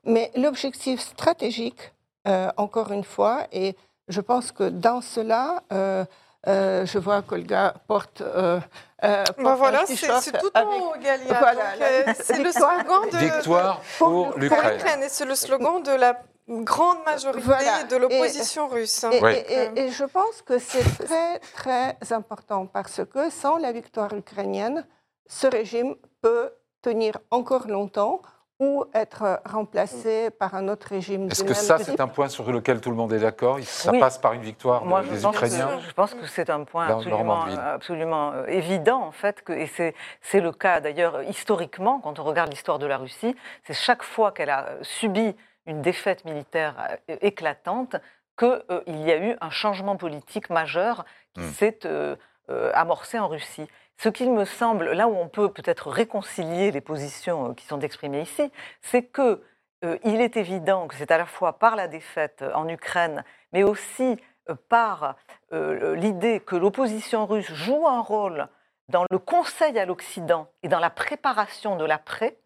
Mais 0.04 0.30
l'objectif 0.36 1.00
stratégique, 1.00 1.92
euh, 2.28 2.50
encore 2.56 2.90
une 2.92 3.04
fois, 3.04 3.46
et 3.52 3.76
je 4.08 4.20
pense 4.20 4.52
que 4.52 4.68
dans 4.68 5.00
cela, 5.00 5.62
euh, 5.72 6.04
euh, 6.48 6.84
je 6.84 6.98
vois 6.98 7.22
qu'Olga 7.22 7.74
porte, 7.86 8.20
euh, 8.20 8.58
euh, 9.04 9.24
porte 9.24 9.42
Bah 9.42 9.54
voilà, 9.54 9.82
un 9.82 9.86
c'est 9.86 10.32
tout 10.32 10.50
avec- 10.52 10.68
en 10.68 10.78
haut, 10.78 10.94
Galia. 11.00 11.38
Voilà, 11.38 12.14
c'est 12.14 12.42
le 12.42 12.50
slogan 12.50 13.08
de, 13.12 13.16
Victoire 13.16 13.80
pour 13.98 14.36
l'Ukraine. 14.36 15.02
Et 15.04 15.08
c'est 15.08 15.24
le 15.24 15.36
slogan 15.36 15.82
de 15.82 15.92
la 15.92 16.20
grande 16.48 16.98
majorité 17.04 17.42
Voilà. 17.44 17.84
de 17.84 17.96
l'opposition 17.96 18.68
russe. 18.68 19.04
hein. 19.04 19.10
Et, 19.12 19.22
Oui. 19.22 19.32
et- 19.32 19.52
et- 19.76 19.80
et 19.86 19.90
je 19.90 20.04
pense 20.04 20.42
que 20.42 20.58
c'est 20.58 20.84
très, 21.04 21.38
très 21.54 21.96
important 22.12 22.66
parce 22.66 23.00
que 23.12 23.30
sans 23.30 23.56
la 23.58 23.72
victoire 23.72 24.12
ukrainienne, 24.14 24.86
ce 25.26 25.46
régime 25.46 25.94
peut 26.20 26.50
tenir 26.82 27.18
encore 27.30 27.68
longtemps 27.68 28.20
ou 28.60 28.84
être 28.94 29.40
remplacé 29.44 30.30
par 30.30 30.54
un 30.54 30.68
autre 30.68 30.86
régime. 30.88 31.26
Est-ce 31.28 31.42
que 31.42 31.54
ça, 31.54 31.78
c'est 31.78 32.00
un 32.00 32.06
point 32.06 32.28
sur 32.28 32.50
lequel 32.52 32.80
tout 32.80 32.90
le 32.90 32.96
monde 32.96 33.12
est 33.12 33.18
d'accord 33.18 33.58
Ça 33.64 33.90
Oui. 33.90 33.98
passe 33.98 34.18
par 34.18 34.34
une 34.34 34.42
victoire 34.42 34.84
Moi, 34.84 35.00
de- 35.00 35.06
je 35.06 35.12
des 35.14 35.24
Ukrainiens 35.24 35.78
que, 35.78 35.82
je 35.88 35.92
pense 35.92 36.14
que 36.14 36.26
c'est 36.26 36.48
un 36.48 36.62
point 36.62 36.86
absolument, 36.86 37.44
absolument 37.74 38.32
euh, 38.32 38.46
évident, 38.46 39.02
en 39.02 39.10
fait, 39.10 39.42
que, 39.42 39.52
et 39.52 39.66
c'est 39.66 39.94
c'est 40.20 40.40
le 40.40 40.52
cas 40.52 40.80
d'ailleurs 40.80 41.22
historiquement, 41.24 41.98
quand 42.00 42.20
on 42.20 42.24
regarde 42.24 42.50
l'histoire 42.50 42.78
de 42.78 42.86
la 42.86 42.98
Russie, 42.98 43.34
c'est 43.64 43.74
chaque 43.74 44.04
fois 44.04 44.30
qu'elle 44.30 44.50
a 44.50 44.66
euh, 44.68 44.78
subi 44.82 45.34
une 45.66 45.82
défaite 45.82 46.24
militaire 46.24 46.74
euh, 47.10 47.16
éclatante 47.20 47.96
qu'il 48.38 49.00
y 49.06 49.12
a 49.12 49.16
eu 49.18 49.36
un 49.40 49.50
changement 49.50 49.96
politique 49.96 50.50
majeur 50.50 51.04
qui 51.34 51.40
Hmm. 51.40 51.52
s'est 51.52 51.80
euh, 51.86 52.16
euh, 52.50 52.70
amorcé 52.74 53.18
en 53.18 53.28
Russie. 53.28 53.68
Ce 53.98 54.08
qu'il 54.08 54.32
me 54.32 54.44
semble, 54.44 54.90
là 54.92 55.06
où 55.08 55.14
on 55.16 55.28
peut 55.28 55.50
peut-être 55.50 55.88
réconcilier 55.90 56.70
les 56.70 56.80
positions 56.80 57.50
euh, 57.50 57.54
qui 57.54 57.64
sont 57.66 57.80
exprimées 57.80 58.22
ici, 58.22 58.50
c'est 58.80 59.04
que 59.04 59.42
euh, 59.84 59.98
il 60.04 60.20
est 60.20 60.36
évident 60.36 60.88
que 60.88 60.94
c'est 60.94 61.10
à 61.10 61.18
la 61.18 61.26
fois 61.26 61.58
par 61.58 61.76
la 61.76 61.88
défaite 61.88 62.42
euh, 62.42 62.52
en 62.54 62.68
Ukraine, 62.68 63.24
mais 63.52 63.62
aussi 63.62 64.18
euh, 64.48 64.54
par 64.68 65.16
euh, 65.52 65.94
l'idée 65.94 66.40
que 66.40 66.56
l'opposition 66.56 67.26
russe 67.26 67.50
joue 67.52 67.86
un 67.86 68.00
rôle 68.00 68.48
dans 68.88 69.04
le 69.10 69.18
conseil 69.18 69.78
à 69.78 69.86
l'Occident 69.86 70.48
et 70.62 70.68
dans 70.68 70.80
la 70.80 70.90
préparation 70.90 71.76
de 71.76 71.84
l'après, 71.84 72.36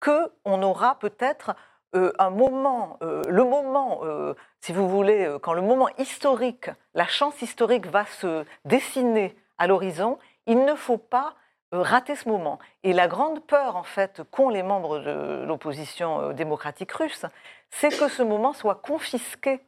qu'on 0.00 0.62
aura 0.62 0.98
peut-être 0.98 1.54
euh, 1.94 2.12
un 2.18 2.30
moment, 2.30 2.98
euh, 3.02 3.22
le 3.28 3.44
moment, 3.44 4.00
euh, 4.02 4.34
si 4.60 4.72
vous 4.72 4.88
voulez, 4.88 5.36
quand 5.42 5.52
le 5.52 5.62
moment 5.62 5.88
historique, 5.98 6.70
la 6.94 7.06
chance 7.06 7.40
historique 7.42 7.86
va 7.86 8.04
se 8.06 8.44
dessiner 8.64 9.36
à 9.58 9.66
l'horizon, 9.66 10.18
il 10.46 10.64
ne 10.64 10.74
faut 10.74 10.98
pas 10.98 11.34
rater 11.72 12.14
ce 12.16 12.28
moment. 12.28 12.58
Et 12.84 12.92
la 12.92 13.08
grande 13.08 13.44
peur, 13.44 13.76
en 13.76 13.82
fait, 13.82 14.22
qu'ont 14.30 14.48
les 14.48 14.62
membres 14.62 14.98
de 14.98 15.44
l'opposition 15.46 16.32
démocratique 16.32 16.92
russe, 16.92 17.24
c'est 17.70 17.88
que 17.96 18.08
ce 18.08 18.22
moment 18.22 18.52
soit 18.52 18.76
confisqué 18.76 19.60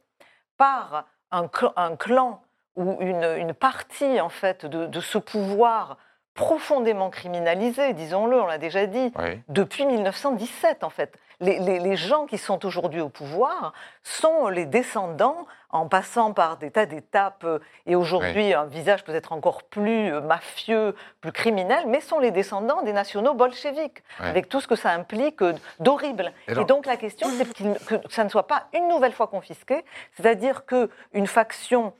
par 0.57 1.05
un, 1.31 1.45
cl- 1.45 1.73
un 1.75 1.95
clan 1.95 2.41
ou 2.75 2.97
une, 3.01 3.23
une 3.37 3.53
partie, 3.53 4.19
en 4.21 4.29
fait, 4.29 4.65
de, 4.65 4.85
de 4.85 4.99
ce 5.01 5.17
pouvoir 5.17 5.97
profondément 6.33 7.09
criminalisé, 7.09 7.93
disons-le, 7.93 8.41
on 8.41 8.45
l'a 8.45 8.57
déjà 8.57 8.85
dit, 8.85 9.11
Oui. 9.17 9.41
depuis 9.49 9.85
1917, 9.85 10.83
en 10.85 10.89
fait. 10.89 11.13
Les, 11.41 11.57
les- 11.59 11.79
les 11.79 11.95
gens 11.95 12.25
qui 12.25 12.37
sont 12.37 12.65
aujourd'hui 12.65 12.99
au 12.99 13.07
pouvoir 13.09 13.73
sont 14.03 14.47
les 14.49 14.65
descendants, 14.65 15.45
en 15.69 15.87
passant 15.87 16.33
par 16.33 16.57
des 16.57 16.69
tas 16.71 16.85
d'étapes, 16.85 17.43
euh, 17.45 17.59
et 17.85 17.95
aujourd'hui 17.95 18.53
un 18.53 18.65
visage 18.65 19.03
peut-être 19.03 19.31
encore 19.31 19.63
plus 19.63 20.11
euh, 20.13 20.19
mafieux, 20.19 20.95
plus 21.21 21.31
criminel, 21.31 21.85
mais 21.87 22.01
sont 22.01 22.19
les 22.19 22.31
descendants 22.31 22.81
des 22.81 22.91
nationaux 22.91 23.35
bolcheviques, 23.35 24.03
avec 24.19 24.49
tout 24.49 24.59
ce 24.61 24.67
que 24.67 24.75
ça 24.75 24.89
implique 24.91 25.41
euh, 25.41 25.53
d'horrible. 25.79 26.33
Et 26.61 26.65
donc 26.65 26.85
la 26.85 26.97
question, 26.97 27.27
c'est 27.29 27.53
que 27.53 28.01
ça 28.09 28.23
ne 28.23 28.29
soit 28.29 28.47
pas 28.47 28.65
une 28.73 28.87
nouvelle 28.89 29.13
fois 29.13 29.27
confisqué, 29.27 29.85
c'est-à-dire 30.15 30.65
qu'une 30.65 31.27
faction 31.27 31.93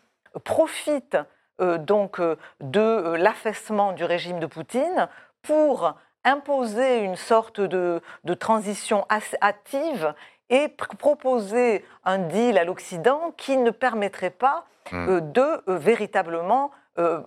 profite 0.43 1.17
euh, 1.61 1.77
donc 1.77 2.19
euh, 2.19 2.35
de 2.61 2.79
euh, 2.79 3.17
l'affaissement 3.17 3.91
du 3.93 4.03
régime 4.03 4.39
de 4.39 4.45
Poutine 4.47 5.07
pour 5.41 5.93
imposer 6.25 6.99
une 6.99 7.15
sorte 7.15 7.61
de, 7.61 8.01
de 8.23 8.33
transition 8.33 9.05
hâtive 9.41 10.13
et 10.49 10.67
pr- 10.67 10.95
proposer 10.97 11.85
un 12.05 12.17
deal 12.17 12.57
à 12.57 12.63
l'Occident 12.63 13.33
qui 13.37 13.57
ne 13.57 13.71
permettrait 13.71 14.29
pas 14.31 14.65
Hmm. 14.91 15.07
euh, 15.07 15.21
de 15.21 15.41
euh, 15.69 15.77
véritablement 15.77 16.71
euh, 16.97 17.19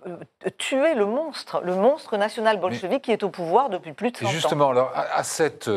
tuer 0.57 0.95
le 0.95 1.05
monstre, 1.05 1.61
le 1.63 1.75
monstre 1.75 2.17
national 2.17 2.59
bolchevique 2.59 3.03
qui 3.05 3.11
est 3.13 3.23
au 3.23 3.29
pouvoir 3.29 3.69
depuis 3.69 3.93
plus 3.93 4.11
de 4.11 4.17
100 4.17 4.25
Et 4.25 4.27
ans. 4.27 4.31
justement, 4.31 4.69
alors, 4.71 4.91
à, 4.93 5.03
à 5.19 5.23
cette 5.23 5.69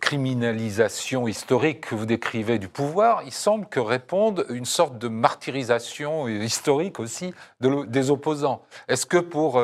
criminalisation 0.00 1.28
historique 1.28 1.82
que 1.88 1.94
vous 1.94 2.06
décrivez 2.06 2.58
du 2.58 2.68
pouvoir, 2.68 3.22
il 3.26 3.32
semble 3.32 3.66
que 3.66 3.80
réponde 3.80 4.46
une 4.48 4.64
sorte 4.64 4.96
de 4.98 5.08
martyrisation 5.08 6.26
historique 6.26 6.98
aussi 6.98 7.34
de 7.60 7.84
des 7.84 8.10
opposants. 8.10 8.62
Est-ce 8.88 9.04
que 9.06 9.18
pour 9.18 9.60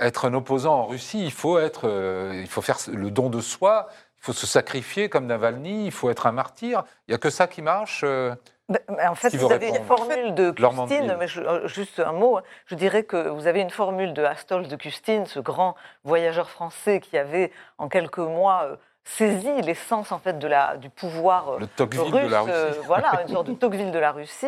être 0.00 0.26
un 0.26 0.34
opposant 0.34 0.74
en 0.74 0.86
Russie, 0.86 1.24
il 1.24 1.32
faut, 1.32 1.58
être, 1.58 1.88
euh, 1.88 2.32
il 2.40 2.46
faut 2.48 2.62
faire 2.62 2.78
le 2.92 3.10
don 3.10 3.30
de 3.30 3.40
soi, 3.40 3.88
il 4.18 4.24
faut 4.24 4.32
se 4.32 4.46
sacrifier 4.46 5.08
comme 5.08 5.26
Navalny, 5.26 5.86
il 5.86 5.92
faut 5.92 6.10
être 6.10 6.26
un 6.26 6.32
martyr 6.32 6.84
Il 7.08 7.10
n'y 7.10 7.14
a 7.14 7.18
que 7.18 7.30
ça 7.30 7.46
qui 7.46 7.62
marche 7.62 8.02
euh 8.04 8.34
Ben, 8.70 8.78
mais 8.88 9.06
En 9.06 9.14
fait, 9.14 9.28
vous 9.36 9.52
avez 9.52 9.68
une 9.68 9.84
formule 9.84 10.34
de 10.34 10.50
Custine, 10.94 11.16
mais 11.18 11.28
je- 11.28 11.42
euh, 11.42 11.68
juste 11.68 12.00
un 12.00 12.12
mot. 12.12 12.38
hein. 12.38 12.42
Je 12.66 12.74
dirais 12.74 13.02
que 13.02 13.28
vous 13.28 13.46
avez 13.46 13.60
une 13.60 13.68
formule 13.70 14.14
de 14.14 14.24
Astolz 14.24 14.68
de 14.68 14.76
Custine, 14.76 15.26
ce 15.26 15.38
grand 15.40 15.74
voyageur 16.04 16.48
français 16.48 17.00
qui 17.00 17.18
avait 17.18 17.52
en 17.76 17.88
quelques 17.88 18.16
mois 18.18 18.78
euh, 19.06 19.10
saisi 19.10 19.62
l'essence 19.62 20.12
en 20.12 20.18
fait 20.18 20.38
de 20.38 20.46
la, 20.46 20.76
du 20.76 20.90
pouvoir 20.90 21.50
euh, 21.50 21.58
Le 21.60 21.66
Tocqueville 21.66 22.12
russe, 22.14 22.24
de 22.24 22.30
la 22.30 22.40
Russie. 22.40 22.52
euh, 22.54 22.72
voilà, 22.86 23.22
une 23.22 23.28
sorte 23.28 23.46
de 23.48 23.54
Tocqueville 23.54 23.92
de 23.92 23.98
la 23.98 24.12
Russie, 24.12 24.46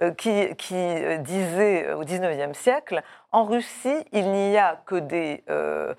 euh, 0.00 0.10
qui, 0.12 0.54
qui, 0.56 1.18
disait 1.20 1.92
au 1.92 2.04
XIXe 2.04 2.58
siècle 2.58 3.02
en 3.30 3.44
Russie, 3.44 4.04
il 4.12 4.30
n'y 4.30 4.56
a 4.56 4.80
que 4.86 4.96
des 4.96 5.44
euh, 5.50 5.94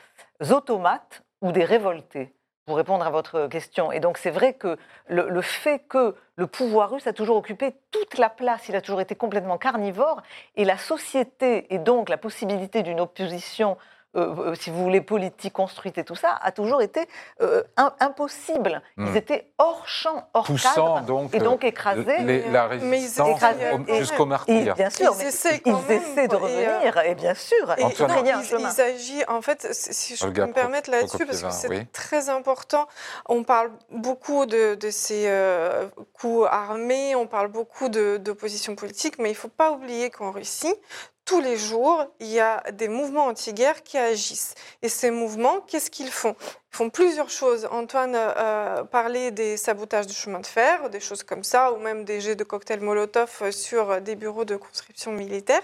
automates 0.51 1.23
ou 1.41 1.51
des 1.51 1.65
révoltés. 1.65 2.33
Pour 2.65 2.77
répondre 2.77 3.05
à 3.05 3.09
votre 3.09 3.47
question. 3.47 3.91
Et 3.91 3.99
donc, 3.99 4.17
c'est 4.17 4.29
vrai 4.31 4.53
que 4.53 4.77
le, 5.07 5.27
le 5.27 5.41
fait 5.41 5.79
que 5.79 6.15
le 6.37 6.47
pouvoir 6.47 6.91
russe 6.91 7.07
a 7.07 7.11
toujours 7.11 7.35
occupé 7.35 7.75
toute 7.91 8.17
la 8.17 8.29
place, 8.29 8.69
il 8.69 8.75
a 8.77 8.79
toujours 8.79 9.01
été 9.01 9.15
complètement 9.15 9.57
carnivore, 9.57 10.21
et 10.55 10.63
la 10.63 10.77
société, 10.77 11.73
et 11.73 11.77
donc 11.77 12.07
la 12.07 12.15
possibilité 12.17 12.81
d'une 12.81 13.01
opposition, 13.01 13.77
euh, 14.15 14.51
euh, 14.51 14.55
si 14.55 14.69
vous 14.69 14.83
voulez, 14.83 15.01
politique 15.01 15.53
construite 15.53 15.97
et 15.97 16.03
tout 16.03 16.15
ça, 16.15 16.37
a 16.41 16.51
toujours 16.51 16.81
été 16.81 17.07
euh, 17.41 17.63
im- 17.77 17.93
impossible. 17.99 18.81
Ils 18.97 19.03
Hmm. 19.03 19.15
étaient 19.17 19.47
hors 19.57 19.87
champ, 19.87 20.27
hors 20.33 20.45
Poussant 20.45 20.95
cadre, 20.95 21.05
donc, 21.05 21.33
et 21.33 21.39
donc 21.39 21.63
écrasés. 21.63 22.03
les- 22.19 22.49
la 22.49 22.67
mais 22.67 22.77
ils 22.77 22.89
résistance 22.91 23.41
jusqu'au 23.87 24.25
martyr. 24.25 24.75
bien 24.75 24.89
sûr, 24.89 25.11
Ils 25.13 25.17
mais 25.17 25.25
essaient 25.29 25.61
ils 25.65 25.71
quand 25.71 25.81
même, 25.87 26.01
essaient 26.01 26.27
de 26.27 26.35
et, 26.35 26.39
euh, 26.39 26.77
revenir, 26.77 26.97
et, 27.05 27.15
bien 27.15 27.33
sûr, 27.33 27.73
Et 27.77 27.81
ils 27.81 27.85
Antoine 27.85 28.09
non, 28.23 28.43
chemin. 28.43 28.69
ils 28.75 28.81
agissent, 28.81 29.25
en 29.27 29.41
fait, 29.41 29.67
si 29.73 30.15
je 30.15 30.25
peux 30.27 30.45
me 30.45 30.53
permettre 30.53 30.89
là-dessus, 30.89 31.25
parce 31.25 31.41
que 31.41 31.51
c'est 31.51 31.69
oui. 31.69 31.85
très 31.91 32.29
important. 32.29 32.87
On 33.27 33.43
parle 33.43 33.71
beaucoup 33.91 34.45
de, 34.45 34.75
de 34.75 34.89
ces 34.89 35.23
euh, 35.27 35.87
coups 36.13 36.47
armés, 36.51 37.15
on 37.15 37.27
parle 37.27 37.47
beaucoup 37.47 37.89
de- 37.89 38.17
d'opposition 38.17 38.75
politique, 38.75 39.17
mais 39.19 39.29
il 39.29 39.33
ne 39.33 39.37
faut 39.37 39.47
pas 39.47 39.71
oublier 39.71 40.09
qu'en 40.09 40.31
Russie, 40.31 40.73
tous 41.25 41.39
les 41.39 41.57
jours, 41.57 42.05
il 42.19 42.27
y 42.27 42.39
a 42.39 42.63
des 42.71 42.87
mouvements 42.87 43.27
anti-guerre 43.27 43.83
qui 43.83 43.97
agissent. 43.97 44.55
Et 44.81 44.89
ces 44.89 45.11
mouvements, 45.11 45.61
qu'est-ce 45.61 45.89
qu'ils 45.89 46.11
font? 46.11 46.35
Ils 46.73 46.77
font 46.77 46.89
plusieurs 46.89 47.29
choses. 47.29 47.67
Antoine 47.71 48.15
euh, 48.15 48.83
parlait 48.83 49.31
des 49.31 49.57
sabotages 49.57 50.07
de 50.07 50.13
chemin 50.13 50.39
de 50.39 50.45
fer, 50.45 50.89
des 50.89 50.99
choses 50.99 51.23
comme 51.23 51.43
ça, 51.43 51.71
ou 51.71 51.77
même 51.77 52.03
des 52.03 52.19
jets 52.19 52.35
de 52.35 52.43
cocktails 52.43 52.81
Molotov 52.81 53.51
sur 53.51 54.01
des 54.01 54.15
bureaux 54.15 54.43
de 54.43 54.55
conscription 54.55 55.11
militaire. 55.11 55.61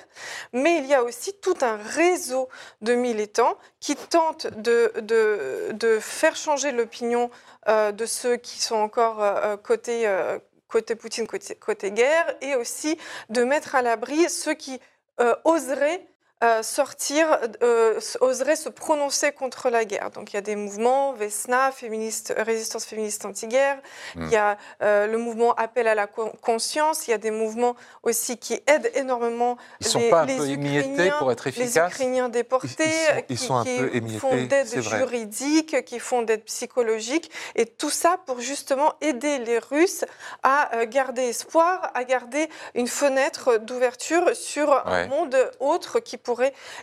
Mais 0.53 0.78
il 0.78 0.86
y 0.86 0.93
a 0.93 1.03
aussi 1.03 1.34
tout 1.34 1.57
un 1.62 1.78
réseau 1.78 2.47
de 2.82 2.93
militants 2.93 3.57
qui 3.80 3.95
tentent 3.95 4.47
de, 4.47 5.99
faire 5.99 6.36
changer 6.36 6.72
l'opinion 6.72 7.30
euh, 7.68 7.91
de 7.91 8.05
ceux 8.05 8.38
qui 8.38 8.62
sont 8.62 8.76
encore 8.76 9.22
euh, 9.22 9.57
côté, 9.57 10.07
euh, 10.07 10.39
côté 10.68 10.95
Poutine, 10.95 11.28
côté 11.28 11.91
guerre, 11.91 12.36
et 12.41 12.55
aussi 12.55 12.97
de 13.30 13.43
mettre 13.43 13.76
à 13.76 13.82
l'abri 13.82 14.30
ceux 14.30 14.53
qui 14.53 14.80
euh, 15.20 15.36
oseraient 15.43 16.07
euh, 16.42 16.64
sortir, 16.64 17.38
euh, 17.64 18.00
oseraient 18.22 18.56
se 18.56 18.70
prononcer 18.70 19.34
contre 19.34 19.70
la 19.70 19.84
guerre. 19.84 20.10
Donc 20.12 20.32
il 20.32 20.36
y 20.36 20.38
a 20.38 20.42
des 20.42 20.56
mouvements, 20.56 21.12
Vesna, 21.12 21.72
féministe, 21.72 22.34
résistance 22.38 22.86
féministe 22.86 23.26
anti-guerre, 23.26 23.78
Hmm. 24.16 24.24
il 24.24 24.30
y 24.32 24.38
a 24.38 24.58
euh, 24.82 25.06
le 25.08 25.18
mouvement 25.18 25.54
Appel 25.56 25.88
à 25.88 25.96
la 25.96 26.08
con- 26.08 26.32
conscience, 26.42 27.08
il 27.08 27.12
y 27.12 27.14
a 27.14 27.18
des 27.18 27.32
mouvements 27.32 27.76
aussi 28.04 28.38
qui 28.38 28.54
aident 28.68 28.90
énormément 28.96 29.58
Ils 29.82 29.88
ne 29.88 29.90
sont 29.92 30.00
les- 30.00 30.10
pas 30.10 30.22
un 30.22 30.26
les 30.28 30.38
peu 30.38 30.48
émiettés 30.48 30.90
Ukrainiens, 30.92 31.16
pour 31.20 31.32
être 31.34 31.46
les 31.50 31.62
efficaces? 31.62 31.92
Ukrainiens 31.92 32.30
déportés, 32.30 32.86
Ils- 32.86 32.88
ils 32.88 32.96
sont- 32.96 33.24
ils 33.30 33.38
qui, 33.38 33.46
sont 33.46 33.56
un 33.58 33.64
qui 33.66 33.78
peu 33.78 33.96
émiettés, 33.96 34.20
font 34.20 34.36
d'aide 34.46 34.68
vrai. 34.68 34.98
juridique, 34.98 35.84
qui 35.84 36.00
font 36.00 36.22
d'aide 36.22 36.44
psychologique, 36.46 37.30
et 37.56 37.66
tout 37.66 37.90
ça 37.90 38.18
pour 38.26 38.40
justement 38.40 38.94
aider 39.02 39.40
les 39.40 39.60
Russes 39.60 40.06
à 40.44 40.78
euh, 40.78 40.86
garder 40.86 41.24
espoir, 41.24 41.92
à 41.94 42.06
garder 42.06 42.50
une 42.76 42.88
fenêtre 42.88 43.58
d'ouverture 43.58 44.34
sur 44.36 44.70
Ouais. 44.70 44.78
un 44.86 45.08
monde 45.08 45.36
autre 45.60 46.00
qui 46.00 46.16
pourrait 46.16 46.29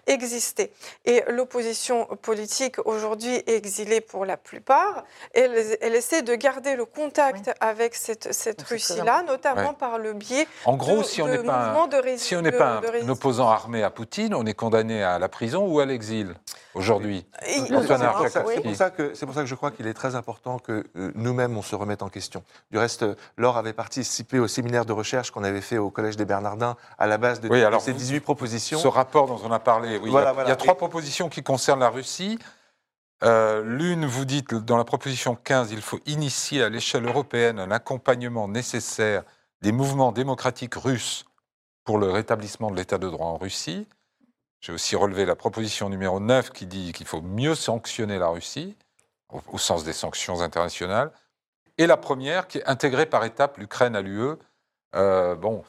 exister. 0.06 0.72
Et 1.04 1.22
l'opposition 1.28 2.06
politique 2.22 2.76
aujourd'hui 2.86 3.34
est 3.34 3.54
exilée 3.56 4.00
pour 4.00 4.24
la 4.24 4.36
plupart. 4.36 5.04
Elle, 5.34 5.76
elle 5.80 5.94
essaie 5.94 6.22
de 6.22 6.34
garder 6.34 6.76
le 6.76 6.84
contact 6.84 7.50
avec 7.60 7.94
cette, 7.94 8.28
Russie-là, 8.68 9.22
notamment 9.26 9.70
Ouais. 9.70 9.76
par 9.78 9.98
le 9.98 10.12
biais 10.12 10.46
En 10.64 10.76
gros, 10.76 10.98
de, 10.98 11.02
si 11.02 11.22
on 11.22 11.26
de 11.26 11.32
n'est 11.32 11.42
pas 11.42 11.54
un- 11.56 11.66
mouvements 11.66 11.86
de 11.86 11.96
rés- 11.96 12.18
Si 12.18 12.34
on 12.36 12.42
n'est 12.42 12.52
pas 12.52 12.80
de 12.80 12.86
un, 12.86 12.90
résistance. 12.90 13.16
opposant 13.16 13.48
armé 13.48 13.82
à 13.82 13.90
Poutine, 13.90 14.34
on 14.34 14.44
est 14.46 14.54
condamné 14.54 15.02
à 15.02 15.18
la 15.18 15.28
prison 15.28 15.66
ou 15.66 15.80
à 15.80 15.86
l'exil 15.86 16.34
aujourd'hui? 16.74 17.26
C'est 17.42 17.60
oui. 17.60 18.60
pour 18.62 18.76
ça 18.76 18.90
que 18.90 19.14
c'est 19.14 19.26
pour 19.26 19.34
ça 19.34 19.40
que 19.42 19.46
je 19.46 19.54
crois 19.54 19.70
qu'il 19.70 19.86
est 19.86 19.94
très 19.94 20.14
important 20.14 20.58
que 20.58 20.84
euh, 20.96 21.12
nous-mêmes 21.14 21.56
on 21.56 21.62
se 21.62 21.74
remette 21.74 22.02
en 22.02 22.08
question. 22.08 22.42
Du 22.70 22.78
reste, 22.78 23.04
Laure 23.36 23.56
avait 23.56 23.72
participé 23.72 24.38
au 24.38 24.48
séminaire 24.48 24.84
de 24.84 24.92
recherche 24.92 25.30
qu'on 25.30 25.44
avait 25.44 25.60
fait 25.60 25.78
au 25.78 25.90
Collège 25.90 26.16
des 26.16 26.24
Bernardins 26.24 26.76
à 26.98 27.06
la 27.06 27.18
base 27.18 27.40
de, 27.40 27.48
Oui, 27.48 27.62
alors 27.62 27.80
ces 27.80 27.92
vous- 27.92 27.98
18 27.98 28.20
propositions. 28.20 28.78
Ce 28.78 28.88
rapport 28.88 29.26
dont 29.26 29.35
on 29.44 29.52
a 29.52 29.58
parlé, 29.58 29.98
oui, 29.98 30.10
Voilà, 30.10 30.26
il, 30.26 30.28
y 30.28 30.30
a, 30.30 30.32
voilà. 30.34 30.48
il 30.48 30.50
y 30.50 30.52
a 30.52 30.56
trois 30.56 30.74
Et- 30.74 30.76
propositions 30.76 31.28
qui 31.28 31.42
concernent 31.42 31.80
la 31.80 31.88
Russie. 31.90 32.38
Euh, 33.24 33.62
L'une, 33.64 34.04
vous 34.06 34.24
dites, 34.24 34.54
dans 34.54 34.76
la 34.76 34.84
proposition 34.84 35.34
15, 35.36 35.72
il 35.72 35.80
faut 35.80 35.98
initier 36.06 36.62
à 36.62 36.68
l'échelle 36.68 37.06
européenne 37.06 37.58
un 37.58 37.70
accompagnement 37.70 38.46
nécessaire 38.48 39.22
des 39.62 39.72
mouvements 39.72 40.12
démocratiques 40.12 40.74
russes 40.74 41.24
pour 41.84 41.98
le 41.98 42.10
rétablissement 42.10 42.70
de 42.70 42.76
l'état 42.76 42.98
de 42.98 43.08
droit 43.08 43.26
en 43.28 43.36
Russie. 43.38 43.86
J'ai 44.60 44.72
aussi 44.72 44.96
relevé 44.96 45.24
la 45.24 45.36
proposition 45.36 45.88
numéro 45.88 46.20
9 46.20 46.50
qui 46.50 46.66
dit 46.66 46.92
qu'il 46.92 47.06
faut 47.06 47.22
mieux 47.22 47.54
sanctionner 47.54 48.18
la 48.18 48.28
Russie, 48.28 48.76
au, 49.32 49.40
au 49.52 49.58
sens 49.58 49.84
des 49.84 49.92
sanctions 49.92 50.40
internationales. 50.42 51.10
Et 51.78 51.86
la 51.86 51.96
première, 51.96 52.48
qui 52.48 52.58
est 52.58 52.66
intégrer 52.68 53.06
par 53.06 53.24
étapes 53.24 53.58
l'Ukraine 53.58 53.96
à 53.96 54.02
l'UE. 54.02 54.34
Euh, 54.96 55.34
bon, 55.34 55.62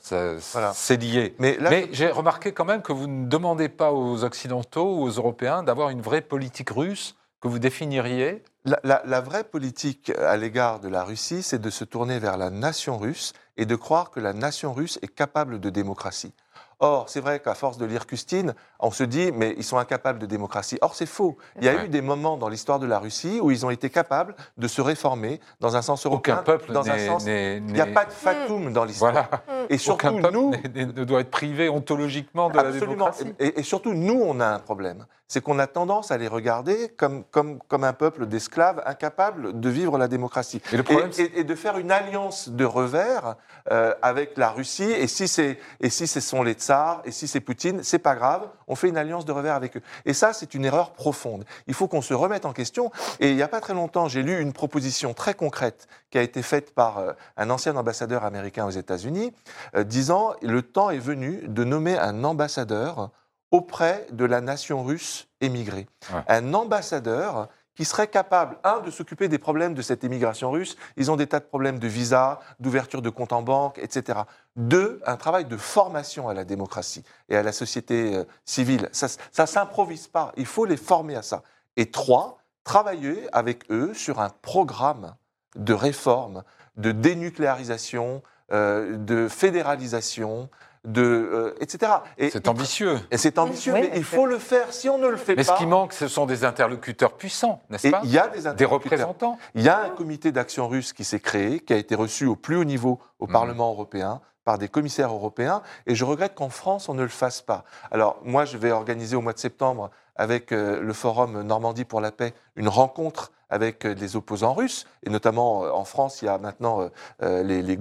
Voilà. 0.54 0.72
c'est 0.74 0.98
lié. 0.98 1.36
Mais 1.40 1.58
j'ai 1.92 2.10
remarqué 2.10 2.54
quand 2.54 2.66
même 2.66 2.82
que 2.82 2.94
vous 2.94 3.08
ne 3.08 3.28
demandez 3.28 3.70
pas 3.70 3.92
aux 3.92 4.24
Occidentaux 4.24 4.96
ou 4.98 5.04
aux 5.04 5.10
Européens 5.12 5.64
d'avoir 5.64 5.90
une 5.90 6.02
vraie 6.02 6.22
politique 6.22 6.70
russe 6.70 7.16
que 7.42 7.48
vous 7.48 7.60
définiriez. 7.60 8.44
La, 8.66 8.80
la- 8.84 9.02
la 9.06 9.22
vraie 9.22 9.44
politique 9.44 10.12
à 10.18 10.36
l'égard 10.38 10.80
de 10.80 10.88
la 10.90 11.04
Russie, 11.04 11.44
c'est 11.44 11.60
de 11.62 11.70
se 11.70 11.84
tourner 11.84 12.20
vers 12.20 12.38
la 12.38 12.50
nation 12.50 12.98
russe 12.98 13.34
et 13.58 13.66
de 13.66 13.76
croire 13.76 14.12
que 14.12 14.20
la 14.20 14.34
nation 14.34 14.74
russe 14.74 14.98
est 15.02 15.14
capable 15.14 15.60
de 15.60 15.70
démocratie. 15.70 16.34
Or, 16.80 17.10
c'est 17.10 17.22
vrai 17.22 17.40
qu'à 17.40 17.56
force 17.56 17.78
de 17.80 17.86
lire 17.86 18.06
Custine, 18.06 18.54
on 18.80 18.92
se 18.92 19.04
dit, 19.04 19.32
mais 19.34 19.56
ils 19.58 19.64
sont 19.64 19.78
incapables 19.80 20.20
de 20.20 20.28
démocratie. 20.28 20.78
Or, 20.82 20.94
c'est 20.94 21.08
faux. 21.08 21.36
Il 21.58 21.66
y 21.66 21.70
a 21.70 21.74
Ouais. 21.74 21.86
eu 21.86 21.90
des 21.90 22.02
moments 22.02 22.38
dans 22.38 22.50
l'histoire 22.50 22.78
de 22.78 22.86
la 22.86 23.00
Russie 23.00 23.40
où 23.42 23.50
ils 23.50 23.66
ont 23.66 23.72
été 23.72 23.90
capables 23.90 24.36
de 24.58 24.68
se 24.68 24.80
réformer 24.82 25.40
dans 25.60 25.76
un 25.76 25.82
sens 25.82 26.06
européen. 26.06 26.36
Aucun 26.36 26.44
peuple 26.44 26.72
dans 26.72 26.88
un 26.88 26.96
n'est. 26.96 27.08
sens. 27.08 27.26
Il 27.26 27.64
n'y 27.64 27.82
a 27.82 27.88
pas 27.88 28.06
de 28.06 28.12
fatum 28.12 28.72
dans 28.74 28.84
l'histoire. 28.86 29.12
Voilà. 29.12 29.30
Hmm. 29.48 29.66
Et 29.70 29.78
surtout, 29.80 30.08
Aucun 30.08 30.22
peuple 30.22 30.34
nous, 30.36 30.52
ne 30.76 31.04
doit 31.04 31.22
être 31.22 31.32
privé 31.32 31.68
ontologiquement 31.68 32.50
de 32.52 32.58
la 32.58 32.72
démocratie. 32.72 33.34
Et, 33.40 33.60
et 33.60 33.64
surtout, 33.64 33.94
nous, 33.94 34.22
on 34.24 34.40
a 34.40 34.46
un 34.48 34.60
problème. 34.60 35.06
C'est 35.28 35.42
qu'on 35.42 35.60
a 35.60 35.68
tendance 35.68 36.12
à 36.12 36.18
les 36.18 36.28
regarder 36.30 36.90
comme, 36.96 37.24
comme, 37.26 37.60
comme 37.68 37.84
un 37.84 37.94
peuple 37.94 38.28
d'esclaves 38.28 38.82
incapables 38.86 39.60
de 39.60 39.70
vivre 39.70 39.98
la 39.98 40.08
démocratie. 40.08 40.62
Et 40.72 40.78
le 40.78 40.84
problème, 40.84 41.12
et- 41.18 41.40
et 41.40 41.44
de 41.44 41.56
faire 41.56 41.78
une 41.78 41.92
alliance 41.92 42.48
de 42.50 42.64
revers 42.64 43.36
euh, 43.72 43.94
avec 44.02 44.38
la 44.38 44.50
Russie. 44.52 44.90
Et 44.90 45.08
si, 45.08 45.28
c'est, 45.28 45.60
et 45.82 45.90
si 45.90 46.08
ce 46.08 46.22
sont 46.22 46.44
les 46.44 46.54
tsars, 46.54 47.02
et 47.04 47.12
si 47.12 47.28
c'est 47.28 47.42
Poutine, 47.42 47.84
c'est 47.84 48.00
pas 48.00 48.16
grave, 48.16 48.48
on 48.70 48.76
fait 48.76 48.88
une 48.88 48.98
alliance 48.98 49.26
de 49.26 49.32
revers 49.34 49.56
avec 49.56 49.76
eux. 49.78 49.82
Et 50.06 50.14
ça, 50.14 50.32
c'est 50.32 50.54
une 50.54 50.64
erreur 50.64 50.92
profonde. 50.92 51.44
Il 51.68 51.74
faut 51.74 51.90
qu'on 51.90 52.02
se 52.02 52.14
remette 52.14 52.46
en 52.46 52.54
question. 52.54 52.90
Et 53.20 53.30
il 53.32 53.36
n'y 53.36 53.44
a 53.44 53.48
pas 53.50 53.60
très 53.60 53.74
longtemps, 53.74 54.08
j'ai 54.08 54.24
lu 54.24 54.40
une 54.40 54.54
proposition 54.54 55.14
très 55.14 55.34
concrète 55.34 55.88
qui 56.10 56.18
a 56.18 56.22
été 56.22 56.42
faite 56.42 56.74
par 56.74 57.00
euh, 57.00 57.12
un 57.36 57.50
ancien 57.50 57.76
ambassadeur 57.76 58.24
américain 58.24 58.66
aux 58.66 58.70
États-Unis, 58.72 59.34
euh, 59.76 59.84
disant 59.84 60.34
le 60.42 60.62
temps 60.62 60.90
est 60.90 61.00
venu 61.00 61.42
de 61.48 61.66
nommer 61.66 61.98
un 61.98 62.24
ambassadeur 62.24 63.10
auprès 63.52 64.08
de 64.12 64.26
la 64.26 64.42
nation 64.42 64.84
russe 64.84 65.28
émigrée. 65.42 65.88
Ouais. 66.14 66.22
Un 66.28 66.54
ambassadeur 66.54 67.50
qui 67.78 67.86
serait 67.86 68.08
capable, 68.08 68.58
un, 68.64 68.80
de 68.80 68.90
s'occuper 68.90 69.28
des 69.28 69.38
problèmes 69.38 69.76
de 69.76 69.84
cette 69.84 70.04
émigration 70.04 70.50
russe. 70.50 70.78
Ils 70.98 71.12
ont 71.12 71.16
des 71.16 71.28
tas 71.28 71.40
de 71.40 71.46
problèmes 71.46 71.78
de 71.78 71.88
visa, 71.88 72.40
d'ouverture 72.60 73.04
de 73.04 73.12
compte 73.12 73.32
en 73.34 73.44
banque, 73.44 73.78
etc. 73.78 74.22
Deux, 74.56 75.00
un 75.06 75.16
travail 75.16 75.46
de 75.46 75.58
formation 75.58 76.28
à 76.28 76.34
la 76.34 76.44
démocratie 76.44 77.04
et 77.30 77.38
à 77.38 77.44
la 77.44 77.52
société 77.52 78.16
euh, 78.16 78.24
civile. 78.46 78.90
Ça 78.92 79.08
ne 79.38 79.46
s'improvise 79.46 80.08
pas, 80.08 80.32
il 80.38 80.48
faut 80.48 80.66
les 80.66 80.76
former 80.76 81.16
à 81.16 81.22
ça. 81.22 81.44
Et 81.76 81.92
trois, 81.92 82.40
travailler 82.64 83.30
avec 83.32 83.70
eux 83.70 83.94
sur 83.94 84.20
un 84.22 84.30
programme 84.42 85.14
de 85.56 85.74
réforme, 85.74 86.44
de 86.78 86.92
dénucléarisation, 86.92 88.24
euh, 88.52 88.98
de 88.98 89.28
fédéralisation, 89.28 90.50
de, 90.86 91.02
euh, 91.02 91.56
etc. 91.60 91.92
Et, 92.18 92.30
c'est 92.30 92.48
ambitieux. 92.48 93.00
et 93.12 93.18
c'est 93.18 93.38
ambitieux, 93.40 93.74
Oui, 93.74 93.82
mais 93.82 93.90
mais 93.92 93.98
il 93.98 94.04
faut 94.04 94.26
le 94.26 94.40
faire. 94.40 94.72
Si 94.74 94.90
on 94.90 94.98
ne 94.98 95.08
le 95.08 95.18
fait 95.18 95.36
Mais 95.36 95.44
pas, 95.44 95.54
ce 95.54 95.58
qui 95.58 95.66
manque, 95.66 95.94
ce 95.94 96.08
sont 96.08 96.26
des 96.26 96.44
interlocuteurs 96.46 97.14
puissants, 97.14 97.62
n'est-ce 97.70 97.90
pas 97.90 98.02
il 98.04 98.12
y 98.12 98.18
a 98.20 98.28
des 98.54 98.66
représentants. 98.66 99.38
Il 99.56 99.64
y 99.64 99.70
a 99.70 99.84
un 99.84 99.90
comité 99.90 100.32
d'action 100.32 100.68
russe 100.68 100.94
qui 100.94 101.04
s'est 101.04 101.20
créé, 101.20 101.60
qui 101.60 101.74
a 101.74 101.78
été 101.78 101.96
reçu 101.96 102.26
au 102.26 102.36
plus 102.36 102.56
haut 102.58 102.64
niveau 102.64 103.00
au 103.20 103.28
Mhm. 103.28 103.34
Parlement 103.34 103.70
européen 103.72 104.22
par 104.46 104.58
des 104.58 104.70
commissaires 104.70 105.12
européens, 105.12 105.62
et 105.88 105.94
je 105.96 106.06
regrette 106.06 106.34
qu'en 106.34 106.48
France, 106.48 106.88
on 106.88 106.94
ne 106.94 107.02
le 107.04 107.10
fasse 107.10 107.42
pas. 107.42 107.66
Alors, 107.92 108.18
moi, 108.24 108.46
je 108.46 108.58
vais 108.58 108.72
organiser 108.72 109.18
au 109.18 109.22
mois 109.22 109.34
de 109.34 109.40
septembre, 109.40 109.90
avec 110.16 110.54
euh, 110.54 110.80
le 110.82 110.94
Forum 110.94 111.42
Normandie 111.42 111.84
pour 111.84 112.00
la 112.00 112.12
paix, 112.14 112.34
une 112.56 112.70
rencontre 112.70 113.34
avec 113.50 113.86
euh, 113.86 113.96
des 113.96 114.16
opposants 114.16 114.54
russes, 114.54 114.86
et 115.04 115.10
notamment 115.10 115.64
euh, 115.66 115.72
en 115.72 115.86
France, 115.86 116.22
il 116.22 116.26
y 116.26 116.28
a 116.28 116.38
maintenant 116.38 116.90
euh, 117.22 117.44
les, 117.44 117.62
les 117.62 117.78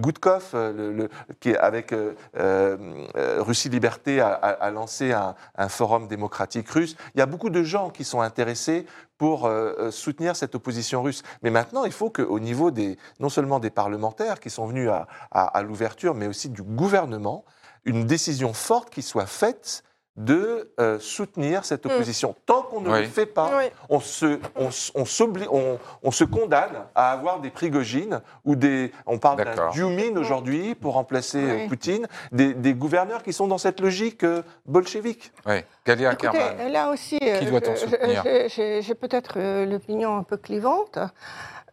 qui, 1.40 1.54
avec 1.56 1.94
Russie 2.34 3.68
Liberté, 3.68 4.20
a, 4.20 4.70
lancé 4.70 5.12
un, 5.12 5.68
forum 5.68 6.06
démocratique 6.06 6.68
russe. 6.70 6.96
Il 7.14 7.18
y 7.18 7.22
a 7.22 7.26
beaucoup 7.26 7.50
de 7.50 7.62
gens 7.62 7.90
qui 7.90 8.04
sont 8.04 8.20
intéressés 8.20 8.86
pour 9.18 9.50
soutenir 9.90 10.36
cette 10.36 10.54
opposition 10.54 11.02
russe. 11.02 11.22
Mais 11.42 11.50
maintenant, 11.50 11.84
il 11.84 11.92
faut 11.92 12.10
qu'au 12.10 12.38
niveau 12.38 12.70
des, 12.70 12.98
non 13.18 13.28
seulement 13.28 13.58
des 13.58 13.70
parlementaires 13.70 14.38
qui 14.38 14.50
sont 14.50 14.66
venus 14.66 14.88
à, 14.88 15.08
à- 15.30 15.46
à 15.46 15.62
l'ouverture, 15.62 16.14
mais 16.14 16.26
aussi 16.26 16.48
du 16.48 16.62
gouvernement, 16.62 17.44
une 17.84 18.04
décision 18.04 18.52
forte 18.52 18.90
qui 18.90 19.02
soit 19.02 19.26
faite 19.26 19.82
de 20.16 20.70
euh, 20.80 20.98
soutenir 20.98 21.64
cette 21.64 21.84
Mm. 21.84 21.90
opposition. 21.90 22.34
Tant 22.46 22.62
qu'on 22.62 22.80
ne 22.80 22.90
Oui. 22.90 23.02
le 23.02 23.06
fait 23.08 23.26
pas, 23.26 23.50
Oui. 23.58 23.64
on 23.90 24.00
se, 24.00 24.38
on, 24.56 24.68
on 24.94 25.04
s'obli- 25.04 25.46
on- 25.50 25.78
on 26.02 26.10
se 26.10 26.24
condamne 26.24 26.84
à 26.94 27.12
avoir 27.12 27.40
des 27.40 27.50
Prigogine 27.50 28.20
ou 28.44 28.56
des. 28.56 28.92
On 29.06 29.18
parle 29.18 29.44
d'un. 29.44 29.70
Dumin 29.70 30.16
aujourd'hui 30.16 30.74
pour 30.74 30.94
remplacer 30.94 31.42
euh, 31.42 31.56
Oui. 31.56 31.68
Poutine, 31.68 32.06
des, 32.32 32.54
des 32.54 32.72
gouverneurs 32.74 33.22
qui 33.22 33.32
sont 33.32 33.46
dans 33.46 33.58
cette 33.58 33.80
logique 33.80 34.24
euh, 34.24 34.42
bolchevique. 34.64 35.32
Oui. 35.46 35.56
Galia 35.84 36.12
Écoutez, 36.12 36.30
Kerman. 36.38 36.72
là 36.72 36.90
aussi, 36.90 37.18
euh, 37.22 37.50
doit-on 37.50 37.76
soutenir 37.76 38.22
J'ai 38.48 38.94
peut-être 38.94 39.34
euh, 39.38 39.66
l'opinion 39.66 40.16
un 40.16 40.22
peu 40.22 40.36
clivante. 40.36 40.98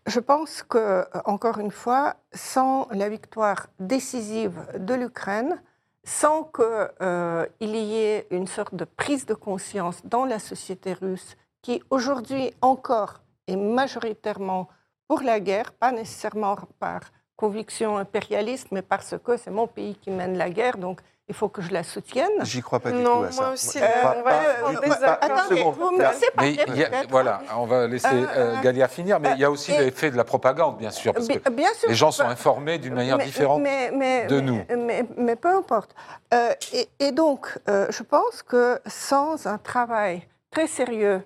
Je 0.06 0.20
pense 0.20 0.64
que, 0.64 1.06
encore 1.24 1.60
une 1.60 1.72
fois, 1.72 2.16
sans 2.34 2.90
la 2.92 3.08
victoire 3.08 3.68
décisive 3.80 4.60
de 4.78 4.94
l'Ukraine, 4.96 5.62
sans 6.04 6.44
qu'il 6.44 7.76
y 7.76 7.96
ait 7.96 8.28
une 8.32 8.48
sorte 8.48 8.76
de 8.76 8.86
prise 8.86 9.26
de 9.26 9.34
conscience 9.34 10.02
dans 10.06 10.26
la 10.26 10.40
société 10.40 10.94
russe 10.94 11.38
qui 11.62 11.82
aujourd'hui 11.90 12.54
encore 12.62 13.22
est 13.48 13.56
majoritairement 13.56 14.68
pour 15.08 15.22
la 15.22 15.40
guerre, 15.40 15.74
pas 15.74 15.92
nécessairement 15.92 16.58
par 16.80 17.02
conviction 17.36 17.98
impérialiste, 17.98 18.68
mais 18.72 18.82
parce 18.82 19.16
que 19.24 19.38
c'est 19.38 19.52
mon 19.52 19.68
pays 19.68 19.96
qui 19.96 20.12
mène 20.12 20.38
la 20.38 20.50
guerre, 20.50 20.78
donc 20.78 21.02
il 21.30 21.34
faut 21.36 21.48
que 21.48 21.62
je 21.62 21.72
la 21.72 21.84
soutienne. 21.84 22.32
J'y 22.44 22.62
crois 22.62 22.80
pas 22.82 22.92
du 22.92 22.98
Non, 22.98 23.20
tout 23.20 23.24
à 23.26 23.32
ça. 23.32 23.42
moi 23.44 23.54
aussi, 23.54 23.80
euh, 23.80 24.02
pas. 24.02 24.16
Pas- 24.24 25.14
Attendez, 25.22 25.64
vous 25.64 25.92
me 25.92 26.00
laissez 26.02 26.26
Mais 26.42 26.56
parler 26.66 26.80
y 26.82 26.84
a- 26.84 27.04
voilà, 27.10 27.42
on 27.56 27.66
va 27.66 27.88
laisser 27.88 28.08
Euh, 28.12 28.26
euh, 28.36 28.62
Galia 28.62 28.88
finir, 28.90 29.20
mais 29.22 29.32
il 29.36 29.40
y 29.40 29.46
a 29.46 29.50
aussi 29.52 29.72
et- 29.72 29.78
l'effet 29.78 30.12
de 30.12 30.18
la 30.18 30.26
propagande, 30.26 30.78
bien 30.78 30.92
sûr, 30.92 31.14
parce 31.14 31.28
que 31.28 31.50
bien 31.50 31.74
sûr, 31.76 31.88
les 31.88 31.96
gens 31.96 32.12
sont 32.12 32.26
informés 32.26 32.78
d'une 32.78 32.94
manière 32.94 33.18
mais- 33.18 33.26
différente. 33.26 33.62
mais- 33.62 33.92
mais- 33.92 34.26
de 34.28 34.36
mais- 34.36 34.42
nous. 34.42 34.66
Mais, 34.86 35.06
mais 35.16 35.36
peu 35.38 35.50
importe. 35.50 35.96
Euh, 36.34 36.54
et, 36.74 36.90
et 37.00 37.12
donc, 37.14 37.58
euh, 37.70 37.88
je 37.90 38.04
pense 38.04 38.44
que 38.44 38.80
sans 38.86 39.48
un 39.48 39.58
travail 39.58 40.28
très 40.52 40.68
sérieux 40.68 41.24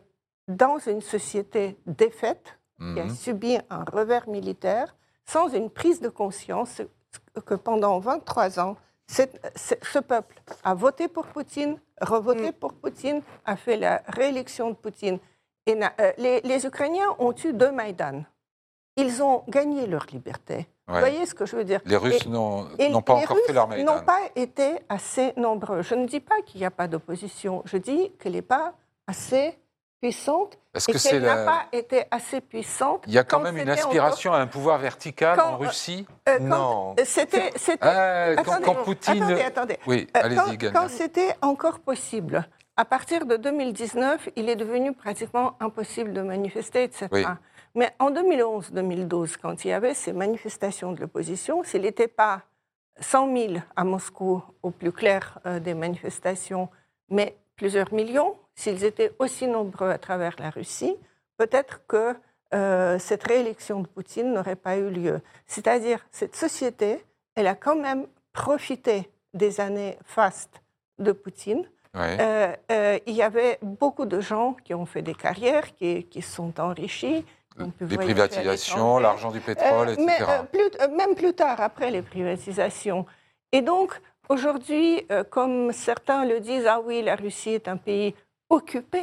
dans 0.48 0.78
une 0.78 1.02
société 1.02 1.78
défaite, 1.88 2.60
qui 2.80 3.00
a 3.00 3.06
Mhm. 3.06 3.16
subi 3.16 3.58
un 3.72 3.84
revers 3.92 4.30
militaire, 4.30 4.96
sans 5.26 5.48
une 5.48 5.72
prise 5.72 6.00
de 6.00 6.10
conscience 6.10 6.84
que 7.48 7.56
pendant 7.56 7.98
23 7.98 8.60
ans, 8.60 8.78
ce 9.08 9.24
ce 9.56 10.00
peuple 10.00 10.36
a 10.64 10.74
voté 10.74 11.08
pour 11.08 11.26
Poutine, 11.28 11.80
revoté 12.02 12.50
Mm. 12.50 12.54
pour 12.54 12.74
Poutine, 12.74 13.22
a 13.46 13.56
fait 13.56 13.78
la 13.78 14.02
réélection 14.08 14.70
de 14.72 14.76
Poutine. 14.76 15.20
Et 15.66 15.76
n'a- 15.76 15.94
euh, 16.00 16.12
les, 16.18 16.42
les 16.42 16.66
Ukrainiens 16.66 17.16
ont 17.20 17.34
eu 17.44 17.54
deux 17.54 17.72
Maïdan. 17.72 18.24
Ils 18.96 19.22
ont 19.22 19.44
gagné 19.48 19.86
leur 19.88 20.06
liberté. 20.12 20.68
Vous 20.88 20.98
voyez 20.98 21.26
ce 21.26 21.36
que 21.36 21.46
je 21.46 21.56
veux 21.58 21.66
dire? 21.66 21.82
Les 21.86 21.98
Russes 21.98 22.26
n'ont 22.28 22.64
pas 22.66 22.76
les 22.80 22.94
encore 22.96 23.18
Russes 23.20 23.42
fait 23.46 23.54
leur 23.54 23.68
Maïdan. 23.68 23.96
n'ont 23.98 24.02
pas 24.04 24.22
été 24.36 24.80
assez 24.90 25.34
nombreux. 25.36 25.82
Je 25.82 25.96
ne 25.96 26.06
dis 26.06 26.22
pas 26.22 26.42
qu'il 26.46 26.60
n'y 26.62 26.66
a 26.66 26.72
pas 26.72 26.88
d'opposition. 26.88 27.62
Je 27.66 27.78
dis 27.78 28.12
qu'elle 28.20 28.32
n'est 28.34 28.42
pas 28.42 28.74
assez 29.06 29.58
puissante 30.02 30.58
Est-ce 30.74 30.90
et 30.90 30.94
que 30.94 31.00
c'est 31.00 31.10
qu'elle 31.12 31.24
n'a 31.24 31.36
la... 31.36 31.46
pas 31.46 31.66
été 31.72 32.04
assez 32.12 32.42
puissante. 32.42 33.04
Il 33.08 33.14
y 33.14 33.18
a 33.18 33.24
quand 33.24 33.38
quand 33.38 33.44
même 33.44 33.58
une 33.58 33.70
aspiration 33.70 34.34
à 34.34 34.38
un 34.40 34.48
pouvoir 34.48 34.78
vertical 34.80 35.38
Quand- 35.38 35.54
en 35.54 35.58
Russie 35.58 36.08
Euh, 36.30 36.40
Non. 36.40 36.96
C'était, 37.04 37.52
Ah, 37.82 38.36
quand, 38.44 38.76
Poutine... 38.84 39.24
attendez, 39.24 39.42
attendez. 39.42 39.80
Oui, 39.88 40.08
Euh, 40.16 40.20
allez-y, 40.24 40.58
quand, 40.72 40.88
c'était 40.90 41.36
encore 41.42 41.80
possible, 41.80 42.48
à 42.76 42.86
partir 42.86 43.26
de 43.26 43.38
2019, 43.38 44.30
il 44.36 44.50
est 44.50 44.56
devenu 44.56 44.94
pratiquement 44.94 45.56
impossible 45.60 46.14
de 46.14 46.22
manifester, 46.22 46.84
etc. 46.84 47.08
Oui. 47.12 47.26
Mais 47.76 47.92
en 48.00 48.12
2011-2012, 48.12 49.38
quand 49.42 49.66
il 49.66 49.70
y 49.70 49.74
avait 49.74 49.94
ces 49.94 50.14
manifestations 50.14 50.94
de 50.94 51.02
l'opposition, 51.02 51.64
s'il 51.64 51.82
n'était 51.84 52.08
pas 52.08 52.42
100 53.00 53.36
000 53.36 53.54
à 53.76 53.84
Moscou, 53.84 54.42
au 54.64 54.72
plus 54.72 54.92
clair 54.92 55.40
euh, 55.46 55.60
des 55.60 55.74
manifestations, 55.76 56.70
mais 57.10 57.38
plusieurs 57.56 57.94
millions, 57.94 58.36
s'ils 58.58 58.84
étaient 58.84 59.14
aussi 59.20 59.48
nombreux 59.48 59.90
à 59.90 59.98
travers 59.98 60.36
la 60.40 60.50
Russie, 60.50 60.98
peut-être 61.38 61.80
que 61.88 62.16
euh, 62.54 62.98
cette 63.00 63.24
réélection 63.24 63.82
de 63.82 63.88
Poutine 63.88 64.34
n'aurait 64.34 64.56
pas 64.56 64.78
eu 64.78 64.90
lieu. 64.90 65.22
C'est-à-dire, 65.46 66.06
cette 66.12 66.36
société, 66.36 67.06
elle 67.36 67.48
a 67.48 67.56
quand 67.56 67.76
même 67.76 68.08
profité 68.34 69.10
des 69.34 69.62
années 69.62 69.98
fastes 70.04 70.62
de 70.98 71.12
Poutine. 71.12 71.70
Ouais. 71.94 72.18
Euh, 72.20 72.54
euh, 72.72 73.00
il 73.06 73.14
y 73.14 73.22
avait 73.22 73.60
beaucoup 73.62 74.06
de 74.06 74.20
gens 74.20 74.56
qui 74.64 74.74
ont 74.74 74.86
fait 74.86 75.04
des 75.04 75.14
carrières, 75.14 75.74
qui, 75.76 76.06
qui 76.06 76.22
sont 76.22 76.60
enrichis. 76.60 77.24
Les 77.82 77.98
privatisations, 77.98 78.98
l'argent 79.00 79.32
du 79.32 79.40
pétrole, 79.40 79.90
etc. 79.90 80.06
mais, 80.06 80.20
plus- 80.52 80.96
même 80.96 81.16
plus 81.16 81.34
tard, 81.34 81.60
après 81.60 81.90
les 81.92 82.04
privatisations. 82.04 83.06
Et 83.52 83.62
donc, 83.62 84.00
aujourd'hui, 84.30 85.08
comme 85.32 85.72
certains 85.72 86.24
le 86.26 86.40
disent, 86.40 86.68
ah 86.68 86.80
oui, 86.84 87.02
la 87.02 87.16
Russie 87.16 87.52
est 87.52 87.68
un 87.68 87.78
pays 87.78 88.14
occupé. 88.50 89.02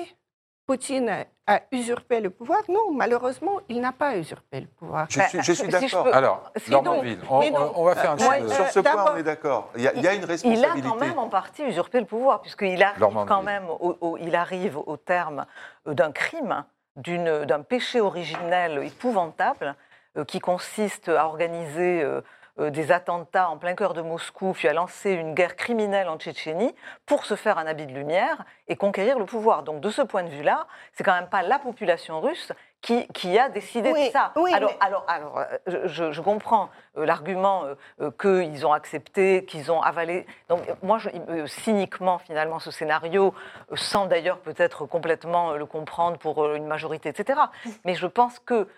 Poutine 0.66 1.10
a, 1.10 1.24
a 1.56 1.60
usurpé 1.72 2.20
le 2.20 2.30
pouvoir. 2.30 2.60
Non, 2.70 2.90
malheureusement, 2.90 3.60
il 3.68 3.82
n'a 3.82 3.92
pas 3.92 4.16
usurpé 4.16 4.60
le 4.62 4.66
pouvoir. 4.66 5.06
Je 5.10 5.20
suis, 5.20 5.38
je 5.42 5.52
suis 5.52 5.56
si 5.56 5.66
je 5.66 5.70
d'accord. 5.70 6.06
Alors, 6.14 6.50
Normandville, 6.70 7.18
on, 7.28 7.84
va 7.84 7.94
faire 7.94 8.12
un 8.12 8.16
euh, 8.16 8.48
Sur 8.48 8.68
ce 8.70 8.80
point, 8.80 9.12
on 9.12 9.16
est 9.18 9.22
d'accord. 9.22 9.70
Il 9.76 9.82
y, 9.82 9.88
a, 9.88 9.92
il 9.94 10.00
y 10.02 10.08
a 10.08 10.14
une 10.14 10.20
Il 10.22 10.24
a 10.24 10.28
responsabilité. 10.28 10.88
quand 10.88 10.96
même 10.96 11.18
en 11.18 11.28
partie 11.28 11.64
usurpé 11.64 12.00
le 12.00 12.06
pouvoir, 12.06 12.40
puisqu'il 12.40 12.82
arrive 12.82 12.98
Normandie. 12.98 13.28
quand 13.28 13.42
même, 13.42 13.68
au, 13.68 13.94
au- 14.00 14.16
il 14.16 14.34
arrive 14.34 14.78
au 14.78 14.96
terme 14.96 15.44
euh, 15.86 15.92
d'un 15.92 16.12
crime, 16.12 16.64
d'une- 16.96 17.44
d'un 17.44 17.60
péché 17.60 18.00
originel 18.00 18.82
épouvantable, 18.84 19.74
euh, 20.16 20.24
qui 20.24 20.40
consiste 20.40 21.10
à 21.10 21.26
organiser 21.26 22.02
euh, 22.02 22.22
des 22.58 22.92
attentats 22.92 23.50
en 23.50 23.58
plein 23.58 23.74
cœur 23.74 23.94
de 23.94 24.00
Moscou, 24.00 24.52
puis 24.52 24.68
à 24.68 24.72
lancer 24.72 25.10
une 25.10 25.34
guerre 25.34 25.56
criminelle 25.56 26.08
en 26.08 26.18
Tchétchénie 26.18 26.74
pour 27.04 27.26
se 27.26 27.34
faire 27.34 27.58
un 27.58 27.66
habit 27.66 27.86
de 27.86 27.92
lumière 27.92 28.44
et 28.68 28.76
conquérir 28.76 29.18
le 29.18 29.24
pouvoir. 29.24 29.64
Donc 29.64 29.80
de 29.80 29.90
ce 29.90 30.02
point 30.02 30.22
de 30.22 30.30
vue-là, 30.30 30.66
c'est 30.92 31.02
quand 31.02 31.14
même 31.14 31.28
pas 31.28 31.42
la 31.42 31.58
population 31.58 32.20
russe 32.20 32.52
qui, 32.84 33.06
qui 33.08 33.38
a 33.38 33.48
décidé 33.48 33.90
Oui, 33.92 34.08
de 34.08 34.12
ça. 34.12 34.32
oui, 34.36 34.52
alors, 34.52 34.70
mais- 34.70 34.86
alors, 34.86 35.04
alors, 35.08 35.38
euh, 35.38 35.86
je, 35.86 36.12
je 36.12 36.20
comprends 36.20 36.68
euh, 36.98 37.06
l'argument 37.06 37.64
euh, 38.00 38.10
qu'ils 38.20 38.66
ont 38.66 38.74
accepté, 38.74 39.46
qu'ils 39.46 39.72
ont 39.72 39.80
avalé. 39.80 40.26
Donc, 40.50 40.60
moi, 40.82 40.98
je, 40.98 41.08
cyniquement, 41.46 42.18
finalement, 42.18 42.58
ce 42.58 42.70
scénario, 42.70 43.34
sans 43.72 44.04
d'ailleurs 44.04 44.38
peut-être 44.40 44.84
complètement 44.84 45.52
le 45.52 45.64
comprendre 45.64 46.18
pour 46.18 46.52
une 46.54 46.66
majorité, 46.66 47.08
etc. 47.08 47.40
Mais 47.86 47.94
je 47.94 48.06
pense 48.06 48.38
que 48.38 48.68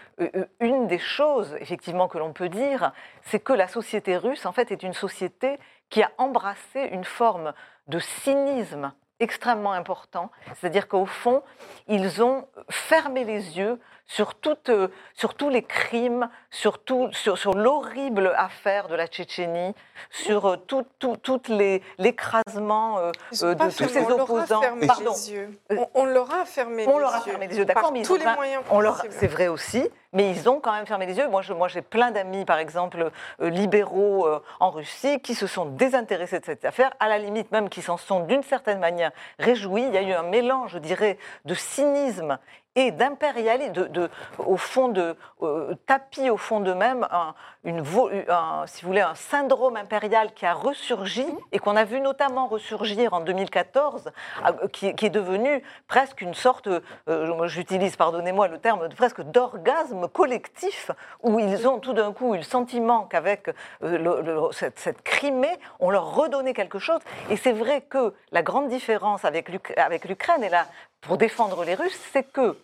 une 0.61 0.87
des 0.87 1.01
choses, 1.01 1.57
effectivement, 1.59 2.07
que 2.07 2.19
l'on 2.19 2.33
peut 2.33 2.49
dire, 2.49 2.93
c'est 3.23 3.41
que 3.41 3.53
la 3.53 3.67
société 3.67 4.17
russe, 4.17 4.47
en 4.47 4.53
fait, 4.53 4.71
est 4.71 4.85
une 4.85 4.93
société 4.93 5.59
qui 5.91 6.01
a 6.05 6.13
embrassé 6.19 6.81
une 6.93 7.05
forme 7.05 7.53
de 7.89 7.99
cynisme 7.99 8.93
extrêmement 9.19 9.73
important. 9.73 10.31
C'est-à-dire 10.55 10.89
qu'au 10.89 11.07
fond, 11.07 11.43
ils 11.89 12.23
ont 12.23 12.47
fermé 12.69 13.25
les 13.25 13.57
yeux 13.59 13.81
sur, 14.07 14.35
toute, 14.35 14.69
euh, 14.69 14.89
sur 15.15 15.35
tous 15.35 15.49
les 15.49 15.63
crimes, 15.63 16.29
sur, 16.51 16.79
tout- 16.79 17.11
sur, 17.13 17.37
sur 17.39 17.55
l'horrible 17.55 18.33
affaire 18.37 18.89
de 18.89 18.95
la 18.95 19.07
Tchétchénie, 19.07 19.75
sur 20.11 20.47
euh, 20.47 20.57
tout, 20.57 20.87
tout, 20.99 21.17
toutes 21.17 21.49
les- 21.49 21.83
l'écrasement 21.99 22.99
euh, 22.99 23.11
de 23.33 23.55
tous 23.55 23.71
fermé, 23.73 23.93
ces 23.93 24.03
on 24.05 24.09
leur 24.09 24.21
a 24.21 24.23
opposants. 24.23 24.61
fermé 24.61 24.87
Pardon. 24.87 25.13
les 25.13 25.33
yeux. 25.33 25.59
On, 25.71 25.89
on 25.95 26.05
leur 26.05 26.33
a 26.33 26.45
fermé 26.45 26.85
On 26.87 26.95
les 26.95 27.01
leur 27.01 27.15
a 27.15 27.19
yeux. 27.19 27.25
fermé 27.25 27.47
les 27.49 27.59
yeux, 27.59 27.65
d'accord, 27.65 27.93
mais 27.93 28.01
ils 28.01 28.07
tous 28.07 28.15
ont 28.15 28.19
les 28.19 28.35
moyens 28.35 28.63
on 28.71 28.81
leur, 28.81 29.03
c'est 29.11 29.27
vrai 29.27 29.49
aussi, 29.49 29.89
mais 30.13 30.31
ils 30.31 30.49
ont 30.49 30.61
quand 30.61 30.73
même 30.73 30.87
fermé 30.87 31.07
les 31.07 31.19
yeux. 31.19 31.29
Moi, 31.29 31.43
je, 31.43 31.53
moi, 31.53 31.69
j'ai 31.69 31.83
plein 31.83 32.11
d'amis, 32.11 32.45
par 32.45 32.59
exemple, 32.59 33.11
euh, 33.41 33.51
libéraux 33.51 34.27
euh, 34.27 34.43
en 34.61 34.71
Russie, 34.71 35.21
qui 35.21 35.35
se 35.35 35.47
sont 35.47 35.67
désintéressés 35.67 36.41
de 36.41 36.45
cette 36.45 36.65
affaire, 36.65 36.93
à 37.01 37.09
la 37.09 37.19
limite 37.19 37.51
même 37.53 37.69
qui 37.69 37.83
s'en 37.83 37.97
sont 37.97 38.21
d'une 38.21 38.43
certaine 38.43 38.79
manière 38.79 39.11
réjouis. 39.39 39.83
Il 39.83 39.95
y 39.95 39.99
a 39.99 40.03
eu 40.03 40.13
un 40.13 40.23
mélange, 40.23 40.73
je 40.73 40.79
dirais, 40.79 41.19
de 41.45 41.55
cynisme 41.55 42.39
et 42.77 42.91
d'impérialisme, 42.93 43.73
de, 43.73 43.85
de- 43.87 44.11
au 44.39 44.57
fond 44.57 44.89
de 44.89 45.17
euh, 45.43 45.75
tapis 45.87 46.31
au 46.31 46.37
fond 46.37 46.61
d'eux-mêmes, 46.61 47.07
un, 47.11 47.35
une 47.65 47.81
vo- 47.81 48.11
un- 48.29 48.65
si 48.67 48.83
vous 48.83 48.89
voulez, 48.89 49.01
un 49.01 49.15
syndrome 49.15 49.77
impérial 49.77 50.33
qui 50.35 50.47
a 50.47 50.53
ressurgi 50.55 51.27
et 51.53 51.59
qu'on 51.59 51.75
a 51.75 51.85
vu 51.85 52.01
notamment 52.01 52.47
ressurgir 52.47 53.13
en 53.15 53.21
2014, 53.21 54.13
ah, 54.45 54.53
qui, 54.73 54.95
qui 54.95 55.07
est 55.07 55.11
devenu 55.11 55.63
presque 55.89 56.21
une 56.21 56.35
sorte, 56.35 56.69
euh, 57.09 57.47
j'utilise, 57.49 57.97
pardonnez-moi 57.97 58.49
le 58.49 58.59
terme, 58.59 58.89
presque 58.95 59.23
d'orgasme 59.23 60.07
collectif, 60.09 60.91
où 61.23 61.39
ils 61.41 61.67
ont 61.67 61.79
tout 61.81 61.95
d'un 61.95 62.13
coup 62.13 62.35
eu 62.35 62.39
le 62.39 62.43
sentiment 62.43 63.05
qu'avec 63.05 63.51
euh, 63.83 64.49
cette, 64.53 64.79
cette 64.79 65.03
Crimée, 65.03 65.57
on 65.81 65.91
leur 65.91 66.15
redonnait 66.15 66.53
quelque 66.55 66.79
chose. 66.79 67.01
Et 67.31 67.37
c'est 67.37 67.53
vrai 67.53 67.81
que 67.81 68.13
la 68.33 68.43
grande 68.43 68.69
différence 68.69 69.25
avec 69.25 69.49
l'Ukraine, 69.49 70.45
et 70.45 70.49
là, 70.51 70.67
pour 71.01 71.17
défendre 71.17 71.65
les 71.65 71.75
Russes, 71.75 71.99
c'est 72.13 72.25
que 72.25 72.57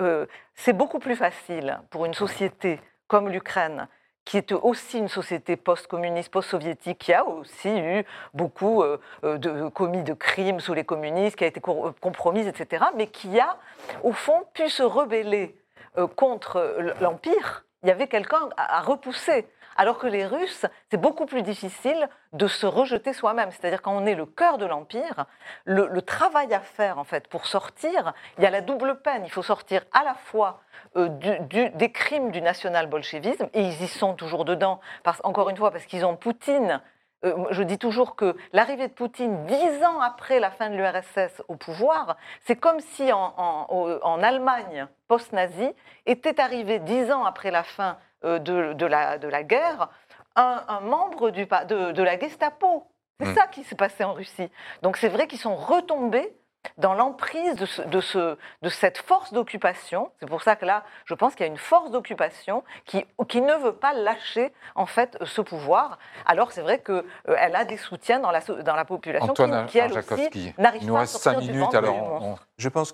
euh, 0.00 0.26
c'est 0.54 0.72
beaucoup 0.72 0.98
plus 0.98 1.16
facile 1.16 1.80
pour 1.90 2.06
une 2.06 2.14
société 2.14 2.80
comme 3.08 3.28
l'Ukraine, 3.28 3.88
qui 4.26 4.36
est 4.36 4.52
aussi 4.52 4.98
une 4.98 5.08
société 5.08 5.56
post-communiste, 5.56 6.30
post-soviétique, 6.30 6.98
qui 6.98 7.14
a 7.14 7.24
aussi 7.24 7.70
eu 7.70 8.04
beaucoup 8.34 8.82
euh, 8.82 9.00
euh, 9.24 9.38
de 9.38 9.68
commis 9.68 10.02
de 10.02 10.12
crimes 10.14 10.58
sous 10.58 10.74
les 10.74 10.84
communistes, 10.84 11.36
qui 11.36 11.44
a 11.44 11.46
été 11.46 11.60
compromise, 11.60 12.46
etc., 12.48 12.84
mais 12.96 13.06
qui 13.06 13.38
a, 13.38 13.56
au 14.02 14.12
fond, 14.12 14.42
pu 14.52 14.68
se 14.68 14.82
rebeller 14.82 15.56
euh, 15.96 16.08
contre 16.08 16.76
l'Empire. 17.00 17.64
Il 17.84 17.88
y 17.88 17.92
avait 17.92 18.08
quelqu'un 18.08 18.48
à, 18.56 18.78
à 18.78 18.80
repousser. 18.80 19.46
Alors 19.76 19.98
que 19.98 20.06
les 20.06 20.24
Russes, 20.24 20.66
c'est 20.90 20.96
beaucoup 20.96 21.26
plus 21.26 21.42
difficile 21.42 22.08
de 22.32 22.46
se 22.46 22.66
rejeter 22.66 23.12
soi-même. 23.12 23.50
C'est-à-dire 23.50 23.82
quand 23.82 23.94
on 23.96 24.06
est 24.06 24.14
le 24.14 24.26
cœur 24.26 24.58
de 24.58 24.64
l'Empire, 24.64 25.26
le, 25.64 26.00
travail 26.00 26.52
à 26.54 26.60
faire 26.60 26.98
en 26.98 27.04
fait 27.04 27.28
pour 27.28 27.46
sortir, 27.46 28.14
il 28.38 28.44
y 28.44 28.46
a 28.46 28.50
la 28.50 28.62
double 28.62 29.00
peine. 29.00 29.22
Il 29.24 29.30
faut 29.30 29.42
sortir 29.42 29.82
à 29.92 30.04
la 30.04 30.14
fois 30.14 30.60
euh, 30.96 31.08
des 31.08 31.92
crimes 31.92 32.30
du 32.30 32.40
national-bolchevisme, 32.40 33.48
et 33.52 33.62
ils 33.62 33.82
y 33.82 33.88
sont 33.88 34.14
toujours 34.14 34.44
dedans, 34.44 34.80
encore 35.24 35.50
une 35.50 35.56
fois, 35.56 35.70
parce 35.70 35.84
qu'ils 35.84 36.04
ont 36.04 36.16
Poutine. 36.16 36.80
Euh, 37.26 37.44
je 37.50 37.62
dis 37.62 37.78
toujours 37.78 38.16
que 38.16 38.36
l'arrivée 38.52 38.88
de 38.88 38.92
Poutine, 38.92 39.44
dix 39.46 39.84
ans 39.84 40.00
après 40.00 40.40
la 40.40 40.50
fin 40.50 40.70
de 40.70 40.76
l'URSS 40.76 41.42
au 41.48 41.56
pouvoir, 41.56 42.16
c'est 42.46 42.56
comme 42.56 42.80
si 42.80 43.12
en, 43.12 43.34
en- 43.36 44.22
Allemagne 44.22 44.86
post-nazie 45.08 45.72
était 46.06 46.40
arrivé 46.40 46.78
dix 46.78 47.10
ans 47.12 47.24
après 47.24 47.50
la 47.50 47.62
fin 47.64 47.98
euh, 48.24 48.38
de, 48.38 48.72
de 48.72 48.86
la, 48.86 49.18
de 49.18 49.28
la 49.28 49.42
guerre 49.42 49.88
un, 50.36 50.62
un 50.68 50.80
membre 50.80 51.30
du, 51.30 51.44
de, 51.46 51.92
de 51.92 52.02
la 52.02 52.18
Gestapo. 52.18 52.86
C'est 53.18 53.28
Hmm. 53.28 53.34
ça 53.34 53.46
qui 53.46 53.64
s'est 53.64 53.76
passé 53.76 54.04
en 54.04 54.12
Russie. 54.12 54.50
Donc 54.82 54.98
c'est 54.98 55.08
vrai 55.08 55.26
qu'ils 55.26 55.38
sont 55.38 55.56
retombés 55.56 56.36
dans 56.78 56.94
l'emprise 56.94 57.54
de, 57.56 57.66
ce- 57.66 57.82
de, 57.82 58.00
ce- 58.00 58.36
de 58.62 58.68
cette 58.68 58.98
force 58.98 59.32
d'occupation. 59.32 60.10
C'est 60.20 60.28
pour 60.28 60.42
ça 60.42 60.56
que 60.56 60.64
là, 60.64 60.82
je 61.04 61.14
pense 61.14 61.34
qu'il 61.34 61.44
y 61.46 61.48
a 61.48 61.52
une 61.52 61.58
force 61.58 61.90
d'occupation 61.90 62.64
qui, 62.84 63.04
qui 63.28 63.40
ne 63.40 63.54
veut 63.54 63.74
pas 63.74 63.92
lâcher 63.92 64.52
en 64.74 64.86
fait 64.86 65.16
ce 65.24 65.40
pouvoir. 65.40 65.98
Alors 66.26 66.52
c'est 66.52 66.62
vrai 66.62 66.80
qu'elle 66.80 67.56
a 67.56 67.64
des 67.64 67.76
soutiens 67.76 68.20
dans 68.20 68.30
la, 68.30 68.40
dans 68.40 68.74
la 68.76 68.84
population 68.84 69.30
Antoine 69.30 69.66
qui, 69.66 69.72
qui, 69.72 69.78
elle 69.78 69.92
aussi, 69.98 70.52
n'arrive 70.58 70.82
il 70.82 70.88
nous 70.88 70.94
pas 70.94 70.98
à 70.98 71.02
reste 71.02 71.16
sortir 71.22 71.40
du 71.40 71.52
minutes, 71.52 71.74
alors 71.74 71.94
on- 72.22 72.36
Je 72.58 72.68
pense 72.68 72.92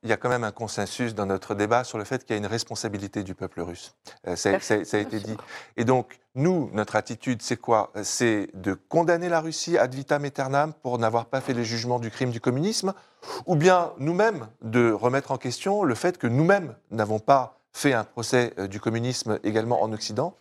qu'il 0.00 0.08
y 0.10 0.12
a 0.12 0.16
quand 0.16 0.28
même 0.30 0.44
un 0.44 0.50
consensus 0.52 1.14
dans 1.14 1.26
notre 1.26 1.54
débat 1.54 1.84
sur 1.84 1.98
le 1.98 2.04
fait 2.04 2.24
qu'il 2.24 2.34
y 2.34 2.38
a 2.38 2.38
une 2.38 2.46
responsabilité 2.46 3.22
du 3.22 3.34
peuple 3.34 3.60
russe. 3.60 3.94
Euh, 4.26 4.34
ça, 4.36 4.58
ça- 4.60 4.84
ça 4.84 4.96
a 4.96 5.00
été 5.00 5.20
dit. 5.20 5.36
Et 5.76 5.84
donc, 5.84 6.18
nous, 6.34 6.70
notre 6.72 6.96
attitude, 6.96 7.42
c'est 7.42 7.56
quoi? 7.58 7.92
C'est 8.02 8.48
de 8.54 8.72
condamner 8.74 9.28
la 9.28 9.40
Russie 9.40 9.76
ad 9.76 9.94
vitam 9.94 10.24
aeternam 10.24 10.72
pour 10.82 10.98
n'avoir 10.98 11.26
pas 11.26 11.40
fait 11.40 11.52
les 11.52 11.64
jugements 11.64 11.98
du 11.98 12.10
crime 12.10 12.30
du 12.30 12.40
communisme, 12.40 12.94
ou 13.46 13.56
bien 13.56 13.92
nous-mêmes 13.98 14.46
de 14.62 14.90
remettre 14.90 15.32
en 15.32 15.36
question 15.38 15.82
le 15.84 15.94
fait 15.94 16.16
que 16.16 16.26
nous-mêmes 16.26 16.74
n'avons 16.90 17.18
pas 17.18 17.58
fait 17.72 17.92
un 17.92 18.04
procès 18.04 18.54
euh, 18.58 18.66
du 18.68 18.80
communisme 18.80 19.38
également 19.44 19.82
en 19.82 19.92
Occident. 19.92 20.34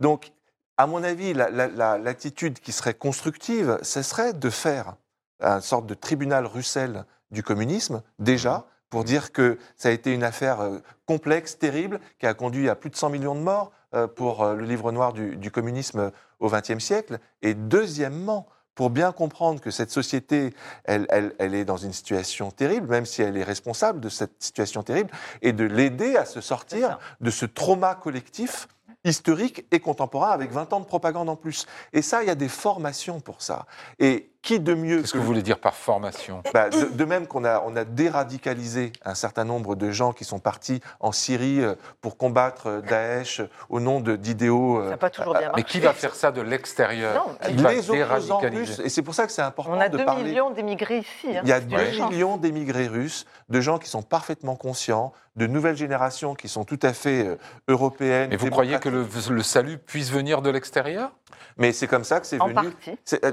Donc, 0.00 0.32
à 0.76 0.86
mon 0.86 1.02
avis, 1.02 1.32
la- 1.32 1.50
la- 1.50 1.66
la- 1.68 1.98
l'attitude 1.98 2.60
qui 2.60 2.72
serait 2.72 2.94
constructive, 2.94 3.78
ce 3.82 4.02
serait 4.02 4.32
de 4.34 4.50
faire 4.50 4.94
une 5.40 5.60
sorte 5.60 5.86
de 5.86 5.94
tribunal 5.94 6.46
Russell 6.46 7.04
du 7.30 7.42
communisme, 7.42 8.02
déjà, 8.18 8.66
pour 8.90 9.04
dire 9.04 9.32
que 9.32 9.58
ça 9.76 9.88
a 9.88 9.92
été 9.92 10.12
une 10.12 10.24
affaire 10.24 10.60
euh, 10.60 10.78
complexe, 11.06 11.58
terrible, 11.58 12.00
qui 12.18 12.26
a 12.26 12.34
conduit 12.34 12.68
à 12.68 12.74
plus 12.74 12.90
de 12.90 12.96
100 12.96 13.10
millions 13.10 13.34
de 13.34 13.40
morts 13.40 13.70
euh, 13.94 14.06
pour 14.06 14.42
euh, 14.42 14.54
le 14.54 14.64
livre 14.64 14.92
noir 14.92 15.12
du, 15.12 15.36
du 15.36 15.50
communisme 15.50 16.10
au 16.40 16.48
XXe 16.48 16.78
siècle. 16.78 17.18
Et 17.42 17.54
deuxièmement, 17.54 18.46
pour 18.74 18.90
bien 18.90 19.10
comprendre 19.12 19.60
que 19.60 19.70
cette 19.70 19.90
société, 19.90 20.54
elle, 20.84 21.06
elle- 21.10 21.34
elle 21.38 21.54
est 21.54 21.64
dans 21.64 21.76
une 21.76 21.92
situation 21.92 22.50
terrible, 22.50 22.88
même 22.88 23.06
si 23.06 23.22
elle 23.22 23.36
est 23.36 23.42
responsable 23.44 23.98
de 24.00 24.08
cette 24.08 24.40
situation 24.42 24.82
terrible, 24.82 25.10
et 25.42 25.52
de 25.52 25.64
l'aider 25.64 26.16
à 26.16 26.24
se 26.24 26.40
sortir 26.40 26.98
de 27.20 27.30
ce 27.30 27.44
trauma 27.44 27.94
collectif 27.96 28.68
historique 29.04 29.64
et 29.70 29.80
contemporain 29.80 30.30
avec 30.30 30.50
20 30.52 30.72
ans 30.72 30.80
de 30.80 30.84
propagande 30.84 31.28
en 31.28 31.36
plus. 31.36 31.66
Et 31.92 32.02
ça, 32.02 32.22
il 32.22 32.26
y 32.26 32.30
a 32.30 32.34
des 32.34 32.48
formations 32.48 33.20
pour 33.20 33.42
ça. 33.42 33.66
Et 33.98 34.30
qui 34.42 34.60
de 34.60 34.72
mieux 34.74 35.00
Qu'est-ce 35.00 35.12
que 35.12 35.18
vous 35.18 35.24
voulez 35.24 35.42
dire 35.42 35.58
par 35.58 35.74
formation? 35.74 36.42
Bah, 36.54 36.70
de, 36.70 36.84
de 36.86 37.04
même 37.04 37.26
qu'on 37.26 37.44
a, 37.44 37.62
on 37.66 37.74
a 37.76 37.84
déradicalisé 37.84 38.92
un 39.04 39.14
certain 39.14 39.44
nombre 39.44 39.74
de 39.76 39.90
gens 39.90 40.12
qui 40.12 40.24
sont 40.24 40.38
partis 40.38 40.80
en 41.00 41.12
Syrie 41.12 41.60
euh, 41.62 41.74
pour 42.00 42.16
combattre 42.16 42.66
euh, 42.68 42.80
Daesh 42.80 43.40
euh, 43.40 43.48
au 43.68 43.80
nom 43.80 44.00
de- 44.00 44.16
d'idéaux. 44.16 44.82
Ça 44.84 44.90
n'a 44.90 44.96
pas 44.96 45.10
toujours 45.10 45.32
bien 45.32 45.48
Mais 45.54 45.62
marché. 45.62 45.64
qui 45.64 45.80
va 45.80 45.92
faire 45.92 46.14
ça 46.14 46.30
de 46.30 46.40
l'extérieur? 46.40 47.14
Non, 47.26 47.34
Qui 47.48 47.56
va 47.62 47.72
les 47.72 47.90
opposants 47.90 48.40
déradicaliser? 48.40 48.74
russes. 48.74 48.80
Et 48.84 48.88
c'est 48.88 49.02
pour 49.02 49.14
ça 49.14 49.26
que 49.26 49.32
c'est 49.32 49.42
important 49.42 49.72
On 49.76 49.80
a 49.80 49.88
de 49.88 49.98
2 49.98 50.04
parler. 50.04 50.22
millions 50.24 50.50
d'émigrés 50.50 50.98
ici. 50.98 51.36
hein. 51.36 51.40
Il 51.42 51.48
y 51.48 51.52
a 51.52 51.60
C'est 51.60 51.66
2 51.66 51.76
une 51.76 51.92
chance. 51.94 52.10
millions 52.10 52.36
d'émigrés 52.36 52.86
russes, 52.86 53.26
de 53.48 53.60
gens 53.60 53.78
qui 53.78 53.88
sont 53.88 54.02
parfaitement 54.02 54.56
conscients, 54.56 55.12
de 55.36 55.46
nouvelles 55.46 55.76
générations 55.76 56.34
qui 56.34 56.48
sont 56.48 56.64
tout 56.64 56.80
à 56.82 56.92
fait 56.92 57.38
européennes. 57.68 58.32
Et 58.32 58.36
vous 58.36 58.50
croyez 58.50 58.78
que 58.78 58.88
le 58.88 59.42
salut 59.42 59.78
puisse 59.78 60.10
venir 60.10 60.42
de 60.42 60.50
l'extérieur? 60.50 61.10
Mais 61.56 61.72
c'est 61.72 61.86
comme 61.86 62.04
ça 62.04 62.20
que 62.20 62.26
c'est 62.26 62.40
En 62.40 62.46
venu. 62.48 62.54
partie. 62.70 62.98
Euh, 63.24 63.32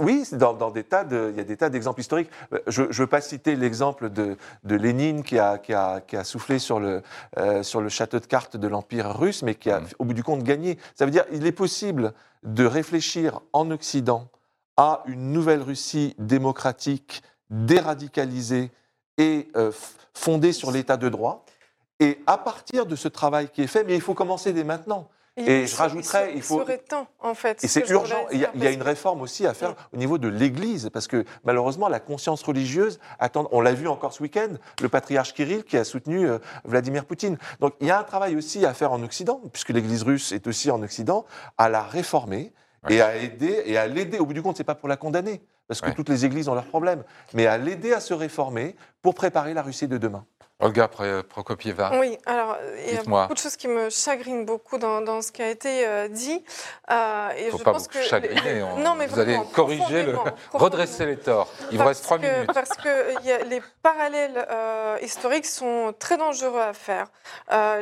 oui, 0.00 0.24
dans, 0.32 0.54
dans 0.54 0.70
des 0.70 0.84
tas 0.84 1.04
de, 1.04 1.28
il 1.32 1.36
y 1.36 1.40
a 1.40 1.44
des 1.44 1.56
tas 1.56 1.70
d'exemples 1.70 2.00
historiques. 2.00 2.30
Euh, 2.52 2.60
Je 2.66 2.82
ne 2.82 2.92
veux 2.92 3.06
pas 3.06 3.20
citer 3.20 3.56
l'exemple 3.56 4.10
de, 4.10 4.36
de 4.64 4.74
Lénine 4.76 5.22
qui 5.22 5.38
a, 5.38 5.58
qui, 5.58 5.72
a, 5.74 6.00
qui 6.00 6.16
a 6.16 6.24
soufflé 6.24 6.58
sur 6.58 6.80
le, 6.80 7.02
euh, 7.38 7.62
sur 7.62 7.80
le 7.80 7.88
château 7.88 8.18
de 8.20 8.26
cartes 8.26 8.56
de 8.56 8.68
l'Empire 8.68 9.16
russe, 9.18 9.42
mais 9.42 9.54
qui 9.54 9.70
a, 9.70 9.80
Mm. 9.80 9.86
au 9.98 10.04
bout 10.04 10.14
du 10.14 10.22
compte, 10.22 10.42
gagné. 10.42 10.78
Ça 10.94 11.04
veut 11.04 11.10
dire 11.10 11.26
qu'il 11.26 11.44
est 11.46 11.52
possible 11.52 12.12
de 12.42 12.64
réfléchir 12.64 13.40
en 13.52 13.70
Occident 13.70 14.28
à 14.76 15.02
une 15.06 15.32
nouvelle 15.32 15.62
Russie 15.62 16.14
démocratique, 16.18 17.22
déradicalisée 17.50 18.70
et 19.18 19.48
euh, 19.56 19.70
fondée 20.14 20.52
sur 20.52 20.70
l'état 20.72 20.96
de 20.96 21.08
droit. 21.08 21.44
Et 22.00 22.20
à 22.26 22.38
partir 22.38 22.86
de 22.86 22.96
ce 22.96 23.08
travail 23.08 23.48
qui 23.48 23.62
est 23.62 23.66
fait, 23.68 23.84
mais 23.84 23.94
il 23.94 24.00
faut 24.00 24.14
commencer 24.14 24.52
dès 24.52 24.64
maintenant. 24.64 25.08
Et 25.36 25.62
il 25.62 25.66
je 25.66 25.76
rajouterais, 25.76 26.32
il 26.36 26.42
faut- 26.42 26.60
serait 26.60 26.78
temps, 26.78 27.08
en 27.20 27.34
fait. 27.34 27.64
Et 27.64 27.66
ce 27.66 27.80
c'est 27.80 27.90
urgent. 27.90 28.26
Il 28.30 28.38
y, 28.38 28.44
a- 28.44 28.52
il 28.54 28.62
y 28.62 28.72
une 28.72 28.82
réforme 28.82 29.20
aussi 29.20 29.46
à 29.46 29.54
faire 29.54 29.74
au 29.92 29.96
niveau 29.96 30.16
de 30.16 30.28
l'Église, 30.28 30.90
parce 30.92 31.08
que 31.08 31.24
malheureusement, 31.42 31.88
la 31.88 31.98
conscience 31.98 32.42
religieuse, 32.44 33.00
attend, 33.18 33.48
on 33.50 33.60
l'a 33.60 33.72
vu 33.72 33.88
encore 33.88 34.12
ce 34.12 34.22
week-end, 34.22 34.50
le 34.80 34.88
patriarche 34.88 35.34
Kirill 35.34 35.64
qui 35.64 35.76
a 35.76 35.82
soutenu 35.82 36.28
euh, 36.28 36.38
Vladimir 36.64 37.04
Poutine. 37.04 37.36
Donc 37.58 37.74
il 37.80 37.88
y 37.88 37.90
a 37.90 37.98
un 37.98 38.04
travail 38.04 38.36
aussi 38.36 38.64
à 38.64 38.74
faire 38.74 38.92
en 38.92 39.02
Occident, 39.02 39.40
puisque 39.52 39.70
l'Église 39.70 40.04
russe 40.04 40.30
est 40.30 40.46
aussi 40.46 40.70
en 40.70 40.80
Occident, 40.82 41.24
à 41.58 41.68
la 41.68 41.82
réformer 41.82 42.52
et 42.88 43.00
à 43.00 43.16
aider 43.16 43.62
et 43.66 43.76
à 43.76 43.88
l'aider. 43.88 44.18
Au 44.18 44.26
bout 44.26 44.34
du 44.34 44.42
compte, 44.42 44.56
c'est 44.56 44.62
pas 44.62 44.74
pour 44.76 44.88
la 44.88 44.96
condamner, 44.96 45.42
parce 45.66 45.80
que 45.80 45.86
Ouais. 45.88 45.94
toutes 45.94 46.10
les 46.10 46.24
églises 46.24 46.48
ont 46.48 46.54
leurs 46.54 46.66
problèmes, 46.68 47.02
mais 47.32 47.46
à 47.46 47.58
l'aider 47.58 47.92
à 47.92 47.98
se 48.00 48.14
réformer 48.14 48.76
pour 49.02 49.14
préparer 49.14 49.52
la 49.54 49.62
Russie 49.62 49.88
de 49.88 49.96
demain. 49.98 50.26
Olga 50.60 50.88
Prokopieva. 51.28 51.98
Oui, 51.98 52.16
alors 52.26 52.56
il 52.86 52.94
y 52.94 52.96
a 52.96 53.02
beaucoup 53.02 53.34
de 53.34 53.38
choses 53.38 53.56
qui 53.56 53.66
me 53.66 53.90
chagrinent 53.90 54.44
beaucoup 54.44 54.78
dans, 54.78 55.00
dans 55.00 55.20
ce 55.20 55.32
qui 55.32 55.42
a 55.42 55.50
été 55.50 55.84
euh, 55.84 56.06
dit. 56.06 56.44
Euh, 56.92 57.28
il 57.40 57.46
ne 57.46 57.50
faut 57.50 57.58
pas 57.58 57.72
vous 57.72 57.84
chagriner. 57.90 58.60
non, 58.78 58.94
mais 58.94 59.08
vous 59.08 59.18
allez 59.18 59.36
corriger, 59.52 60.04
le... 60.04 60.16
redresser 60.52 61.06
les 61.06 61.16
torts. 61.16 61.52
Il 61.72 61.78
vous 61.78 61.84
reste 61.84 62.04
trois 62.04 62.18
minutes. 62.18 62.52
Parce 62.54 62.70
que 62.70 63.24
y 63.24 63.32
a, 63.32 63.38
les 63.38 63.60
parallèles 63.82 64.46
euh, 64.48 64.96
historiques 65.02 65.46
sont 65.46 65.92
très 65.98 66.16
dangereux 66.16 66.60
à 66.60 66.72
faire. 66.72 67.08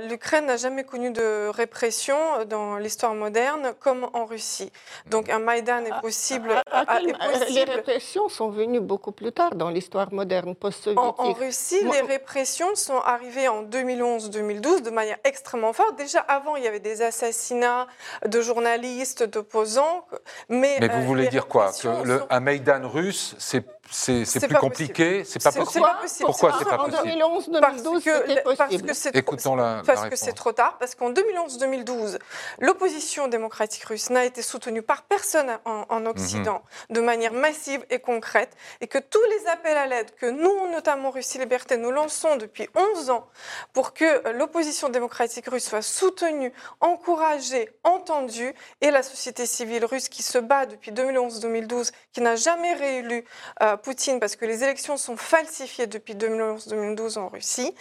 L'Ukraine 0.08 0.46
n'a 0.46 0.56
jamais 0.56 0.84
connu 0.84 1.10
de 1.10 1.48
répression 1.48 2.16
dans 2.46 2.78
l'histoire 2.78 3.14
moderne 3.14 3.74
comme 3.80 4.08
en 4.14 4.24
Russie. 4.24 4.72
Donc 5.10 5.28
un 5.28 5.40
Maïdan 5.40 5.84
est 5.84 6.00
possible. 6.00 6.54
À, 6.72 6.86
possible. 6.86 7.18
Les 7.50 7.64
répressions 7.64 8.30
sont 8.30 8.48
venues 8.48 8.80
beaucoup 8.80 9.12
plus 9.12 9.32
tard 9.32 9.54
dans 9.54 9.68
l'histoire 9.68 10.10
moderne 10.12 10.54
post-soviétique. 10.54 11.20
En, 11.20 11.28
en, 11.28 11.32
Russie, 11.32 11.84
les 11.84 12.00
répressions 12.00 12.61
sont 12.74 12.98
arrivées 12.98 13.48
en 13.48 13.64
2011-2012 13.64 14.82
de 14.82 14.90
manière 14.90 15.18
extrêmement 15.24 15.72
forte. 15.72 15.96
Déjà 15.96 16.20
avant, 16.20 16.56
il 16.56 16.64
y 16.64 16.68
avait 16.68 16.80
des 16.80 17.02
assassinats 17.02 17.86
de 18.26 18.40
journalistes, 18.40 19.22
d'opposants. 19.22 20.06
Mais, 20.48 20.78
mais 20.80 20.88
vous 20.88 21.02
euh, 21.02 21.06
voulez 21.06 21.28
dire 21.28 21.46
quoi? 21.46 21.72
Que 21.72 22.04
le, 22.04 22.22
un 22.30 22.40
Maïdan 22.40 22.88
russe, 22.88 23.34
c'est 23.38 23.64
c'est 23.92 24.46
plus 24.46 24.56
compliqué, 24.56 25.24
c'est 25.24 25.42
pas 25.42 25.52
possible? 25.52 25.84
Pas 25.84 25.94
possible. 26.00 26.26
Pourquoi 26.26 26.54
c'est 26.58 26.64
pas 26.64 26.78
possible? 26.78 26.96
En 26.96 27.02
2011, 27.02 27.50
2012, 27.50 28.02
c'était 28.02 28.42
possible. 28.42 28.86
Parce 28.86 29.02
que 29.02 29.18
Écoutons 29.18 29.56
la, 29.56 29.82
Parce 29.84 30.08
que 30.08 30.16
c'est 30.16 30.32
trop 30.32 30.52
tard. 30.52 30.76
Parce 30.78 30.94
qu'en 30.94 31.12
2011-2012, 31.12 32.18
l'opposition 32.60 33.28
démocratique 33.28 33.84
russe 33.84 34.10
n'a 34.10 34.24
été 34.24 34.42
soutenue 34.42 34.82
par 34.82 35.02
personne 35.02 35.58
en, 35.64 36.02
Occident 36.06 36.62
mhm. 36.90 36.96
de 36.96 37.00
manière 37.00 37.32
massive 37.32 37.84
et 37.88 38.00
concrète, 38.00 38.56
et 38.80 38.88
que 38.88 38.98
tous 38.98 39.22
les 39.30 39.48
appels 39.48 39.76
à 39.76 39.86
l'aide 39.86 40.12
que 40.16 40.26
nous, 40.26 40.70
notamment 40.72 41.10
Russie 41.10 41.38
Liberté, 41.38 41.76
nous 41.76 41.92
lançons 41.92 42.36
depuis 42.36 42.51
11 42.74 43.10
ans 43.10 43.26
pour 43.72 43.94
que 43.94 44.30
l'opposition 44.32 44.88
démocratique 44.88 45.46
russe 45.48 45.68
soit 45.68 45.82
soutenue, 45.82 46.52
encouragée, 46.80 47.68
entendue, 47.84 48.54
et 48.80 48.90
la 48.90 49.02
société 49.02 49.46
civile 49.46 49.84
russe 49.84 50.08
qui 50.08 50.22
se 50.22 50.38
bat 50.38 50.66
depuis 50.66 50.92
2011-2012, 50.92 51.92
qui 52.12 52.20
n'a 52.20 52.36
jamais 52.36 52.74
réélu 52.74 53.24
euh, 53.62 53.76
Poutine 53.76 54.20
parce 54.20 54.36
que 54.36 54.44
les 54.44 54.62
élections 54.64 54.96
sont 54.96 55.16
falsifiées 55.16 55.86
depuis 55.86 56.14
2011-2012 56.14 57.18
en 57.18 57.28
Russie. 57.28 57.74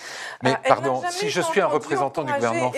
Mais 0.44 0.54
euh, 0.54 0.68
pardon, 0.68 1.02
si 1.10 1.30
je 1.30 1.42
suis 1.42 1.62
un 1.62 1.68
représentant 1.68 2.24
du 2.24 2.34
gouvernement, 2.34 2.72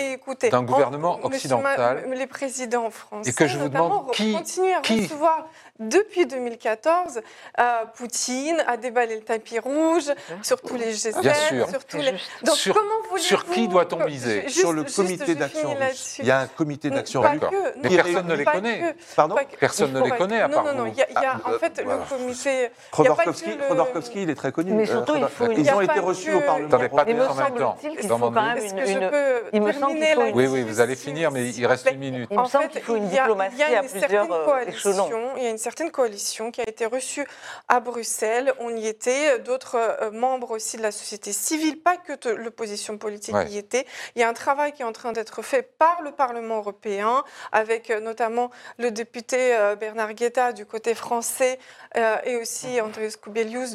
d'un 0.50 0.62
gouvernement 0.62 1.24
occidental, 1.24 2.04
les 2.14 2.26
présidents 2.26 2.90
français, 2.90 3.30
et 3.30 3.32
que 3.32 3.46
je 3.46 3.58
vous 3.58 3.68
demande 3.68 4.10
qui, 4.12 4.34
à 4.34 4.80
recevoir 4.80 5.48
depuis 5.80 6.24
2014, 6.24 7.20
euh, 7.58 7.62
Poutine 7.96 8.62
a 8.68 8.76
déballé 8.76 9.16
le 9.16 9.22
tapis 9.22 9.58
rouge 9.58 10.12
sur 10.42 10.60
tous 10.60 10.76
les 10.76 10.92
G7, 10.92 11.20
Bien 11.20 11.34
sûr. 11.34 11.68
sur 11.68 11.84
tous 11.84 11.96
les. 11.96 12.12
Donc 12.44 12.54
sur, 12.54 12.74
comment 12.74 13.18
Sur 13.18 13.44
qui 13.46 13.66
doit-on 13.66 14.04
miser 14.06 14.48
Sur 14.48 14.72
le 14.72 14.84
comité 14.84 15.34
d'action 15.34 15.74
russe. 15.74 16.18
Il 16.20 16.26
y 16.26 16.30
a 16.30 16.40
un 16.40 16.46
comité 16.46 16.90
d'action 16.90 17.22
russe. 17.22 17.40
Mais 17.82 17.96
personne 17.96 18.26
ne 18.28 18.34
les 18.34 18.44
connaît. 18.44 18.94
Pardon 19.16 19.34
Personne 19.58 19.92
ne 19.92 20.00
les 20.00 20.12
connaît 20.12 20.42
à 20.42 20.48
part 20.48 20.64
Non, 20.64 20.74
non, 20.74 20.84
non. 20.84 20.92
Il 20.92 20.96
y 20.96 21.26
a, 21.26 21.40
en 21.44 21.58
fait 21.58 21.82
le 21.84 22.08
comité. 22.08 22.70
Khodorkovsky, 22.92 24.22
il 24.22 24.30
est 24.30 24.34
très 24.36 24.52
connu. 24.52 24.72
Mais 24.72 24.86
surtout, 24.86 25.16
il 25.16 25.26
faut. 25.26 25.50
Ils 25.50 25.70
ont 25.72 25.80
été 25.80 25.98
reçus 25.98 26.34
au 26.34 26.40
Parlement. 26.40 26.78
Il 27.08 27.16
me 27.16 27.26
semble-t-il 27.26 27.96
qu'il 27.96 28.08
faut 28.08 28.18
quand 28.18 28.30
même 28.30 28.58
une. 28.58 29.10
Il 29.52 29.60
me 29.60 29.72
semble 29.72 29.96
qu'il 29.96 30.14
faut. 30.14 30.22
Oui, 30.34 30.46
oui, 30.46 30.62
vous 30.62 30.78
allez 30.78 30.94
finir, 30.94 31.32
mais 31.32 31.50
il 31.50 31.66
reste 31.66 31.90
une 31.90 31.98
minute. 31.98 32.28
Il 32.30 32.38
me 32.38 32.44
semble 32.44 32.68
qu'il 32.68 32.82
faut 32.82 32.94
une 32.94 33.08
diplomatie 33.08 33.62
à 33.62 33.82
plusieurs 33.82 34.32
euh, 34.32 34.64
échelons. 34.68 35.10
Il 35.36 35.42
y 35.42 35.46
a 35.46 35.50
une 35.50 35.58
certaine 35.64 35.90
coalition 35.90 36.50
qui 36.50 36.60
a 36.60 36.68
été 36.68 36.84
reçue 36.84 37.26
à 37.68 37.80
Bruxelles. 37.80 38.52
On 38.58 38.76
y 38.76 38.86
était, 38.86 39.38
d'autres 39.38 39.76
euh, 39.76 40.10
membres 40.10 40.50
aussi 40.50 40.76
de 40.76 40.82
la 40.82 40.92
société 40.92 41.32
civile, 41.32 41.80
pas 41.80 41.96
que 41.96 42.28
l'opposition 42.28 42.98
politique 42.98 43.34
y 43.48 43.56
était. 43.56 43.86
Il 44.14 44.20
y 44.20 44.24
a 44.24 44.28
un 44.28 44.34
travail 44.34 44.72
qui 44.72 44.82
est 44.82 44.84
en 44.84 44.92
train 44.92 45.12
d'être 45.12 45.40
fait 45.40 45.62
par 45.62 46.02
le 46.02 46.12
Parlement 46.12 46.58
européen, 46.58 47.24
avec 47.50 47.88
euh, 47.88 47.98
notamment 47.98 48.50
le 48.76 48.90
député 48.90 49.56
euh, 49.56 49.74
Bernard 49.74 50.12
Guetta 50.12 50.52
du 50.52 50.66
côté 50.66 50.94
français 50.94 51.58
et 52.24 52.34
aussi 52.34 52.80
Andrés 52.80 53.10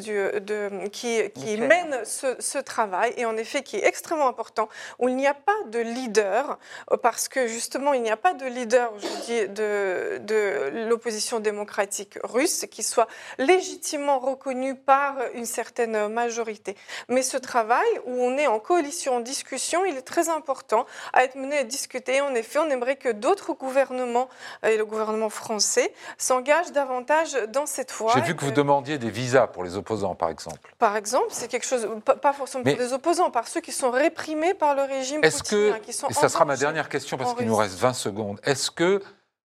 du, 0.02 0.12
de, 0.40 0.88
qui, 0.88 1.30
qui 1.30 1.56
mène 1.56 2.04
ce, 2.04 2.36
ce, 2.38 2.58
travail, 2.58 3.14
et 3.16 3.24
en 3.24 3.34
effet 3.38 3.62
qui 3.62 3.76
est 3.78 3.86
extrêmement 3.86 4.28
important, 4.28 4.68
où 4.98 5.08
il 5.08 5.16
n'y 5.16 5.26
a 5.26 5.32
pas 5.32 5.56
de 5.68 5.78
leader, 5.78 6.58
parce 7.02 7.28
que 7.28 7.46
justement 7.46 7.94
il 7.94 8.02
n'y 8.02 8.10
a 8.10 8.18
pas 8.18 8.34
de 8.34 8.44
leader 8.44 8.92
aujourd'hui 8.92 9.48
de, 9.48 10.18
de 10.18 10.86
l'opposition 10.86 11.40
démocratique 11.40 11.79
russe 12.22 12.66
qui 12.70 12.82
soit 12.82 13.08
légitimement 13.38 14.18
reconnu 14.18 14.74
par 14.74 15.16
une 15.34 15.46
certaine 15.46 16.08
majorité. 16.08 16.76
Mais 17.08 17.22
ce 17.22 17.36
travail, 17.36 17.86
où 18.06 18.12
on 18.12 18.36
est 18.36 18.46
en 18.46 18.58
coalition, 18.58 19.16
en 19.16 19.20
discussion, 19.20 19.84
il 19.84 19.96
est 19.96 20.02
très 20.02 20.28
important 20.28 20.86
à 21.12 21.24
être 21.24 21.36
mené 21.36 21.58
à 21.58 21.64
discuter. 21.64 22.20
En 22.20 22.34
effet, 22.34 22.58
on 22.58 22.68
aimerait 22.70 22.96
que 22.96 23.10
d'autres 23.10 23.52
gouvernements, 23.54 24.28
et 24.62 24.76
le 24.76 24.84
gouvernement 24.84 25.30
français, 25.30 25.92
s'engagent 26.18 26.72
davantage 26.72 27.32
dans 27.48 27.66
cette 27.66 27.92
voie. 27.92 28.12
J'ai 28.14 28.22
vu 28.22 28.34
que 28.36 28.44
vous 28.44 28.50
demandiez 28.50 28.98
des 28.98 29.10
visas 29.10 29.46
pour 29.46 29.64
les 29.64 29.76
opposants, 29.76 30.14
par 30.14 30.30
exemple. 30.30 30.74
Par 30.78 30.96
exemple, 30.96 31.28
c'est 31.30 31.48
quelque 31.48 31.66
chose, 31.66 31.88
pas 32.04 32.32
forcément 32.32 32.64
pour 32.64 32.78
les 32.78 32.92
opposants, 32.92 33.30
par 33.30 33.48
ceux 33.48 33.60
qui 33.60 33.72
sont 33.72 33.90
réprimés 33.90 34.54
par 34.54 34.74
le 34.74 34.82
régime 34.82 35.20
est-ce 35.22 35.42
que, 35.42 35.78
qui 35.78 35.92
sont 35.92 36.08
et 36.08 36.12
ça 36.12 36.28
sera 36.28 36.44
ma 36.44 36.56
dernière 36.56 36.88
question 36.88 37.16
parce 37.16 37.34
qu'il 37.34 37.46
nous 37.46 37.56
reste 37.56 37.76
20 37.76 37.92
secondes. 37.92 38.40
Est-ce 38.44 38.70
que 38.70 39.02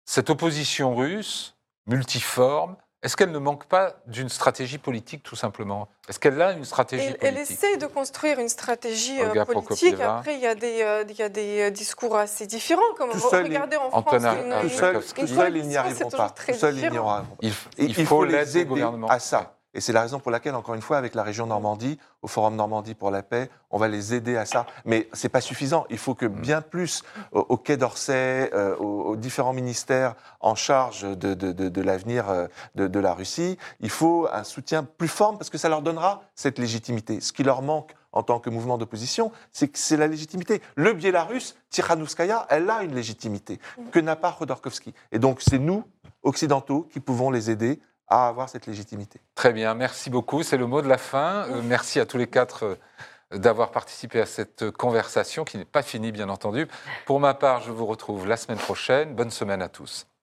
cette 0.05 0.31
opposition 0.31 0.95
russe 0.95 1.55
multiforme, 1.91 2.77
est-ce 3.03 3.17
qu'elle 3.17 3.33
ne 3.33 3.39
manque 3.39 3.65
pas 3.65 3.95
d'une 4.07 4.29
stratégie 4.29 4.77
politique, 4.77 5.23
tout 5.23 5.37
simplement? 5.37 5.89
Est-ce 6.09 6.19
qu'elle 6.19 6.41
a 6.43 6.53
une 6.53 6.67
stratégie 6.67 7.15
politique 7.15 7.23
Elle 7.23 7.39
essaie 7.39 7.77
de 7.79 7.87
construire 7.87 8.39
une 8.39 8.49
stratégie 8.51 9.23
euh, 9.23 9.45
politique. 9.47 9.99
Après, 10.01 10.35
il 10.35 10.41
y, 10.41 10.47
a 10.47 10.55
des, 10.55 10.83
euh, 10.83 11.05
il 11.09 11.17
y 11.17 11.23
a 11.23 11.31
des 11.31 11.61
euh, 11.63 11.71
discours 11.71 12.17
assez 12.17 12.47
différents. 12.47 12.83
Comme 12.99 13.11
regardez 13.11 13.77
en 13.77 13.91
France, 14.03 14.23
une, 14.23 14.69
tout 15.15 15.27
seul, 15.27 15.57
ils 15.57 15.67
n'y 15.67 15.77
arriveront 15.79 16.11
pas. 16.11 16.31
Tout 16.31 16.53
seul, 16.53 16.75
ils 16.75 16.81
n'y 16.81 16.87
arriveront 16.87 17.07
pas. 17.07 17.25
Il, 17.41 17.55
il, 17.79 18.07
faut, 18.07 18.25
les 18.25 18.59
aider 18.59 18.85
à 19.09 19.19
ça. 19.19 19.60
Et 19.73 19.81
c'est 19.81 19.93
la 19.93 20.03
raison 20.03 20.19
pour 20.19 20.33
laquelle, 20.33 20.55
encore 20.55 20.75
une 20.75 20.83
fois, 20.83 20.99
avec 20.99 21.15
la 21.15 21.23
région 21.23 21.47
Normandie, 21.47 21.99
au 22.23 22.29
Forum 22.29 22.57
Normandie 22.57 22.95
pour 22.95 23.11
la 23.11 23.23
paix, 23.23 23.51
on 23.71 23.79
va 23.79 23.87
les 23.87 24.15
aider 24.15 24.37
à 24.37 24.45
ça. 24.45 24.67
Mais 24.85 25.09
ce 25.13 25.25
n'est 25.27 25.31
pas 25.31 25.41
suffisant. 25.41 25.87
Il 25.91 25.99
faut 25.99 26.15
que 26.15 26.27
mm. 26.27 26.41
bien 26.41 26.61
plus 26.61 27.03
au, 27.31 27.57
Quai 27.57 27.77
d'Orsay, 27.77 28.51
euh, 28.53 28.77
aux, 28.77 29.17
différents 29.17 29.53
ministères 29.53 30.15
en 30.41 30.55
charge 30.55 31.03
de, 31.03 31.35
de, 31.35 31.53
de, 31.53 31.81
l'avenir 31.83 32.29
euh, 32.29 32.49
de, 32.75 33.01
la 33.01 33.15
Russie, 33.15 33.59
il 33.81 33.91
faut 33.91 34.29
un 34.33 34.45
soutien 34.45 34.83
plus 34.83 35.09
fort 35.09 35.39
parce 35.39 35.51
que 35.51 35.59
ça 35.59 35.69
leur 35.69 35.83
donnera 35.83 36.23
cette 36.35 36.59
légitimité. 36.59 37.21
Ce 37.21 37.33
qui 37.33 37.45
leur 37.45 37.63
manque 37.63 37.95
en 38.13 38.25
tant 38.25 38.41
que 38.41 38.51
mouvement 38.51 38.77
d'opposition, 38.77 39.31
c'est 39.53 39.69
que 39.69 39.79
c'est 39.79 39.97
la 39.97 40.09
légitimité. 40.09 40.61
Le 40.75 40.93
Biélarus, 40.95 41.55
Tiranouskaya, 41.71 42.47
elle 42.51 42.69
a 42.69 42.83
une 42.83 42.95
légitimité 42.95 43.61
mm. 43.79 43.91
que 43.91 44.01
n'a 44.01 44.17
pas 44.17 44.35
Khodorkovsky. 44.37 44.95
Et 45.13 45.21
donc 45.21 45.41
c'est 45.41 45.61
nous, 45.61 45.85
occidentaux, 46.25 46.89
qui 46.93 46.99
pouvons 46.99 47.31
les 47.31 47.51
aider 47.51 47.81
à 48.11 48.29
avoir 48.29 48.49
cette 48.49 48.67
légitimité. 48.67 49.21
Très 49.35 49.53
bien, 49.53 49.75
merci 49.75 50.11
beaucoup. 50.11 50.43
C'est 50.43 50.57
le 50.57 50.67
mot 50.67 50.83
de 50.83 50.89
la 50.89 50.99
fin. 50.99 51.47
Euh, 51.49 51.63
merci 51.65 52.01
à 52.01 52.07
tous 52.07 52.19
les 52.19 52.27
quatre 52.27 52.65
euh, 52.65 53.39
d'avoir 53.39 53.71
participé 53.71 54.21
à 54.21 54.27
cette 54.27 54.71
conversation 54.73 55.45
qui 55.45 55.57
n'est 55.57 55.65
pas 55.65 55.83
finie, 55.83 56.11
bien 56.11 56.29
entendu. 56.29 56.67
Pour 57.07 57.21
ma 57.21 57.35
part, 57.35 57.63
je 57.63 57.71
vous 57.71 57.87
retrouve 57.87 58.27
la 58.27 58.37
semaine 58.37 58.59
prochaine. 58.59 59.15
Bonne 59.15 59.31
semaine 59.31 59.63
à 59.63 59.69
tous. 59.69 60.10